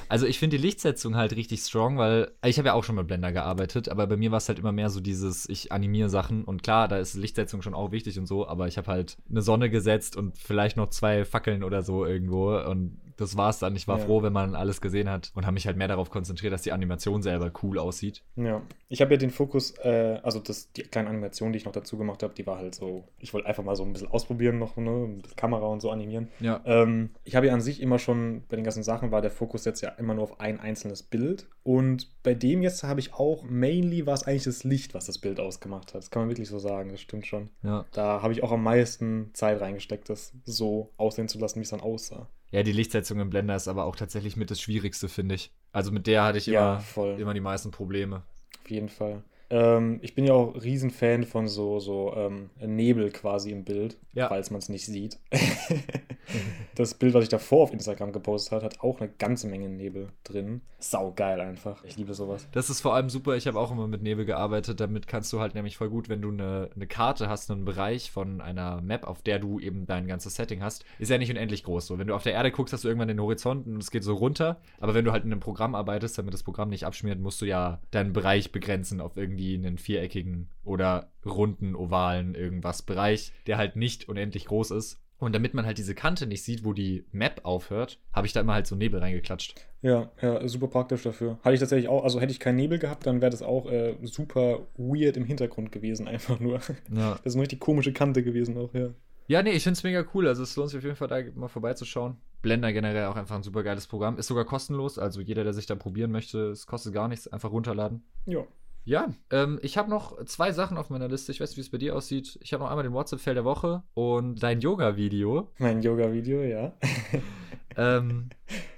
Also 0.10 0.28
ich 0.28 0.38
finde 0.38 0.58
die 0.58 0.62
Lichtsetzung 0.62 1.16
halt 1.16 1.36
richtig 1.36 1.62
strong, 1.62 1.98
weil 1.98 2.32
ich 2.46 2.60
habe 2.60 2.68
ja 2.68 2.74
auch 2.74 2.84
schon 2.84 2.96
mit 2.98 3.08
Blender 3.08 3.32
gearbeitet, 3.32 3.90
aber 3.90 4.06
bei 4.06 4.16
mir 4.16 4.30
war 4.30 4.38
es 4.38 4.48
halt 4.48 4.60
immer 4.60 4.72
mehr 4.72 4.92
so 4.92 5.00
dieses, 5.00 5.50
ich 5.50 5.72
animiere 5.72 6.10
Sachen 6.10 6.44
und 6.44 6.62
klar, 6.62 6.88
da 6.88 6.98
ist 6.98 7.16
Lichtsetzung 7.16 7.64
schon 7.64 7.74
auch 7.74 7.92
wichtig 7.92 8.20
und 8.20 8.28
so, 8.28 8.48
aber 8.48 8.68
ich 8.68 8.78
habe 8.78 8.92
halt 8.92 9.18
eine 9.28 9.42
Sonne 9.42 9.72
gesetzt 9.72 10.16
und 10.16 10.38
vielleicht 10.38 10.78
noch 10.78 10.90
zwei 10.90 11.26
Fackeln 11.26 11.64
oder 11.64 11.82
so 11.82 12.06
irgendwo 12.06 12.56
und 12.58 13.00
das 13.18 13.38
war's 13.38 13.60
dann. 13.60 13.76
Ich 13.76 13.88
war 13.88 14.00
Ja. 14.00 14.06
froh, 14.06 14.22
wenn 14.24 14.34
man 14.34 14.56
alles 14.56 14.82
gesehen 14.82 15.10
hat 15.10 15.32
und 15.36 15.46
habe 15.46 15.54
mich 15.54 15.66
halt 15.68 15.78
mehr 15.78 15.88
darauf 15.88 16.10
konzentriert, 16.10 16.54
dass 16.54 16.62
die 16.62 16.72
Animation 16.72 17.22
selber 17.22 17.52
cool 17.64 17.80
aussieht. 17.80 18.24
Ja, 18.36 18.62
ich 18.90 19.02
habe 19.02 19.12
ja 19.14 19.18
den 19.18 19.32
Fokus, 19.32 19.72
äh, 19.80 20.20
also 20.24 20.40
das, 20.40 20.72
die 20.74 20.84
kleine 20.84 21.10
Animation, 21.10 21.52
die 21.52 21.58
ich 21.58 21.66
noch 21.66 21.72
dazu 21.72 21.98
gemacht 21.98 22.24
habe, 22.24 22.34
die 22.34 22.46
war 22.48 22.58
halt 22.58 22.76
so, 22.76 23.04
ich 23.20 23.34
wollte 23.34 23.48
einfach 23.48 23.64
mal 23.64 23.76
so 23.76 23.84
ein 23.84 23.94
bisschen 23.94 24.10
ausprobieren 24.10 24.60
noch, 24.60 24.78
ne, 24.78 24.92
mit 25.08 25.36
Kamera 25.38 25.66
und 25.68 25.82
so 25.82 25.90
animieren. 25.92 26.30
Ja. 26.40 26.62
Ähm, 26.66 27.12
ich 27.24 27.36
habe 27.36 27.48
ja 27.48 27.54
an 27.54 27.62
sich 27.62 27.82
immer 27.82 28.00
schon, 28.00 28.44
bei 28.50 28.56
den 28.56 28.64
ganzen 28.66 28.84
Sachen 28.84 29.12
war 29.12 29.22
der 29.22 29.32
Fokus 29.32 29.66
jetzt 29.66 29.82
ja 29.82 29.90
immer 29.90 30.14
nur 30.14 30.24
auf 30.24 30.40
ein 30.40 30.60
einzelnes 30.60 31.04
Bild. 31.04 31.48
Und 31.64 32.10
bei 32.24 32.34
dem 32.34 32.62
jetzt 32.62 32.84
habe 32.84 33.00
ich 33.00 33.14
auch, 33.14 33.44
mainly 33.44 34.06
war 34.06 34.14
es 34.14 34.24
eigentlich 34.24 34.44
das 34.44 34.64
Licht, 34.64 34.94
was 34.94 35.06
das 35.06 35.18
Bild 35.18 35.40
ausgemacht 35.40 35.94
hat. 35.94 36.02
Das 36.02 36.12
kann 36.12 36.24
man 36.24 36.30
wirklich 36.30 36.50
so 36.50 36.60
sagen, 36.60 36.90
das 36.90 37.02
stimmt 37.02 37.26
schon. 37.26 37.50
Ja. 37.64 37.86
Da 37.94 38.22
habe 38.22 38.34
ich 38.34 38.44
auch 38.44 38.52
am 38.52 38.64
meisten 38.64 39.30
Zeit 39.34 39.62
reingesteckt, 39.62 40.10
das 40.10 40.34
so 40.46 40.92
aussehen 40.98 41.28
zu 41.28 41.40
lassen, 41.40 41.60
wie 41.60 41.64
es 41.64 41.70
dann 41.70 41.82
aussah. 41.82 42.28
Ja, 42.54 42.64
die 42.64 42.72
Lichtsetzung 42.72 43.20
im 43.20 43.30
Blender 43.30 43.56
ist 43.56 43.68
aber 43.68 43.84
auch 43.86 43.96
tatsächlich 43.96 44.38
mit 44.38 44.52
das 44.52 44.62
Schwierigste, 44.62 45.10
finde 45.10 45.36
ich. 45.36 45.52
Also 45.72 45.92
mit 45.92 46.08
der 46.08 46.24
hatte 46.24 46.38
ich 46.38 46.46
Ja, 46.48 46.76
immer, 46.76 46.80
voll. 46.80 47.20
immer 47.20 47.34
die 47.34 47.40
meisten 47.42 47.72
Probleme. 47.72 48.24
Auf 48.64 48.70
jeden 48.70 48.90
Fall. 48.90 49.24
Ähm, 49.54 50.00
ich 50.02 50.16
bin 50.16 50.26
ja 50.26 50.34
auch 50.34 50.56
Riesenfan 50.56 51.26
von 51.26 51.48
so, 51.48 51.80
so 51.80 52.12
ähm, 52.16 52.50
Nebel 52.60 53.12
quasi 53.12 53.52
im 53.52 53.64
Bild, 53.64 53.98
Ja. 54.14 54.28
falls 54.28 54.50
man 54.50 54.58
es 54.58 54.68
nicht 54.68 54.88
sieht. 54.88 55.20
das 56.76 56.96
Bild, 56.96 57.14
was 57.14 57.24
ich 57.24 57.30
davor 57.30 57.64
auf 57.64 57.74
Instagram 57.74 58.12
gepostet 58.14 58.54
habe, 58.54 58.66
hat 58.66 58.80
auch 58.82 59.00
eine 59.00 59.12
ganze 59.20 59.48
Menge 59.48 59.70
Nebel 59.70 60.10
drin. 60.24 60.62
Sau 60.80 61.14
geil 61.16 61.40
einfach. 61.40 61.84
Ich 61.86 61.98
liebe 61.98 62.14
sowas. 62.14 62.48
Das 62.52 62.70
ist 62.70 62.82
vor 62.82 62.96
allem 62.96 63.10
super. 63.10 63.36
Ich 63.36 63.46
habe 63.48 63.60
auch 63.60 63.72
immer 63.72 63.88
mit 63.88 64.02
Nebel 64.02 64.26
gearbeitet. 64.26 64.80
Damit 64.80 65.08
kannst 65.08 65.32
du 65.32 65.40
halt 65.40 65.54
nämlich 65.56 65.78
voll 65.78 65.90
gut, 65.90 66.10
wenn 66.10 66.22
du 66.22 66.30
eine, 66.30 66.70
eine 66.76 66.88
Karte 66.88 67.30
hast, 67.30 67.52
einen 67.52 67.64
Bereich 67.64 68.12
von 68.12 68.42
einer 68.42 68.82
Map, 68.82 69.06
auf 69.06 69.22
der 69.22 69.38
du 69.40 69.60
eben 69.60 69.86
dein 69.86 70.08
ganzes 70.08 70.36
Setting 70.36 70.64
hast, 70.64 70.84
ist 71.00 71.10
ja 71.10 71.18
nicht 71.20 71.30
unendlich 71.30 71.64
groß. 71.64 71.86
So, 71.88 72.00
wenn 72.00 72.08
du 72.08 72.16
auf 72.16 72.24
der 72.24 72.34
Erde 72.34 72.52
guckst, 72.52 72.74
hast 72.74 72.84
du 72.84 72.88
irgendwann 72.88 73.08
den 73.08 73.22
Horizont 73.22 73.68
und 73.68 73.78
es 73.78 73.92
geht 73.92 74.04
so 74.04 74.16
runter. 74.16 74.60
Aber 74.80 74.94
wenn 74.96 75.06
du 75.06 75.12
halt 75.12 75.24
in 75.26 75.32
einem 75.32 75.40
Programm 75.42 75.76
arbeitest, 75.76 76.18
damit 76.18 76.34
das 76.34 76.44
Programm 76.44 76.70
nicht 76.70 76.86
abschmiert, 76.86 77.20
musst 77.20 77.40
du 77.42 77.46
ja 77.46 77.80
deinen 77.92 78.14
Bereich 78.14 78.52
begrenzen 78.52 79.00
auf 79.00 79.16
irgendwie 79.16 79.43
einen 79.54 79.78
viereckigen 79.78 80.50
oder 80.64 81.12
runden, 81.26 81.76
ovalen 81.76 82.36
irgendwas 82.36 82.82
Bereich, 82.82 83.32
der 83.48 83.58
halt 83.58 83.76
nicht 83.76 84.08
unendlich 84.10 84.46
groß 84.46 84.72
ist. 84.72 85.00
Und 85.20 85.34
damit 85.34 85.54
man 85.54 85.66
halt 85.66 85.78
diese 85.78 85.96
Kante 85.96 86.28
nicht 86.28 86.44
sieht, 86.44 86.66
wo 86.66 86.74
die 86.74 87.06
Map 87.12 87.42
aufhört, 87.44 88.00
habe 88.12 88.28
ich 88.28 88.34
da 88.34 88.42
immer 88.42 88.54
halt 88.54 88.68
so 88.68 88.76
Nebel 88.76 89.00
reingeklatscht. 89.00 89.56
Ja, 89.82 90.12
ja, 90.22 90.46
super 90.50 90.68
praktisch 90.68 91.04
dafür. 91.04 91.40
Hatte 91.44 91.54
ich 91.54 91.60
tatsächlich 91.62 91.88
auch, 91.88 92.04
also 92.04 92.20
hätte 92.20 92.34
ich 92.34 92.42
keinen 92.42 92.58
Nebel 92.58 92.78
gehabt, 92.78 93.06
dann 93.06 93.22
wäre 93.22 93.32
das 93.32 93.42
auch 93.42 93.70
äh, 93.72 93.96
super 94.02 94.68
weird 94.76 95.16
im 95.16 95.24
Hintergrund 95.24 95.72
gewesen, 95.72 96.08
einfach 96.10 96.40
nur. 96.40 96.60
Ja. 96.94 97.12
Das 97.16 97.26
ist 97.26 97.36
eine 97.36 97.44
richtig 97.44 97.62
komische 97.62 97.94
Kante 97.94 98.22
gewesen 98.22 98.58
auch, 98.58 98.74
ja. 98.74 98.90
Ja, 99.28 99.42
nee, 99.42 99.52
ich 99.52 99.64
finde 99.64 99.78
es 99.78 99.84
mega 99.84 100.06
cool. 100.14 100.28
Also 100.28 100.44
es 100.44 100.56
lohnt 100.56 100.70
sich 100.70 100.78
auf 100.78 100.84
jeden 100.84 100.96
Fall, 100.96 101.08
da 101.08 101.22
mal 101.36 101.48
vorbeizuschauen. 101.48 102.18
Blender 102.42 102.74
generell 102.74 103.06
auch 103.06 103.16
einfach 103.16 103.36
ein 103.36 103.44
super 103.44 103.64
geiles 103.64 103.88
Programm. 103.88 104.18
Ist 104.18 104.28
sogar 104.28 104.44
kostenlos. 104.44 105.00
Also 105.00 105.22
jeder, 105.22 105.46
der 105.46 105.54
sich 105.54 105.66
da 105.66 105.76
probieren 105.76 106.12
möchte, 106.12 106.50
es 106.50 106.68
kostet 106.68 106.94
gar 106.94 107.08
nichts. 107.08 107.28
Einfach 107.28 107.52
runterladen. 107.52 108.04
Ja. 108.26 108.46
Ja, 108.86 109.14
ähm, 109.32 109.60
ich 109.62 109.78
habe 109.78 109.90
noch 109.90 110.24
zwei 110.26 110.52
Sachen 110.52 110.78
auf 110.78 110.90
meiner 110.90 111.08
Liste. 111.08 111.32
Ich 111.32 111.40
weiß 111.40 111.52
nicht, 111.52 111.58
wie 111.58 111.62
es 111.62 111.72
bei 111.72 111.78
dir 111.78 111.96
aussieht. 111.96 112.38
Ich 112.42 112.54
habe 112.54 112.64
noch 112.64 112.70
einmal 112.70 112.84
den 112.84 112.94
WhatsApp-Fail 112.94 113.36
der 113.36 113.46
Woche 113.46 113.84
und 113.94 114.44
dein 114.44 114.60
Yoga-Video. 114.60 115.52
Mein 115.58 115.82
Yoga-Video, 115.82 116.42
ja. 116.44 116.74
ähm, 117.78 118.30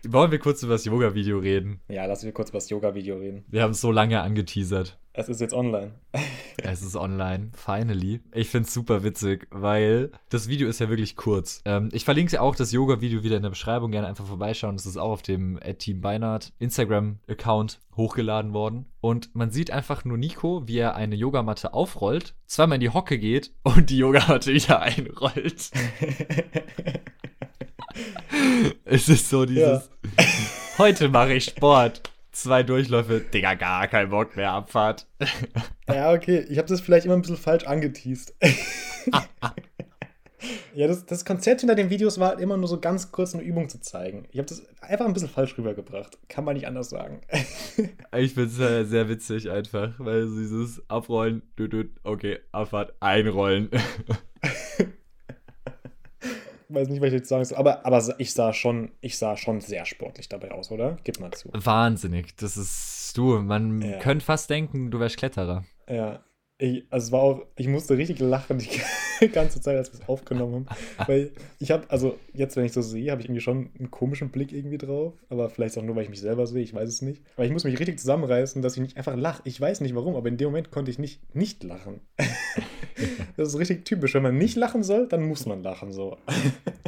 wollen 0.08 0.32
wir 0.32 0.40
kurz 0.40 0.64
über 0.64 0.74
das 0.74 0.86
Yoga-Video 0.86 1.40
reden? 1.40 1.82
Ja, 1.88 2.06
lass 2.06 2.24
wir 2.24 2.32
kurz 2.32 2.50
über 2.50 2.58
das 2.58 2.70
Yoga-Video 2.70 3.18
reden. 3.18 3.46
Wir 3.48 3.64
haben 3.64 3.72
es 3.72 3.82
so 3.82 3.92
lange 3.92 4.22
angeteasert. 4.22 4.98
Es 5.18 5.30
ist 5.30 5.40
jetzt 5.42 5.54
online. 5.54 5.94
Es 6.68 6.82
ist 6.82 6.96
online, 6.96 7.52
finally. 7.54 8.22
Ich 8.34 8.50
finde 8.50 8.68
es 8.68 8.74
super 8.74 9.04
witzig, 9.04 9.46
weil 9.52 10.12
das 10.30 10.48
Video 10.48 10.68
ist 10.68 10.80
ja 10.80 10.90
wirklich 10.90 11.16
kurz. 11.16 11.62
Ähm, 11.66 11.90
ich 11.92 12.06
verlinke 12.06 12.34
ja 12.34 12.42
auch 12.42 12.56
das 12.56 12.72
Yoga-Video 12.72 13.24
wieder 13.24 13.36
in 13.38 13.44
der 13.44 13.52
Beschreibung. 13.52 13.92
Gerne 13.92 14.08
einfach 14.08 14.26
vorbeischauen. 14.26 14.76
Das 14.76 14.88
ist 14.88 14.98
auch 14.98 15.12
auf 15.12 15.22
dem 15.22 15.60
Team 15.78 16.02
Beinart 16.02 16.54
Instagram-Account 16.58 17.82
hochgeladen 17.98 18.54
worden. 18.54 18.86
Und 19.00 19.36
man 19.36 19.52
sieht 19.52 19.70
einfach 19.70 20.06
nur 20.06 20.18
Nico, 20.18 20.68
wie 20.68 20.80
er 20.80 20.96
eine 20.96 21.16
Yogamatte 21.16 21.74
aufrollt, 21.74 22.34
zweimal 22.48 22.78
in 22.78 22.82
die 22.82 22.90
Hocke 22.90 23.20
geht 23.20 23.52
und 23.64 23.92
die 23.92 23.98
Yogamatte 23.98 24.54
wieder 24.54 24.82
einrollt. 24.82 25.72
es 28.86 29.10
ist 29.10 29.30
so 29.30 29.46
dieses. 29.46 29.90
Heute 30.78 31.10
mache 31.10 31.34
ich 31.34 31.46
Sport. 31.46 32.02
Zwei 32.32 32.64
Durchläufe, 32.64 33.22
Digga, 33.22 33.54
gar 33.54 33.88
kein 33.88 34.10
Bock 34.10 34.36
mehr, 34.36 34.52
Abfahrt. 34.52 35.08
Ja, 35.88 36.12
okay. 36.14 36.44
Ich 36.50 36.58
habe 36.58 36.68
das 36.68 36.82
vielleicht 36.82 37.06
immer 37.06 37.14
ein 37.14 37.22
bisschen 37.22 37.38
falsch 37.38 37.66
angeteased. 37.66 38.34
ja, 40.74 40.88
das, 40.88 41.06
das 41.06 41.24
Konzept 41.24 41.62
hinter 41.62 41.76
den 41.76 41.92
Videos 41.92 42.20
war 42.20 42.30
halt 42.30 42.40
immer 42.40 42.58
nur 42.58 42.68
so 42.68 42.80
ganz 42.80 43.12
kurz 43.12 43.36
eine 43.36 43.44
Übung 43.44 43.70
zu 43.70 43.80
zeigen. 43.80 44.26
Ich 44.32 44.40
habe 44.40 44.48
das 44.48 44.64
einfach 44.82 45.06
ein 45.06 45.14
bisschen 45.14 45.30
falsch 45.30 45.56
rübergebracht. 45.60 46.18
Kann 46.28 46.44
man 46.44 46.56
nicht 46.56 46.66
anders 46.66 46.90
sagen. 46.90 47.22
Ich 48.18 48.34
finde 48.34 48.50
es 48.50 48.60
äh, 48.60 48.84
sehr 48.86 49.08
witzig 49.10 49.52
einfach, 49.52 49.94
weil 50.00 50.26
dieses 50.26 50.82
Abrollen, 50.90 51.44
okay, 52.04 52.40
Abfahrt, 52.52 52.96
einrollen. 53.00 53.70
Weiß 56.76 56.90
nicht, 56.90 57.02
was 57.02 57.08
ich 57.08 57.14
jetzt 57.14 57.30
sagen 57.30 57.44
soll. 57.46 57.58
Aber, 57.58 57.86
aber 57.86 58.04
ich, 58.18 58.34
sah 58.34 58.54
schon, 58.54 58.92
ich 59.02 59.18
sah 59.18 59.38
schon 59.38 59.62
sehr 59.62 59.86
sportlich 59.86 60.30
dabei 60.30 60.52
aus, 60.52 60.70
oder? 60.72 60.98
Gib 61.04 61.20
mal 61.20 61.32
zu. 61.32 61.50
Wahnsinnig, 61.54 62.36
das 62.36 62.58
ist 62.58 63.14
du. 63.18 63.40
Man 63.40 63.82
Ja. 63.82 64.00
könnte 64.00 64.26
fast 64.26 64.50
denken, 64.50 64.92
du 64.92 65.00
wärst 65.00 65.18
Kletterer. 65.18 65.64
Ja. 65.90 66.24
Ich, 66.58 66.86
also 66.90 67.08
es 67.08 67.12
war 67.12 67.22
auch, 67.22 67.46
ich 67.58 67.68
musste 67.68 67.98
richtig 67.98 68.20
lachen 68.20 68.60
die 68.60 69.28
ganze 69.28 69.60
Zeit, 69.60 69.76
als 69.76 69.92
wir 69.92 70.00
es 70.00 70.08
aufgenommen 70.08 70.68
haben. 70.70 71.08
Weil 71.08 71.32
ich 71.60 71.70
habe, 71.72 71.84
also 71.90 72.18
jetzt, 72.34 72.56
wenn 72.56 72.64
ich 72.64 72.72
so 72.72 72.82
sehe, 72.82 73.12
habe 73.12 73.22
ich 73.22 73.28
irgendwie 73.28 73.42
schon 73.42 73.72
einen 73.78 73.92
komischen 73.92 74.30
Blick 74.30 74.54
irgendwie 74.54 74.78
drauf. 74.78 75.14
Aber 75.28 75.50
vielleicht 75.50 75.78
auch 75.78 75.82
nur, 75.82 75.98
weil 75.98 76.04
ich 76.04 76.10
mich 76.10 76.22
selber 76.22 76.48
sehe, 76.48 76.64
ich 76.64 76.74
weiß 76.74 76.88
es 76.88 77.02
nicht. 77.02 77.22
Aber 77.36 77.46
ich 77.46 77.52
muss 77.52 77.66
mich 77.66 77.78
richtig 77.78 78.00
zusammenreißen, 78.00 78.62
dass 78.62 78.76
ich 78.76 78.82
nicht 78.82 78.96
einfach 78.96 79.18
lache. 79.18 79.42
Ich 79.44 79.60
weiß 79.60 79.82
nicht 79.82 79.96
warum, 79.96 80.16
aber 80.16 80.30
in 80.30 80.38
dem 80.38 80.48
Moment 80.48 80.72
konnte 80.72 80.92
ich 80.92 80.98
nicht 80.98 81.36
nicht 81.36 81.62
lachen. 81.64 82.00
das 83.36 83.50
ist 83.50 83.60
richtig 83.60 83.84
typisch. 83.84 84.14
Wenn 84.14 84.24
man 84.24 84.38
nicht 84.38 84.56
lachen 84.56 84.84
soll, 84.84 85.10
dann 85.10 85.24
muss 85.24 85.46
man 85.46 85.62
lachen 85.62 85.92
so. 85.92 86.18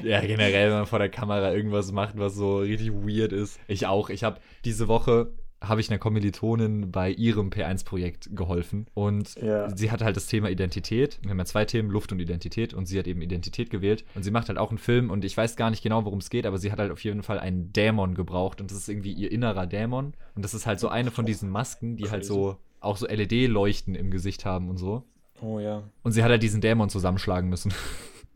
Ja, 0.02 0.22
generell, 0.22 0.70
wenn 0.70 0.78
man 0.78 0.86
vor 0.86 1.00
der 1.00 1.10
Kamera 1.10 1.54
irgendwas 1.54 1.92
macht, 1.92 2.18
was 2.18 2.36
so 2.36 2.60
richtig 2.60 2.94
weird 2.94 3.34
ist. 3.34 3.60
Ich 3.68 3.86
auch. 3.86 4.10
Ich 4.10 4.24
habe 4.24 4.40
diese 4.64 4.88
Woche 4.88 5.34
habe 5.60 5.82
ich 5.82 5.90
einer 5.90 5.98
Kommilitonin 5.98 6.92
bei 6.92 7.10
ihrem 7.12 7.50
P1-Projekt 7.50 8.36
geholfen 8.36 8.86
und 8.94 9.36
Ja. 9.42 9.76
sie 9.76 9.90
hat 9.90 10.02
halt 10.04 10.16
das 10.16 10.28
Thema 10.28 10.50
Identität. 10.50 11.20
Wir 11.24 11.32
haben 11.32 11.40
ja 11.40 11.46
zwei 11.46 11.66
Themen, 11.66 11.90
Luft 11.90 12.12
und 12.12 12.20
Identität 12.20 12.74
und 12.76 12.86
sie 12.86 13.00
hat 13.00 13.08
eben 13.08 13.22
Identität 13.22 13.70
gewählt 13.70 14.06
und 14.14 14.24
sie 14.24 14.30
macht 14.32 14.50
halt 14.50 14.60
auch 14.60 14.70
einen 14.70 14.78
Film 14.78 15.10
und 15.10 15.26
ich 15.26 15.36
weiß 15.36 15.56
gar 15.56 15.70
nicht 15.72 15.82
genau, 15.82 16.06
worum 16.06 16.20
es 16.20 16.30
geht, 16.30 16.46
aber 16.46 16.58
sie 16.60 16.72
hat 16.72 16.78
halt 16.80 16.92
auf 16.92 17.04
jeden 17.04 17.24
Fall 17.24 17.40
einen 17.40 17.74
Dämon 17.74 18.14
gebraucht 18.14 18.62
und 18.62 18.70
das 18.70 18.78
ist 18.78 18.88
irgendwie 18.90 19.14
ihr 19.14 19.32
innerer 19.32 19.66
Dämon 19.66 20.14
und 20.36 20.46
das 20.46 20.54
ist 20.54 20.68
halt 20.68 20.80
so 20.80 20.90
eine 20.90 21.10
von 21.12 21.26
diesen 21.26 21.50
Masken, 21.50 21.98
die 21.98 22.10
halt 22.12 22.24
so 22.26 22.58
auch 22.80 22.98
so 22.98 23.08
LED-Leuchten 23.08 23.96
im 23.96 24.12
Gesicht 24.12 24.46
haben 24.46 24.70
und 24.70 24.78
so. 24.78 25.04
Oh 25.42 25.60
ja. 25.60 25.84
Und 26.04 26.12
sie 26.12 26.24
hat 26.24 26.30
halt 26.30 26.44
diesen 26.44 26.62
Dämon 26.62 26.90
zusammenschlagen 26.90 27.50
müssen. 27.50 27.74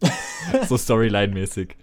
so 0.67 0.75
Storyline-mäßig. 0.75 1.75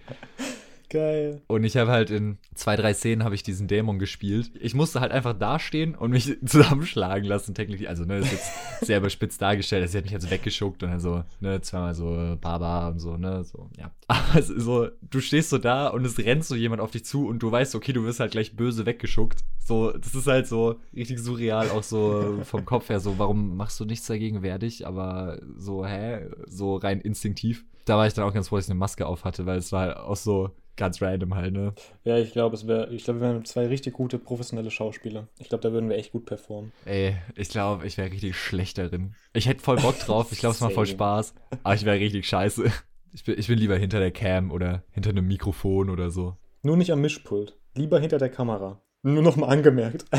Geil. 0.90 1.42
Und 1.48 1.64
ich 1.64 1.76
habe 1.76 1.90
halt 1.90 2.10
in 2.10 2.38
zwei, 2.54 2.74
drei 2.76 2.94
Szenen 2.94 3.22
habe 3.22 3.34
ich 3.34 3.42
diesen 3.42 3.68
Dämon 3.68 3.98
gespielt. 3.98 4.50
Ich 4.58 4.74
musste 4.74 5.00
halt 5.00 5.12
einfach 5.12 5.38
dastehen 5.38 5.94
und 5.94 6.10
mich 6.10 6.38
zusammenschlagen 6.46 7.28
lassen, 7.28 7.54
technisch. 7.54 7.86
Also, 7.86 8.04
ne, 8.04 8.20
das 8.20 8.26
ist 8.26 8.32
jetzt 8.32 8.86
sehr 8.86 8.98
überspitzt 8.98 9.42
dargestellt. 9.42 9.88
Sie 9.90 9.98
hat 9.98 10.04
mich 10.04 10.12
jetzt 10.12 10.30
weggeschuckt 10.30 10.82
und 10.82 10.90
dann 10.90 11.00
so, 11.00 11.24
ne, 11.40 11.60
zweimal 11.60 11.94
so 11.94 12.36
Baba 12.40 12.88
und 12.88 13.00
so, 13.00 13.18
ne, 13.18 13.44
so, 13.44 13.68
ja. 13.76 13.90
Aber 14.08 14.38
es 14.38 14.48
ist 14.48 14.64
so, 14.64 14.88
du 15.02 15.20
stehst 15.20 15.50
so 15.50 15.58
da 15.58 15.88
und 15.88 16.06
es 16.06 16.18
rennt 16.18 16.44
so 16.44 16.54
jemand 16.54 16.80
auf 16.80 16.90
dich 16.90 17.04
zu 17.04 17.26
und 17.26 17.40
du 17.40 17.52
weißt, 17.52 17.74
okay, 17.74 17.92
du 17.92 18.04
wirst 18.04 18.20
halt 18.20 18.32
gleich 18.32 18.56
böse 18.56 18.86
weggeschuckt. 18.86 19.44
So, 19.58 19.92
das 19.92 20.14
ist 20.14 20.26
halt 20.26 20.46
so 20.46 20.80
richtig 20.94 21.18
surreal, 21.18 21.68
auch 21.70 21.82
so 21.82 22.40
vom 22.44 22.64
Kopf 22.64 22.88
her, 22.88 23.00
so, 23.00 23.18
warum 23.18 23.56
machst 23.56 23.78
du 23.78 23.84
nichts 23.84 24.06
dagegen, 24.06 24.42
wehr 24.42 24.58
dich, 24.58 24.86
aber 24.86 25.38
so, 25.58 25.84
hä, 25.84 26.26
so 26.46 26.76
rein 26.76 27.02
instinktiv. 27.02 27.66
Da 27.84 27.98
war 27.98 28.06
ich 28.06 28.14
dann 28.14 28.24
auch 28.24 28.32
ganz 28.32 28.48
froh, 28.48 28.56
dass 28.56 28.64
ich 28.66 28.70
eine 28.70 28.78
Maske 28.78 29.06
auf 29.06 29.24
hatte, 29.24 29.44
weil 29.44 29.58
es 29.58 29.72
war 29.72 29.80
halt 29.82 29.96
auch 29.98 30.16
so 30.16 30.54
ganz 30.78 31.02
random 31.02 31.34
halt, 31.34 31.52
ne? 31.52 31.74
Ja, 32.04 32.16
ich 32.16 32.32
glaube, 32.32 32.56
es 32.56 32.66
wäre, 32.66 32.88
ich 32.90 33.04
glaube, 33.04 33.20
wir 33.20 33.28
wären 33.28 33.44
zwei 33.44 33.66
richtig 33.66 33.92
gute 33.92 34.18
professionelle 34.18 34.70
Schauspieler. 34.70 35.28
Ich 35.38 35.50
glaube, 35.50 35.60
da 35.60 35.72
würden 35.72 35.90
wir 35.90 35.96
echt 35.96 36.12
gut 36.12 36.24
performen. 36.24 36.72
Ey, 36.86 37.16
ich 37.36 37.50
glaube, 37.50 37.86
ich 37.86 37.98
wäre 37.98 38.10
richtig 38.10 38.36
schlecht 38.36 38.78
darin. 38.78 39.14
Ich 39.34 39.46
hätte 39.46 39.62
voll 39.62 39.76
Bock 39.76 39.98
drauf, 39.98 40.32
ich 40.32 40.38
glaube, 40.38 40.54
es 40.54 40.60
macht 40.60 40.72
voll. 40.72 40.86
Spaß, 40.86 41.34
aber 41.62 41.74
ich 41.74 41.84
wäre 41.84 41.98
richtig 41.98 42.26
scheiße. 42.26 42.72
Ich 43.12 43.24
bin, 43.24 43.38
ich 43.38 43.48
bin 43.48 43.58
lieber 43.58 43.76
hinter 43.76 44.00
der 44.00 44.10
Cam 44.10 44.50
oder 44.50 44.84
hinter 44.90 45.10
einem 45.10 45.26
Mikrofon 45.26 45.90
oder 45.90 46.10
so. 46.10 46.36
Nur 46.62 46.76
nicht 46.76 46.92
am 46.92 47.00
Mischpult. 47.00 47.58
Lieber 47.74 47.98
hinter 47.98 48.18
der 48.18 48.28
Kamera. 48.28 48.82
Nur 49.02 49.22
noch 49.22 49.36
mal 49.36 49.48
angemerkt. 49.48 50.04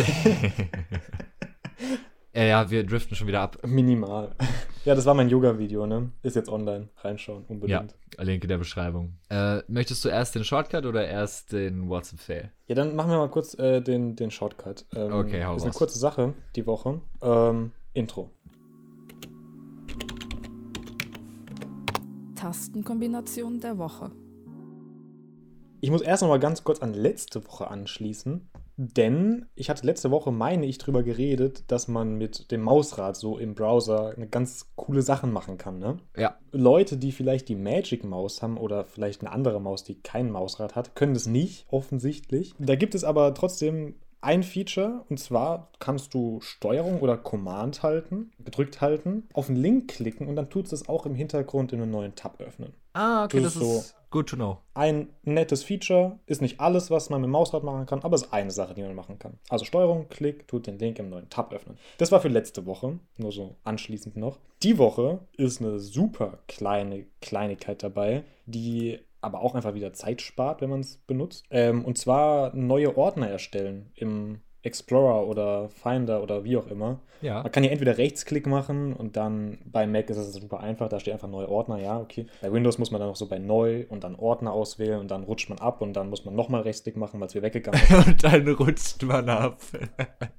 Ja, 2.34 2.44
ja, 2.44 2.70
wir 2.70 2.86
driften 2.86 3.16
schon 3.16 3.28
wieder 3.28 3.42
ab. 3.42 3.58
Minimal. 3.66 4.36
Ja, 4.86 4.96
das 4.96 5.06
war 5.06 5.14
mein 5.14 5.28
Yoga-Video, 5.30 5.86
ne? 5.86 6.14
Ist 6.24 6.38
jetzt 6.38 6.48
online. 6.50 6.88
Reinschauen, 7.02 7.44
Ja, 7.44 7.50
unbedingt. 7.50 7.96
Link 8.18 8.44
in 8.44 8.48
der 8.48 8.58
Beschreibung. 8.58 9.20
Äh, 9.30 9.62
möchtest 9.68 10.06
du 10.06 10.10
erst 10.10 10.36
den 10.36 10.46
Shortcut 10.46 10.86
oder 10.86 11.06
erst 11.06 11.52
den 11.52 11.90
WhatsApp-Fail? 11.90 12.50
Ja, 12.68 12.76
dann 12.76 12.96
machen 12.96 13.12
wir 13.12 13.18
mal 13.18 13.30
kurz 13.30 13.54
äh, 13.60 13.82
den, 13.82 14.16
den 14.16 14.32
Shortcut. 14.32 14.86
Ähm, 14.96 15.12
Okay, 15.12 15.44
hau 15.44 15.58
Ist 15.58 15.64
eine 15.64 15.74
kurze 15.74 16.00
Sache 16.00 16.34
die 16.56 16.66
Woche. 16.66 17.02
Ähm, 17.22 17.74
Intro. 17.94 18.32
Tastenkombination 22.36 23.60
der 23.60 23.78
Woche. 23.78 24.12
Ich 25.82 25.92
muss 25.92 26.02
erst 26.02 26.24
noch 26.24 26.30
mal 26.30 26.40
ganz 26.40 26.64
kurz 26.64 26.80
an 26.80 26.94
letzte 26.94 27.46
Woche 27.46 27.70
anschließen, 27.70 28.50
denn 28.82 29.48
ich 29.56 29.70
hatte 29.70 29.86
letzte 29.86 30.10
Woche, 30.10 30.32
meine 30.32 30.66
ich, 30.66 30.78
drüber 30.78 31.04
geredet, 31.04 31.66
dass 31.68 31.90
man 31.90 32.16
mit 32.16 32.50
dem 32.50 32.62
Mausrad 32.62 33.18
so 33.18 33.38
im 33.38 33.54
Browser 33.54 34.14
eine 34.16 34.26
ganz 34.26 34.72
coole 34.78 35.02
Sachen 35.02 35.34
machen 35.34 35.58
kann, 35.58 35.80
ne? 35.80 35.98
Ja. 36.16 36.38
Leute, 36.54 36.96
die 36.96 37.12
vielleicht 37.12 37.50
die 37.50 37.58
Magic 37.58 38.06
Maus 38.06 38.42
haben 38.42 38.58
oder 38.58 38.86
vielleicht 38.86 39.20
eine 39.20 39.34
andere 39.34 39.60
Maus, 39.60 39.84
die 39.84 40.02
kein 40.02 40.32
Mausrad 40.32 40.78
hat, 40.78 40.96
können 40.96 41.14
das 41.14 41.28
nicht, 41.28 41.66
offensichtlich. 41.70 42.56
Da 42.58 42.76
gibt 42.76 42.96
es 42.96 43.04
aber 43.04 43.34
trotzdem 43.34 43.96
ein 44.22 44.44
Feature 44.44 45.04
und 45.10 45.20
zwar 45.20 45.72
kannst 45.80 46.14
du 46.14 46.40
Steuerung 46.40 47.02
oder 47.02 47.18
Command 47.18 47.84
halten, 47.84 48.32
gedrückt 48.40 48.80
halten, 48.80 49.28
auf 49.34 49.50
einen 49.50 49.58
Link 49.58 49.90
klicken 49.90 50.28
und 50.28 50.38
dann 50.38 50.50
tut 50.50 50.66
es 50.66 50.72
das 50.72 50.88
auch 50.88 51.06
im 51.06 51.16
Hintergrund 51.16 51.74
in 51.74 51.82
einem 51.82 51.92
neuen 51.92 52.16
Tab 52.16 52.40
öffnen. 52.40 52.74
Ah, 52.94 53.26
okay, 53.26 53.42
Das 53.42 53.56
das, 53.56 53.64
ist 53.64 53.70
ist 53.80 53.99
good 54.10 54.28
to 54.30 54.36
know. 54.36 54.60
Ein 54.74 55.10
nettes 55.24 55.64
Feature, 55.64 56.20
ist 56.26 56.41
nicht 56.41 56.60
alles, 56.60 56.89
was 56.89 57.10
man 57.10 57.22
mit 57.22 57.28
dem 57.28 57.32
Mausrad 57.32 57.64
machen 57.64 57.86
kann, 57.86 58.01
aber 58.01 58.16
ist 58.16 58.34
eine 58.34 58.51
Sache, 58.51 58.74
die 58.74 58.82
man 58.82 58.95
machen 58.95 59.20
kann. 59.20 59.39
Also 59.49 59.66
Steuerung, 59.66 60.07
Klick, 60.10 60.47
tut 60.47 60.68
den 60.68 60.80
Link 60.80 60.99
im 60.99 61.10
neuen 61.10 61.30
Tab 61.30 61.53
öffnen. 61.53 61.78
Das 61.97 62.12
war 62.12 62.22
für 62.22 62.28
letzte 62.28 62.66
Woche, 62.66 62.99
nur 63.18 63.32
so 63.32 63.55
anschließend 63.64 64.18
noch. 64.18 64.39
Die 64.64 64.78
Woche 64.78 65.20
ist 65.38 65.62
eine 65.62 65.80
super 65.80 66.39
kleine 66.47 67.05
Kleinigkeit 67.22 67.84
dabei, 67.84 68.24
die 68.45 68.99
aber 69.22 69.41
auch 69.41 69.55
einfach 69.55 69.74
wieder 69.74 69.93
Zeit 69.93 70.22
spart, 70.22 70.62
wenn 70.62 70.70
man 70.70 70.80
es 70.80 70.97
benutzt. 70.97 71.45
Ähm, 71.49 71.84
und 71.84 71.97
zwar 71.97 72.55
neue 72.55 72.97
Ordner 72.97 73.28
erstellen 73.28 73.91
im 73.95 74.39
Explorer 74.62 75.26
oder 75.28 75.70
Finder 75.70 76.22
oder 76.22 76.43
wie 76.43 76.57
auch 76.57 76.68
immer. 76.68 76.99
Ja. 77.22 77.43
Man 77.43 77.51
kann 77.51 77.64
hier 77.64 77.72
entweder 77.72 77.97
Rechtsklick 77.97 78.47
machen 78.47 78.93
und 78.93 79.18
dann 79.18 79.57
bei 79.66 79.88
Mac 79.88 80.10
ist 80.10 80.18
es 80.18 80.34
super 80.34 80.60
einfach, 80.60 80.89
da 80.89 80.99
steht 80.99 81.14
einfach 81.14 81.28
neue 81.28 81.49
Ordner, 81.49 81.78
ja, 81.78 81.99
okay. 81.99 82.28
Bei 82.41 82.51
Windows 82.51 82.78
muss 82.78 82.91
man 82.91 82.99
dann 82.99 83.10
noch 83.10 83.16
so 83.16 83.28
bei 83.28 83.39
Neu 83.39 83.86
und 83.89 84.03
dann 84.03 84.16
Ordner 84.16 84.53
auswählen 84.53 84.99
und 84.99 85.12
dann 85.12 85.24
rutscht 85.24 85.49
man 85.49 85.60
ab 85.60 85.82
und 85.82 85.93
dann 85.93 86.10
muss 86.10 86.26
man 86.26 86.36
nochmal 86.36 86.62
Rechtsklick 86.62 86.97
machen, 86.97 87.20
weil 87.20 87.28
es 87.28 87.36
wieder 87.36 87.43
weggegangen 87.43 87.82
ist. 87.82 88.07
Und 88.07 88.24
dann 88.24 88.47
rutscht 88.47 89.03
man 89.03 89.30
ab. 89.30 89.60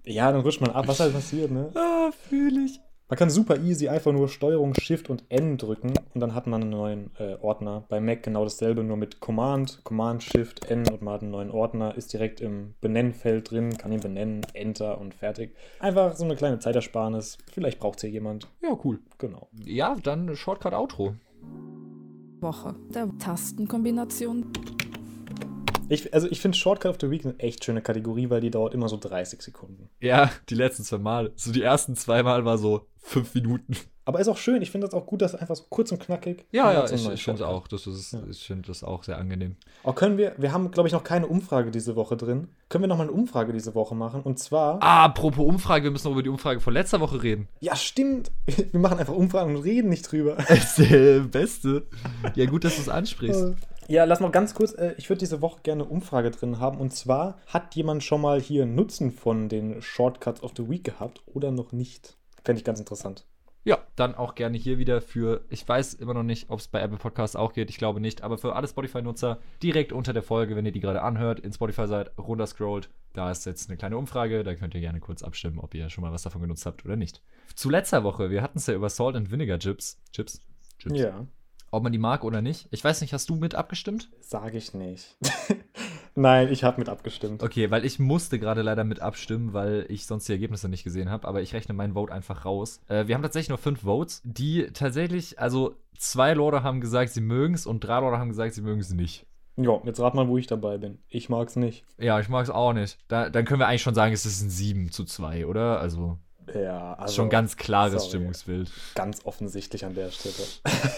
ja, 0.05 0.33
dann 0.33 0.41
rutscht 0.41 0.61
man 0.61 0.71
ab, 0.71 0.89
was 0.89 1.01
halt 1.01 1.13
passiert, 1.13 1.51
ne? 1.51 1.71
ah, 1.75 2.11
fühle 2.29 2.65
ich. 2.65 2.81
Man 3.11 3.19
kann 3.19 3.29
super 3.29 3.59
easy 3.59 3.89
einfach 3.89 4.13
nur 4.13 4.29
Steuerung, 4.29 4.73
Shift 4.75 5.11
und 5.11 5.25
N 5.31 5.59
drücken 5.59 5.95
und 6.15 6.21
dann 6.21 6.33
hat 6.33 6.47
man 6.47 6.63
einen 6.63 6.71
neuen 6.71 7.11
äh, 7.19 7.35
Ordner. 7.41 7.83
Bei 7.89 8.01
Mac 8.01 8.23
genau 8.23 8.45
dasselbe, 8.45 8.85
nur 8.85 8.97
mit 8.97 9.19
Command, 9.19 9.81
Command, 9.83 10.23
Shift, 10.23 10.71
N 10.71 10.89
und 10.89 11.03
man 11.03 11.15
hat 11.15 11.23
einen 11.23 11.33
neuen 11.33 11.51
Ordner, 11.51 11.97
ist 11.97 12.13
direkt 12.13 12.41
im 12.41 12.75
Benennfeld 12.81 13.51
drin, 13.51 13.77
kann 13.77 13.91
ihn 13.91 13.99
benennen, 13.99 14.47
Enter 14.55 15.01
und 15.01 15.13
fertig. 15.13 15.57
Einfach 15.81 16.15
so 16.15 16.25
eine 16.25 16.37
kleine 16.37 16.61
Zeitersparnis. 16.61 17.37
Vielleicht 17.51 17.81
braucht 17.81 17.99
es 17.99 18.03
hier 18.03 18.11
jemand. 18.11 18.47
Ja, 18.63 18.79
cool. 18.85 19.01
Genau. 19.19 19.49
Ja, 19.65 19.97
dann 20.01 20.37
Shortcut 20.37 20.73
Outro. 20.73 21.17
Woche 22.41 22.77
der 22.95 23.09
Tastenkombination 23.19 24.53
Ich, 25.91 26.15
also 26.15 26.29
ich 26.31 26.41
finde 26.41 26.57
Shortcut 26.57 26.91
of 26.91 26.97
the 27.01 27.11
Week 27.11 27.25
eine 27.25 27.39
echt 27.39 27.65
schöne 27.65 27.83
Kategorie, 27.83 28.31
weil 28.31 28.41
die 28.41 28.51
dauert 28.51 28.75
immer 28.75 28.89
so 28.89 28.97
30 28.97 29.43
Sekunden. 29.43 29.91
Ja, 30.01 30.31
die 30.49 30.55
letzten 30.55 30.85
zwei 30.85 30.99
Mal. 30.99 31.33
So 31.37 31.53
die 31.53 31.63
ersten 31.63 31.97
zwei 31.97 32.23
Mal 32.23 32.45
war 32.45 32.59
so 32.59 32.87
fünf 32.99 33.35
Minuten. 33.35 33.77
Aber 34.05 34.19
ist 34.19 34.29
auch 34.29 34.37
schön. 34.37 34.61
Ich 34.61 34.71
finde 34.71 34.89
das 34.89 34.95
auch 34.95 35.07
gut, 35.07 35.23
dass 35.23 35.37
einfach 35.37 35.55
so 35.55 35.65
kurz 35.69 35.93
und 35.93 36.01
knackig. 36.01 36.45
Ja, 36.51 36.73
ja, 36.73 36.85
ich, 36.91 37.09
ich 37.09 37.23
finde 37.23 37.47
auch. 37.47 37.69
Das 37.69 37.87
ist, 37.87 38.13
Ja. 38.13 38.21
Ich 38.29 38.45
finde 38.45 38.67
das 38.67 38.83
auch 38.83 39.05
sehr 39.05 39.19
angenehm. 39.19 39.57
Auch 39.85 39.95
können 39.95 40.19
wir, 40.19 40.35
wir 40.37 40.53
haben, 40.53 40.71
glaube 40.73 40.89
ich, 40.89 40.93
noch 40.93 41.05
keine 41.05 41.29
Umfrage 41.29 41.71
diese 41.71 41.95
Woche 41.95 42.17
drin. 42.17 42.49
Können 42.69 42.83
wir 42.83 42.89
noch 42.89 42.97
mal 42.97 43.05
eine 43.05 43.13
Umfrage 43.13 43.53
diese 43.53 43.75
Woche 43.75 43.95
machen? 43.95 44.23
Und 44.23 44.39
zwar. 44.39 44.83
Ah, 44.83 45.05
apropos 45.05 45.47
Umfrage, 45.47 45.85
wir 45.85 45.91
müssen 45.93 46.09
noch 46.09 46.13
über 46.13 46.23
die 46.25 46.29
Umfrage 46.29 46.61
von 46.61 46.73
letzter 46.73 46.99
Woche 47.01 47.23
reden. 47.23 47.49
Ja, 47.61 47.77
stimmt. 47.77 48.33
Wir 48.47 48.81
machen 48.81 48.99
einfach 48.99 49.15
Umfragen 49.15 49.55
und 49.55 49.63
reden 49.63 49.91
nicht 49.91 50.11
drüber. 50.11 50.37
Das 50.49 50.79
ist 50.79 50.91
der 50.91 51.21
Beste. 51.21 51.87
Ja, 52.35 52.47
gut, 52.47 52.65
dass 52.65 52.77
du 52.77 52.83
es 52.83 52.89
ansprichst. 52.89 53.55
Ja, 53.91 54.05
lass 54.05 54.21
mal 54.21 54.31
ganz 54.31 54.55
kurz. 54.55 54.73
Äh, 54.73 54.95
ich 54.99 55.11
würde 55.11 55.19
diese 55.19 55.43
Woche 55.43 55.63
gerne 55.65 55.83
eine 55.83 55.91
Umfrage 55.91 56.31
drin 56.31 56.61
haben. 56.61 56.79
Und 56.79 56.95
zwar, 56.95 57.41
hat 57.49 57.75
jemand 57.75 58.05
schon 58.05 58.21
mal 58.21 58.41
hier 58.41 58.65
Nutzen 58.65 59.11
von 59.11 59.49
den 59.49 59.83
Shortcuts 59.83 60.45
of 60.45 60.53
the 60.57 60.71
Week 60.71 60.85
gehabt 60.85 61.25
oder 61.27 61.51
noch 61.51 61.73
nicht? 61.73 62.17
Fände 62.45 62.61
ich 62.61 62.65
ganz 62.65 62.79
interessant. 62.79 63.27
Ja, 63.65 63.79
dann 63.97 64.15
auch 64.15 64.37
gerne 64.37 64.57
hier 64.57 64.79
wieder 64.79 65.01
für, 65.01 65.45
ich 65.49 65.69
weiß 65.69 65.95
immer 65.95 66.15
noch 66.15 66.23
nicht, 66.23 66.51
ob 66.51 66.61
es 66.61 66.69
bei 66.69 66.81
Apple 66.81 66.99
Podcasts 66.99 67.35
auch 67.35 67.53
geht, 67.53 67.69
ich 67.69 67.79
glaube 67.79 68.01
nicht, 68.01 68.23
aber 68.23 68.39
für 68.39 68.55
alle 68.55 68.69
Spotify-Nutzer 68.69 69.41
direkt 69.61 69.93
unter 69.93 70.13
der 70.13 70.23
Folge, 70.23 70.55
wenn 70.55 70.65
ihr 70.65 70.73
die 70.73 70.81
gerade 70.81 71.03
anhört, 71.03 71.41
in 71.41 71.53
Spotify 71.53 71.89
seid, 71.89 72.17
runterscrollt, 72.17 72.91
da 73.13 73.31
ist 73.31 73.45
jetzt 73.45 73.69
eine 73.69 73.77
kleine 73.77 73.99
Umfrage, 73.99 74.45
da 74.45 74.55
könnt 74.55 74.75
ihr 74.75 74.81
gerne 74.81 75.01
kurz 75.01 75.23
abstimmen, 75.25 75.59
ob 75.59 75.75
ihr 75.75 75.91
schon 75.91 76.03
mal 76.03 76.13
was 76.13 76.23
davon 76.23 76.41
genutzt 76.41 76.65
habt 76.65 76.85
oder 76.85 76.97
nicht. 76.97 77.23
Zu 77.57 77.69
letzter 77.69 78.05
Woche, 78.05 78.31
wir 78.31 78.41
hatten 78.41 78.59
es 78.59 78.67
ja 78.69 78.75
über 78.75 78.89
Salt 78.89 79.17
and 79.17 79.31
Vinegar 79.33 79.59
Chips, 79.59 80.01
Chips, 80.13 80.41
Chips, 80.79 80.99
Ja, 80.99 81.27
ob 81.71 81.83
man 81.83 81.93
die 81.93 81.99
mag 81.99 82.25
oder 82.25 82.43
nicht. 82.43 82.69
Ich 82.71 82.83
weiß 82.83 83.01
nicht, 83.01 83.13
hast 83.13 83.29
du 83.31 83.37
mit 83.37 83.55
abgestimmt? 83.55 84.11
sage 84.21 84.59
ich 84.59 84.75
nicht. 84.75 85.17
Nein, 86.15 86.49
ich 86.51 86.65
habe 86.65 86.79
mit 86.79 86.89
abgestimmt. 86.89 87.43
Okay, 87.43 87.71
weil 87.71 87.85
ich 87.85 87.99
musste 87.99 88.39
gerade 88.39 88.63
leider 88.63 88.85
mit 88.85 89.01
abstimmen, 89.01 89.53
weil 89.53 89.87
ich 89.89 90.07
sonst 90.07 90.29
die 90.29 90.33
Ergebnisse 90.33 90.69
nicht 90.69 90.85
gesehen 90.85 91.11
habe, 91.11 91.27
aber 91.27 91.41
ich 91.41 91.55
rechne 91.55 91.75
meinen 91.75 91.95
Vote 91.95 92.13
einfach 92.13 92.45
raus. 92.45 92.81
Äh, 92.89 93.07
wir 93.07 93.15
haben 93.15 93.23
tatsächlich 93.23 93.49
nur 93.49 93.59
fünf 93.59 93.83
Votes, 93.83 94.21
die 94.25 94.69
tatsächlich, 94.73 95.39
also 95.39 95.77
zwei 95.97 96.35
Leute 96.35 96.63
haben 96.63 96.81
gesagt, 96.81 97.13
sie 97.13 97.21
mögen 97.21 97.55
es 97.55 97.67
und 97.67 97.81
drei 97.81 98.01
Leute 98.01 98.19
haben 98.19 98.31
gesagt, 98.31 98.55
sie 98.55 98.63
mögen 98.63 98.81
es 98.81 98.93
nicht. 98.93 99.27
Ja, 99.57 99.81
jetzt 99.85 100.01
rat 100.01 100.15
mal, 100.15 100.29
wo 100.29 100.39
ich 100.39 100.47
dabei 100.47 100.79
bin. 100.79 100.99
Ich 101.09 101.29
mag's 101.29 101.57
nicht. 101.57 101.85
Ja, 101.99 102.19
ich 102.19 102.29
mag 102.29 102.45
es 102.45 102.51
auch 102.51 102.73
nicht. 102.73 102.99
Da, 103.09 103.29
dann 103.29 103.45
können 103.45 103.61
wir 103.61 103.67
eigentlich 103.67 103.83
schon 103.83 103.95
sagen, 103.95 104.13
es 104.13 104.25
ist 104.25 104.43
ein 104.43 104.51
7 104.51 104.91
zu 104.91 105.05
2, 105.05 105.47
oder? 105.47 105.81
Also, 105.81 106.19
Ja, 106.55 106.93
ist 106.95 106.99
also 107.01 107.15
schon 107.15 107.31
ganz 107.31 107.57
klares 107.57 108.03
sorry. 108.03 108.09
Stimmungsbild. 108.09 108.71
ganz 108.95 109.25
offensichtlich 109.25 109.85
an 109.85 109.95
der 109.95 110.11
Stelle. 110.11 110.35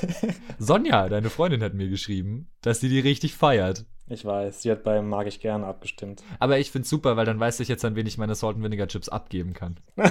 Sonja, 0.58 1.08
deine 1.08 1.30
Freundin, 1.30 1.62
hat 1.62 1.74
mir 1.74 1.88
geschrieben, 1.88 2.48
dass 2.62 2.80
sie 2.80 2.88
die 2.88 3.00
richtig 3.00 3.34
feiert. 3.34 3.84
Ich 4.08 4.24
weiß, 4.24 4.62
sie 4.62 4.70
hat 4.70 4.82
bei 4.82 5.00
Mag 5.00 5.26
ich 5.26 5.40
gerne 5.40 5.66
abgestimmt. 5.66 6.22
Aber 6.38 6.58
ich 6.58 6.70
find's 6.70 6.90
super, 6.90 7.16
weil 7.16 7.24
dann 7.24 7.40
weiß 7.40 7.60
ich 7.60 7.68
jetzt, 7.68 7.84
an 7.84 7.94
wen 7.96 8.06
ich 8.06 8.18
meine 8.18 8.34
Salt 8.34 8.56
and 8.56 8.64
Vinegar 8.64 8.88
Chips 8.88 9.08
abgeben 9.08 9.52
kann. 9.54 9.78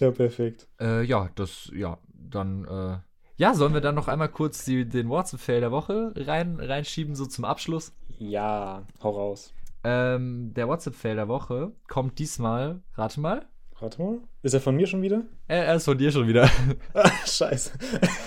Ja, 0.00 0.10
perfekt. 0.10 0.66
Äh, 0.80 1.04
ja, 1.04 1.30
das, 1.34 1.70
ja, 1.74 1.98
dann, 2.12 2.64
äh, 2.64 2.98
ja, 3.36 3.54
sollen 3.54 3.74
wir 3.74 3.80
dann 3.80 3.94
noch 3.94 4.08
einmal 4.08 4.28
kurz 4.28 4.64
die, 4.64 4.88
den 4.88 5.08
WhatsApp-Fail 5.08 5.60
der 5.60 5.70
Woche 5.70 6.12
rein, 6.16 6.58
reinschieben, 6.60 7.14
so 7.14 7.26
zum 7.26 7.44
Abschluss? 7.44 7.92
Ja, 8.18 8.82
hau 9.02 9.10
raus. 9.10 9.52
Ähm, 9.84 10.52
der 10.54 10.68
WhatsApp-Fail 10.68 11.16
der 11.16 11.28
Woche 11.28 11.72
kommt 11.88 12.18
diesmal, 12.18 12.82
rate 12.94 13.20
mal, 13.20 13.46
Warte 13.80 14.00
mal. 14.02 14.18
Ist 14.42 14.54
er 14.54 14.60
von 14.60 14.76
mir 14.76 14.86
schon 14.86 15.02
wieder? 15.02 15.24
äh, 15.48 15.56
er 15.56 15.74
ist 15.74 15.84
von 15.84 15.98
dir 15.98 16.10
schon 16.10 16.26
wieder. 16.26 16.48
Ah, 16.94 17.10
scheiße. 17.26 17.72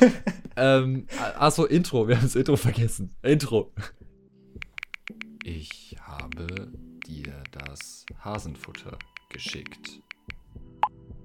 ähm, 0.57 1.07
achso, 1.37 1.65
Intro, 1.65 2.07
wir 2.07 2.17
haben 2.17 2.23
das 2.23 2.35
Intro 2.35 2.55
vergessen. 2.57 3.15
Intro. 3.21 3.71
Ich 5.43 5.95
habe 6.01 6.47
dir 7.07 7.33
das 7.51 8.05
Hasenfutter 8.19 8.97
geschickt. 9.29 10.01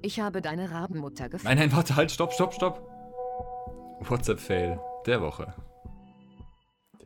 Ich 0.02 0.20
habe 0.20 0.40
deine 0.40 0.70
Rabenmutter 0.70 1.28
gefunden. 1.28 1.48
Nein, 1.48 1.58
nein, 1.58 1.76
warte, 1.76 1.96
halt, 1.96 2.10
stopp, 2.10 2.32
stopp, 2.32 2.54
stopp. 2.54 2.88
WhatsApp-Fail 4.00 4.80
der 5.06 5.20
Woche. 5.20 5.54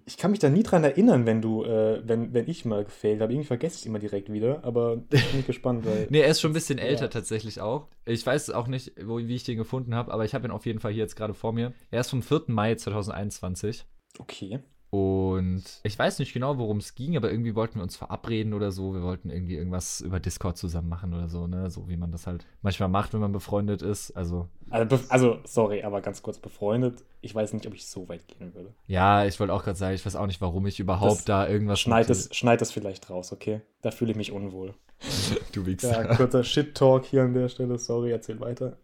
Ich 0.08 0.16
kann 0.16 0.30
mich 0.30 0.38
da 0.38 0.48
nie 0.48 0.62
dran 0.62 0.84
erinnern, 0.84 1.26
wenn 1.26 1.42
du, 1.42 1.64
äh, 1.64 2.00
wenn, 2.06 2.32
wenn 2.32 2.48
ich 2.48 2.64
mal 2.64 2.84
gefailt 2.84 3.20
habe. 3.20 3.32
Irgendwie 3.32 3.46
vergesse 3.48 3.74
ich 3.74 3.80
es 3.80 3.86
immer 3.86 3.98
direkt 3.98 4.32
wieder, 4.32 4.62
aber 4.62 5.02
ich 5.10 5.32
bin 5.32 5.44
gespannt, 5.44 5.84
weil. 5.84 6.06
Nee, 6.10 6.20
er 6.20 6.28
ist 6.28 6.40
schon 6.40 6.52
ein 6.52 6.54
bisschen 6.54 6.78
älter 6.78 7.02
Ja. 7.06 7.08
tatsächlich 7.08 7.60
auch. 7.60 7.88
Ich 8.04 8.24
weiß 8.24 8.50
auch 8.50 8.68
nicht, 8.68 8.92
wo, 9.04 9.18
wie 9.18 9.34
ich 9.34 9.42
den 9.42 9.58
gefunden 9.58 9.96
habe, 9.96 10.12
aber 10.12 10.24
ich 10.24 10.32
habe 10.32 10.46
ihn 10.46 10.52
auf 10.52 10.64
jeden 10.64 10.78
Fall 10.78 10.92
hier 10.92 11.02
jetzt 11.02 11.16
gerade 11.16 11.34
vor 11.34 11.52
mir. 11.52 11.72
Er 11.90 12.00
ist 12.02 12.10
vom 12.10 12.22
4. 12.22 12.44
Mai 12.46 12.76
2021. 12.76 13.84
Okay. 14.20 14.60
Und 14.90 15.64
ich 15.82 15.98
weiß 15.98 16.20
nicht 16.20 16.32
genau, 16.32 16.58
worum 16.58 16.78
es 16.78 16.94
ging, 16.94 17.16
aber 17.16 17.30
irgendwie 17.30 17.54
wollten 17.54 17.78
wir 17.78 17.82
uns 17.82 17.96
verabreden 17.96 18.54
oder 18.54 18.70
so. 18.70 18.94
Wir 18.94 19.02
wollten 19.02 19.30
irgendwie 19.30 19.56
irgendwas 19.56 20.00
über 20.00 20.20
Discord 20.20 20.56
zusammen 20.56 20.88
machen 20.88 21.12
oder 21.12 21.28
so, 21.28 21.46
ne? 21.46 21.68
So 21.70 21.88
wie 21.88 21.96
man 21.96 22.12
das 22.12 22.26
halt 22.26 22.46
manchmal 22.62 22.88
macht, 22.88 23.12
wenn 23.12 23.20
man 23.20 23.32
befreundet 23.32 23.82
ist. 23.82 24.12
Also, 24.12 24.48
Also, 24.70 24.98
also, 25.08 25.38
sorry, 25.44 25.82
aber 25.82 26.00
ganz 26.00 26.22
kurz 26.22 26.38
befreundet. 26.38 27.02
Ich 27.20 27.34
weiß 27.34 27.52
nicht, 27.52 27.66
ob 27.66 27.74
ich 27.74 27.86
so 27.86 28.08
weit 28.08 28.28
gehen 28.28 28.54
würde. 28.54 28.72
ja, 28.86 29.24
ich 29.26 29.40
wollte 29.40 29.52
auch 29.52 29.64
gerade 29.64 29.76
sagen, 29.76 29.94
ich 29.96 30.06
weiß 30.06 30.14
auch 30.14 30.26
nicht, 30.26 30.40
warum 30.40 30.64
ich 30.66 30.78
überhaupt 30.78 31.10
Das 31.12 31.24
da 31.24 31.48
irgendwas 31.48 31.80
Schneid 31.80 32.08
es, 32.08 32.34
schneid 32.34 32.62
es 32.62 32.70
vielleicht 32.70 33.10
raus, 33.10 33.32
okay? 33.32 33.62
Da 33.82 33.90
fühle 33.90 34.12
ich 34.12 34.16
mich 34.16 34.30
unwohl. 34.32 34.74
Du 35.52 35.66
Wichser. 35.66 36.04
Ja, 36.04 36.14
kurzer 36.16 36.44
Shit-Talk 36.44 37.04
hier 37.06 37.22
an 37.22 37.34
der 37.34 37.48
Stelle. 37.48 37.78
Sorry, 37.78 38.12
erzähl 38.12 38.38
weiter. 38.40 38.76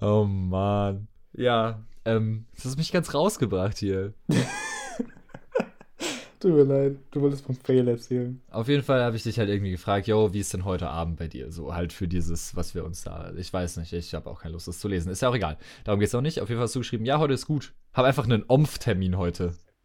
Oh 0.00 0.24
Mann. 0.24 1.06
Ja, 1.34 1.80
ähm, 2.04 2.46
das 2.54 2.72
hat 2.72 2.78
mich 2.78 2.90
ganz 2.92 3.14
rausgebracht 3.14 3.78
hier. 3.78 4.12
Tut 6.38 6.52
mir 6.52 6.64
leid, 6.64 6.96
du 7.12 7.22
wolltest 7.22 7.46
vom 7.46 7.54
Fail 7.54 7.88
erzählen. 7.88 8.42
Auf 8.50 8.68
jeden 8.68 8.82
Fall 8.82 9.02
habe 9.02 9.16
ich 9.16 9.22
dich 9.22 9.38
halt 9.38 9.48
irgendwie 9.48 9.70
gefragt, 9.70 10.06
yo, 10.06 10.34
wie 10.34 10.40
ist 10.40 10.52
denn 10.52 10.66
heute 10.66 10.88
Abend 10.88 11.16
bei 11.16 11.28
dir? 11.28 11.50
So 11.50 11.74
halt 11.74 11.94
für 11.94 12.06
dieses, 12.06 12.54
was 12.54 12.74
wir 12.74 12.84
uns 12.84 13.02
da. 13.02 13.32
Ich 13.36 13.50
weiß 13.50 13.78
nicht, 13.78 13.94
ich 13.94 14.12
habe 14.12 14.28
auch 14.28 14.42
keine 14.42 14.52
Lust, 14.52 14.68
das 14.68 14.78
zu 14.78 14.88
lesen. 14.88 15.10
Ist 15.10 15.22
ja 15.22 15.30
auch 15.30 15.34
egal. 15.34 15.56
Darum 15.84 15.98
geht 15.98 16.08
es 16.08 16.14
auch 16.14 16.20
nicht. 16.20 16.40
Auf 16.40 16.50
jeden 16.50 16.58
Fall 16.58 16.64
hast 16.64 16.74
du 16.74 16.80
geschrieben, 16.80 17.06
ja, 17.06 17.18
heute 17.18 17.32
ist 17.32 17.46
gut. 17.46 17.72
Hab 17.94 18.04
einfach 18.04 18.24
einen 18.24 18.44
Omf-Termin 18.46 19.16
heute. 19.16 19.54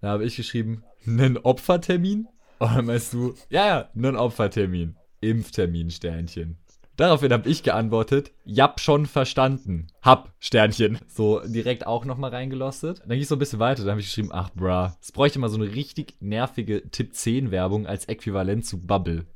da 0.00 0.08
habe 0.08 0.24
ich 0.24 0.36
geschrieben, 0.36 0.82
einen 1.06 1.36
Opfertermin? 1.36 2.26
Und 2.58 2.74
dann 2.74 2.86
meinst 2.86 3.12
du, 3.12 3.34
ja, 3.50 3.66
ja, 3.66 3.90
einen 3.94 4.16
Opfertermin. 4.16 4.96
Impftermin, 5.20 5.90
Sternchen. 5.90 6.56
Daraufhin 6.98 7.32
habe 7.32 7.48
ich 7.48 7.62
geantwortet, 7.62 8.32
jap, 8.44 8.80
schon 8.80 9.06
verstanden. 9.06 9.86
Hab, 10.02 10.32
Sternchen. 10.40 10.98
So 11.06 11.40
direkt 11.46 11.86
auch 11.86 12.04
nochmal 12.04 12.30
reingelostet. 12.30 13.02
Dann 13.02 13.10
ging 13.10 13.20
es 13.20 13.28
so 13.28 13.36
ein 13.36 13.38
bisschen 13.38 13.60
weiter. 13.60 13.82
Dann 13.82 13.92
habe 13.92 14.00
ich 14.00 14.08
geschrieben, 14.08 14.30
ach, 14.32 14.50
bra, 14.50 14.96
es 15.00 15.12
bräuchte 15.12 15.38
mal 15.38 15.48
so 15.48 15.62
eine 15.62 15.72
richtig 15.76 16.16
nervige 16.18 16.90
Tipp 16.90 17.14
10 17.14 17.52
Werbung 17.52 17.86
als 17.86 18.06
Äquivalent 18.06 18.66
zu 18.66 18.84
Bubble. 18.84 19.26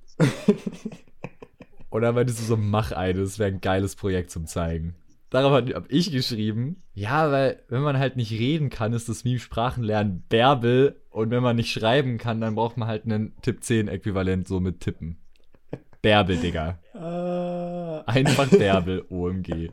Und 1.88 2.02
dann 2.02 2.16
meintest 2.16 2.40
du 2.40 2.44
so, 2.44 2.56
mach 2.56 2.90
eine, 2.90 3.20
das 3.20 3.38
wäre 3.38 3.52
ein 3.52 3.60
geiles 3.60 3.94
Projekt 3.94 4.32
zum 4.32 4.46
Zeigen. 4.46 4.96
Darauf 5.30 5.52
habe 5.52 5.84
ich 5.88 6.10
geschrieben, 6.10 6.82
ja, 6.94 7.30
weil 7.30 7.62
wenn 7.68 7.82
man 7.82 7.96
halt 7.96 8.16
nicht 8.16 8.32
reden 8.32 8.70
kann, 8.70 8.92
ist 8.92 9.08
das 9.08 9.22
Meme 9.22 9.38
Sprachenlernen 9.38 10.24
Bärbel. 10.28 11.00
Und 11.10 11.30
wenn 11.30 11.44
man 11.44 11.54
nicht 11.54 11.70
schreiben 11.70 12.18
kann, 12.18 12.40
dann 12.40 12.56
braucht 12.56 12.76
man 12.76 12.88
halt 12.88 13.04
einen 13.04 13.40
Tipp 13.40 13.62
10 13.62 13.86
Äquivalent 13.86 14.48
so 14.48 14.58
mit 14.58 14.80
Tippen. 14.80 15.21
Bärbel, 16.03 16.36
Digga. 16.36 16.78
Ah, 16.94 18.03
Einfach 18.07 18.48
Bärbel, 18.48 19.05
OMG. 19.09 19.70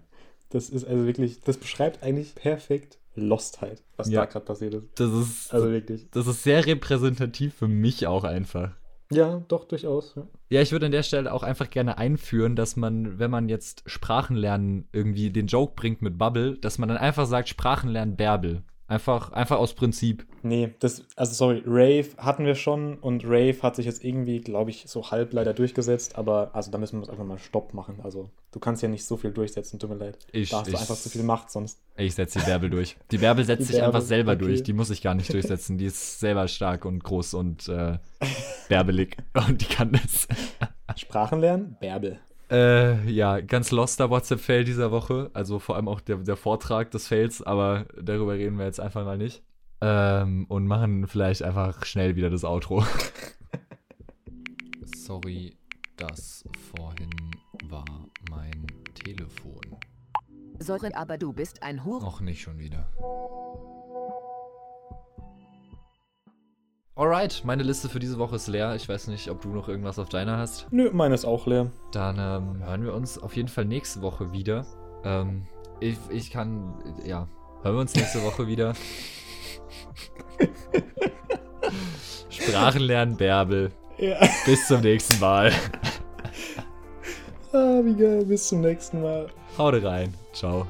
das 0.49 0.69
ist 0.69 0.85
also 0.85 1.05
wirklich, 1.05 1.41
das 1.41 1.57
beschreibt 1.57 2.03
eigentlich 2.03 2.35
perfekt 2.35 2.99
Lostheit, 3.15 3.83
was 3.97 4.09
Ja. 4.09 4.21
da 4.21 4.25
gerade 4.25 4.45
passiert 4.45 4.73
ist. 4.75 4.87
Das 4.95 5.11
ist, 5.11 5.53
Also 5.53 5.69
wirklich. 5.71 6.09
das 6.11 6.27
ist 6.27 6.43
sehr 6.43 6.65
repräsentativ 6.65 7.55
für 7.55 7.67
mich 7.67 8.07
auch 8.07 8.23
einfach. 8.23 8.71
Ja, 9.11 9.41
doch, 9.47 9.65
durchaus. 9.65 10.13
Ja. 10.15 10.27
Ja, 10.51 10.61
ich 10.61 10.71
würde 10.71 10.85
an 10.85 10.91
der 10.91 11.01
Stelle 11.01 11.33
auch 11.33 11.41
einfach 11.41 11.71
gerne 11.71 11.97
einführen, 11.97 12.55
dass 12.55 12.75
man, 12.75 13.17
wenn 13.17 13.31
man 13.31 13.49
jetzt 13.49 13.81
Sprachenlernen 13.87 14.87
irgendwie 14.91 15.31
den 15.31 15.47
Joke 15.47 15.73
bringt 15.75 16.03
mit 16.03 16.19
Bubble, 16.19 16.57
dass 16.59 16.77
man 16.77 16.89
dann 16.89 16.99
einfach 16.99 17.25
sagt 17.25 17.49
Sprachenlernen 17.49 18.15
Bärbel. 18.15 18.61
Einfach, 18.89 19.31
einfach 19.33 19.57
aus 19.59 19.73
Prinzip. 19.75 20.25
Nee, 20.41 20.73
das, 20.79 21.03
also 21.15 21.33
sorry, 21.33 21.61
Rave 21.65 22.07
hatten 22.17 22.43
wir 22.45 22.55
schon 22.55 22.95
und 22.97 23.23
Rave 23.23 23.55
hat 23.61 23.75
sich 23.75 23.85
jetzt 23.85 24.03
irgendwie, 24.03 24.41
glaube 24.41 24.71
ich, 24.71 24.85
so 24.87 25.11
halb 25.11 25.31
leider 25.33 25.53
durchgesetzt, 25.53 26.15
aber 26.17 26.49
also 26.53 26.71
da 26.71 26.77
müssen 26.79 26.95
wir 26.97 27.01
uns 27.01 27.09
einfach 27.09 27.23
mal 27.23 27.37
Stopp 27.37 27.73
machen. 27.75 27.99
Also 28.03 28.31
du 28.51 28.59
kannst 28.59 28.81
ja 28.81 28.89
nicht 28.89 29.05
so 29.05 29.15
viel 29.15 29.31
durchsetzen, 29.31 29.77
tut 29.79 29.91
mir 29.91 29.95
leid. 29.97 30.17
Ich- 30.31 30.49
da 30.49 30.57
hast 30.59 30.67
du 30.67 30.71
ich- 30.71 30.79
einfach 30.79 30.95
zu 30.95 31.07
viel 31.09 31.21
Macht 31.23 31.51
sonst. 31.51 31.79
Ich 31.97 32.15
setze 32.15 32.39
die 32.39 32.45
Bärbel 32.45 32.69
durch. 32.71 32.97
Die 33.11 33.19
Bärbel 33.19 33.45
setzt 33.45 33.59
Die 33.61 33.65
sich 33.65 33.75
Bärbel, 33.75 33.95
einfach 33.95 34.07
selber 34.07 34.31
okay. 34.33 34.45
durch. 34.45 34.63
Die 34.63 34.73
muss 34.73 34.89
ich 34.89 35.01
gar 35.03 35.13
nicht 35.13 35.31
durchsetzen. 35.31 35.77
Die 35.77 35.85
ist 35.85 36.19
selber 36.19 36.47
stark 36.47 36.83
und 36.85 37.03
groß 37.03 37.35
und 37.35 37.67
äh, 37.69 37.99
bärbelig. 38.69 39.17
Und 39.47 39.61
die 39.61 39.65
kann 39.65 39.91
das. 39.91 40.27
Sprachen 40.95 41.39
lernen? 41.41 41.77
Bärbel. 41.79 42.19
Äh, 42.51 43.09
ja, 43.09 43.41
ganz 43.41 43.71
loster 43.71 44.09
WhatsApp-Fail 44.09 44.63
dieser 44.63 44.91
Woche. 44.91 45.29
Also 45.33 45.59
vor 45.59 45.75
allem 45.75 45.87
auch 45.87 46.01
der, 46.01 46.17
der 46.17 46.35
Vortrag 46.35 46.91
des 46.91 47.07
Fails, 47.07 47.41
aber 47.41 47.85
darüber 48.01 48.33
reden 48.33 48.57
wir 48.57 48.65
jetzt 48.65 48.79
einfach 48.79 49.05
mal 49.05 49.17
nicht. 49.17 49.43
Ähm, 49.81 50.45
und 50.49 50.67
machen 50.67 51.07
vielleicht 51.07 51.43
einfach 51.43 51.85
schnell 51.85 52.15
wieder 52.15 52.29
das 52.29 52.43
Outro. 52.43 52.83
Sorry, 54.95 55.55
das 55.95 56.43
vorhin 56.71 57.09
war 57.69 57.85
mein 58.29 58.67
Telefon. 58.93 59.61
Sorry, 60.59 60.91
aber 60.93 61.17
du 61.17 61.31
bist 61.31 61.63
ein 61.63 61.85
Hure. 61.85 62.03
Noch 62.03 62.19
nicht 62.19 62.41
schon 62.41 62.57
wieder. 62.57 62.89
Alright, 66.99 67.43
meine 67.45 67.63
Liste 67.63 67.87
für 67.87 67.99
diese 67.99 68.19
Woche 68.19 68.35
ist 68.35 68.47
leer. 68.47 68.75
Ich 68.75 68.89
weiß 68.89 69.07
nicht, 69.07 69.29
ob 69.31 69.41
du 69.41 69.47
noch 69.53 69.69
irgendwas 69.69 69.99
auf 69.99 70.09
deiner 70.09 70.35
hast. 70.35 70.67
Nö, 70.69 70.89
meine 70.91 71.15
ist 71.15 71.23
auch 71.23 71.47
leer. 71.47 71.71
Dann 71.93 72.17
ähm, 72.19 72.61
hören 72.61 72.83
wir 72.83 72.93
uns 72.93 73.17
auf 73.17 73.37
jeden 73.37 73.47
Fall 73.47 73.63
nächste 73.63 74.01
Woche 74.01 74.33
wieder. 74.33 74.65
Ähm, 75.05 75.47
ich, 75.79 75.95
ich 76.09 76.29
kann, 76.29 76.73
ja, 77.05 77.29
hören 77.61 77.75
wir 77.75 77.79
uns 77.79 77.95
nächste 77.95 78.21
Woche 78.21 78.47
wieder. 78.47 78.73
Sprachen 82.29 82.81
lernen, 82.81 83.15
Bärbel. 83.15 83.71
Ja. 83.97 84.19
Bis 84.45 84.67
zum 84.67 84.81
nächsten 84.81 85.21
Mal. 85.21 85.53
Ah, 87.51 87.79
wie 87.83 87.95
geil. 87.95 88.25
Bis 88.25 88.47
zum 88.47 88.61
nächsten 88.61 89.01
Mal. 89.01 89.25
Haut 89.57 89.83
rein. 89.83 90.13
Ciao. 90.33 90.67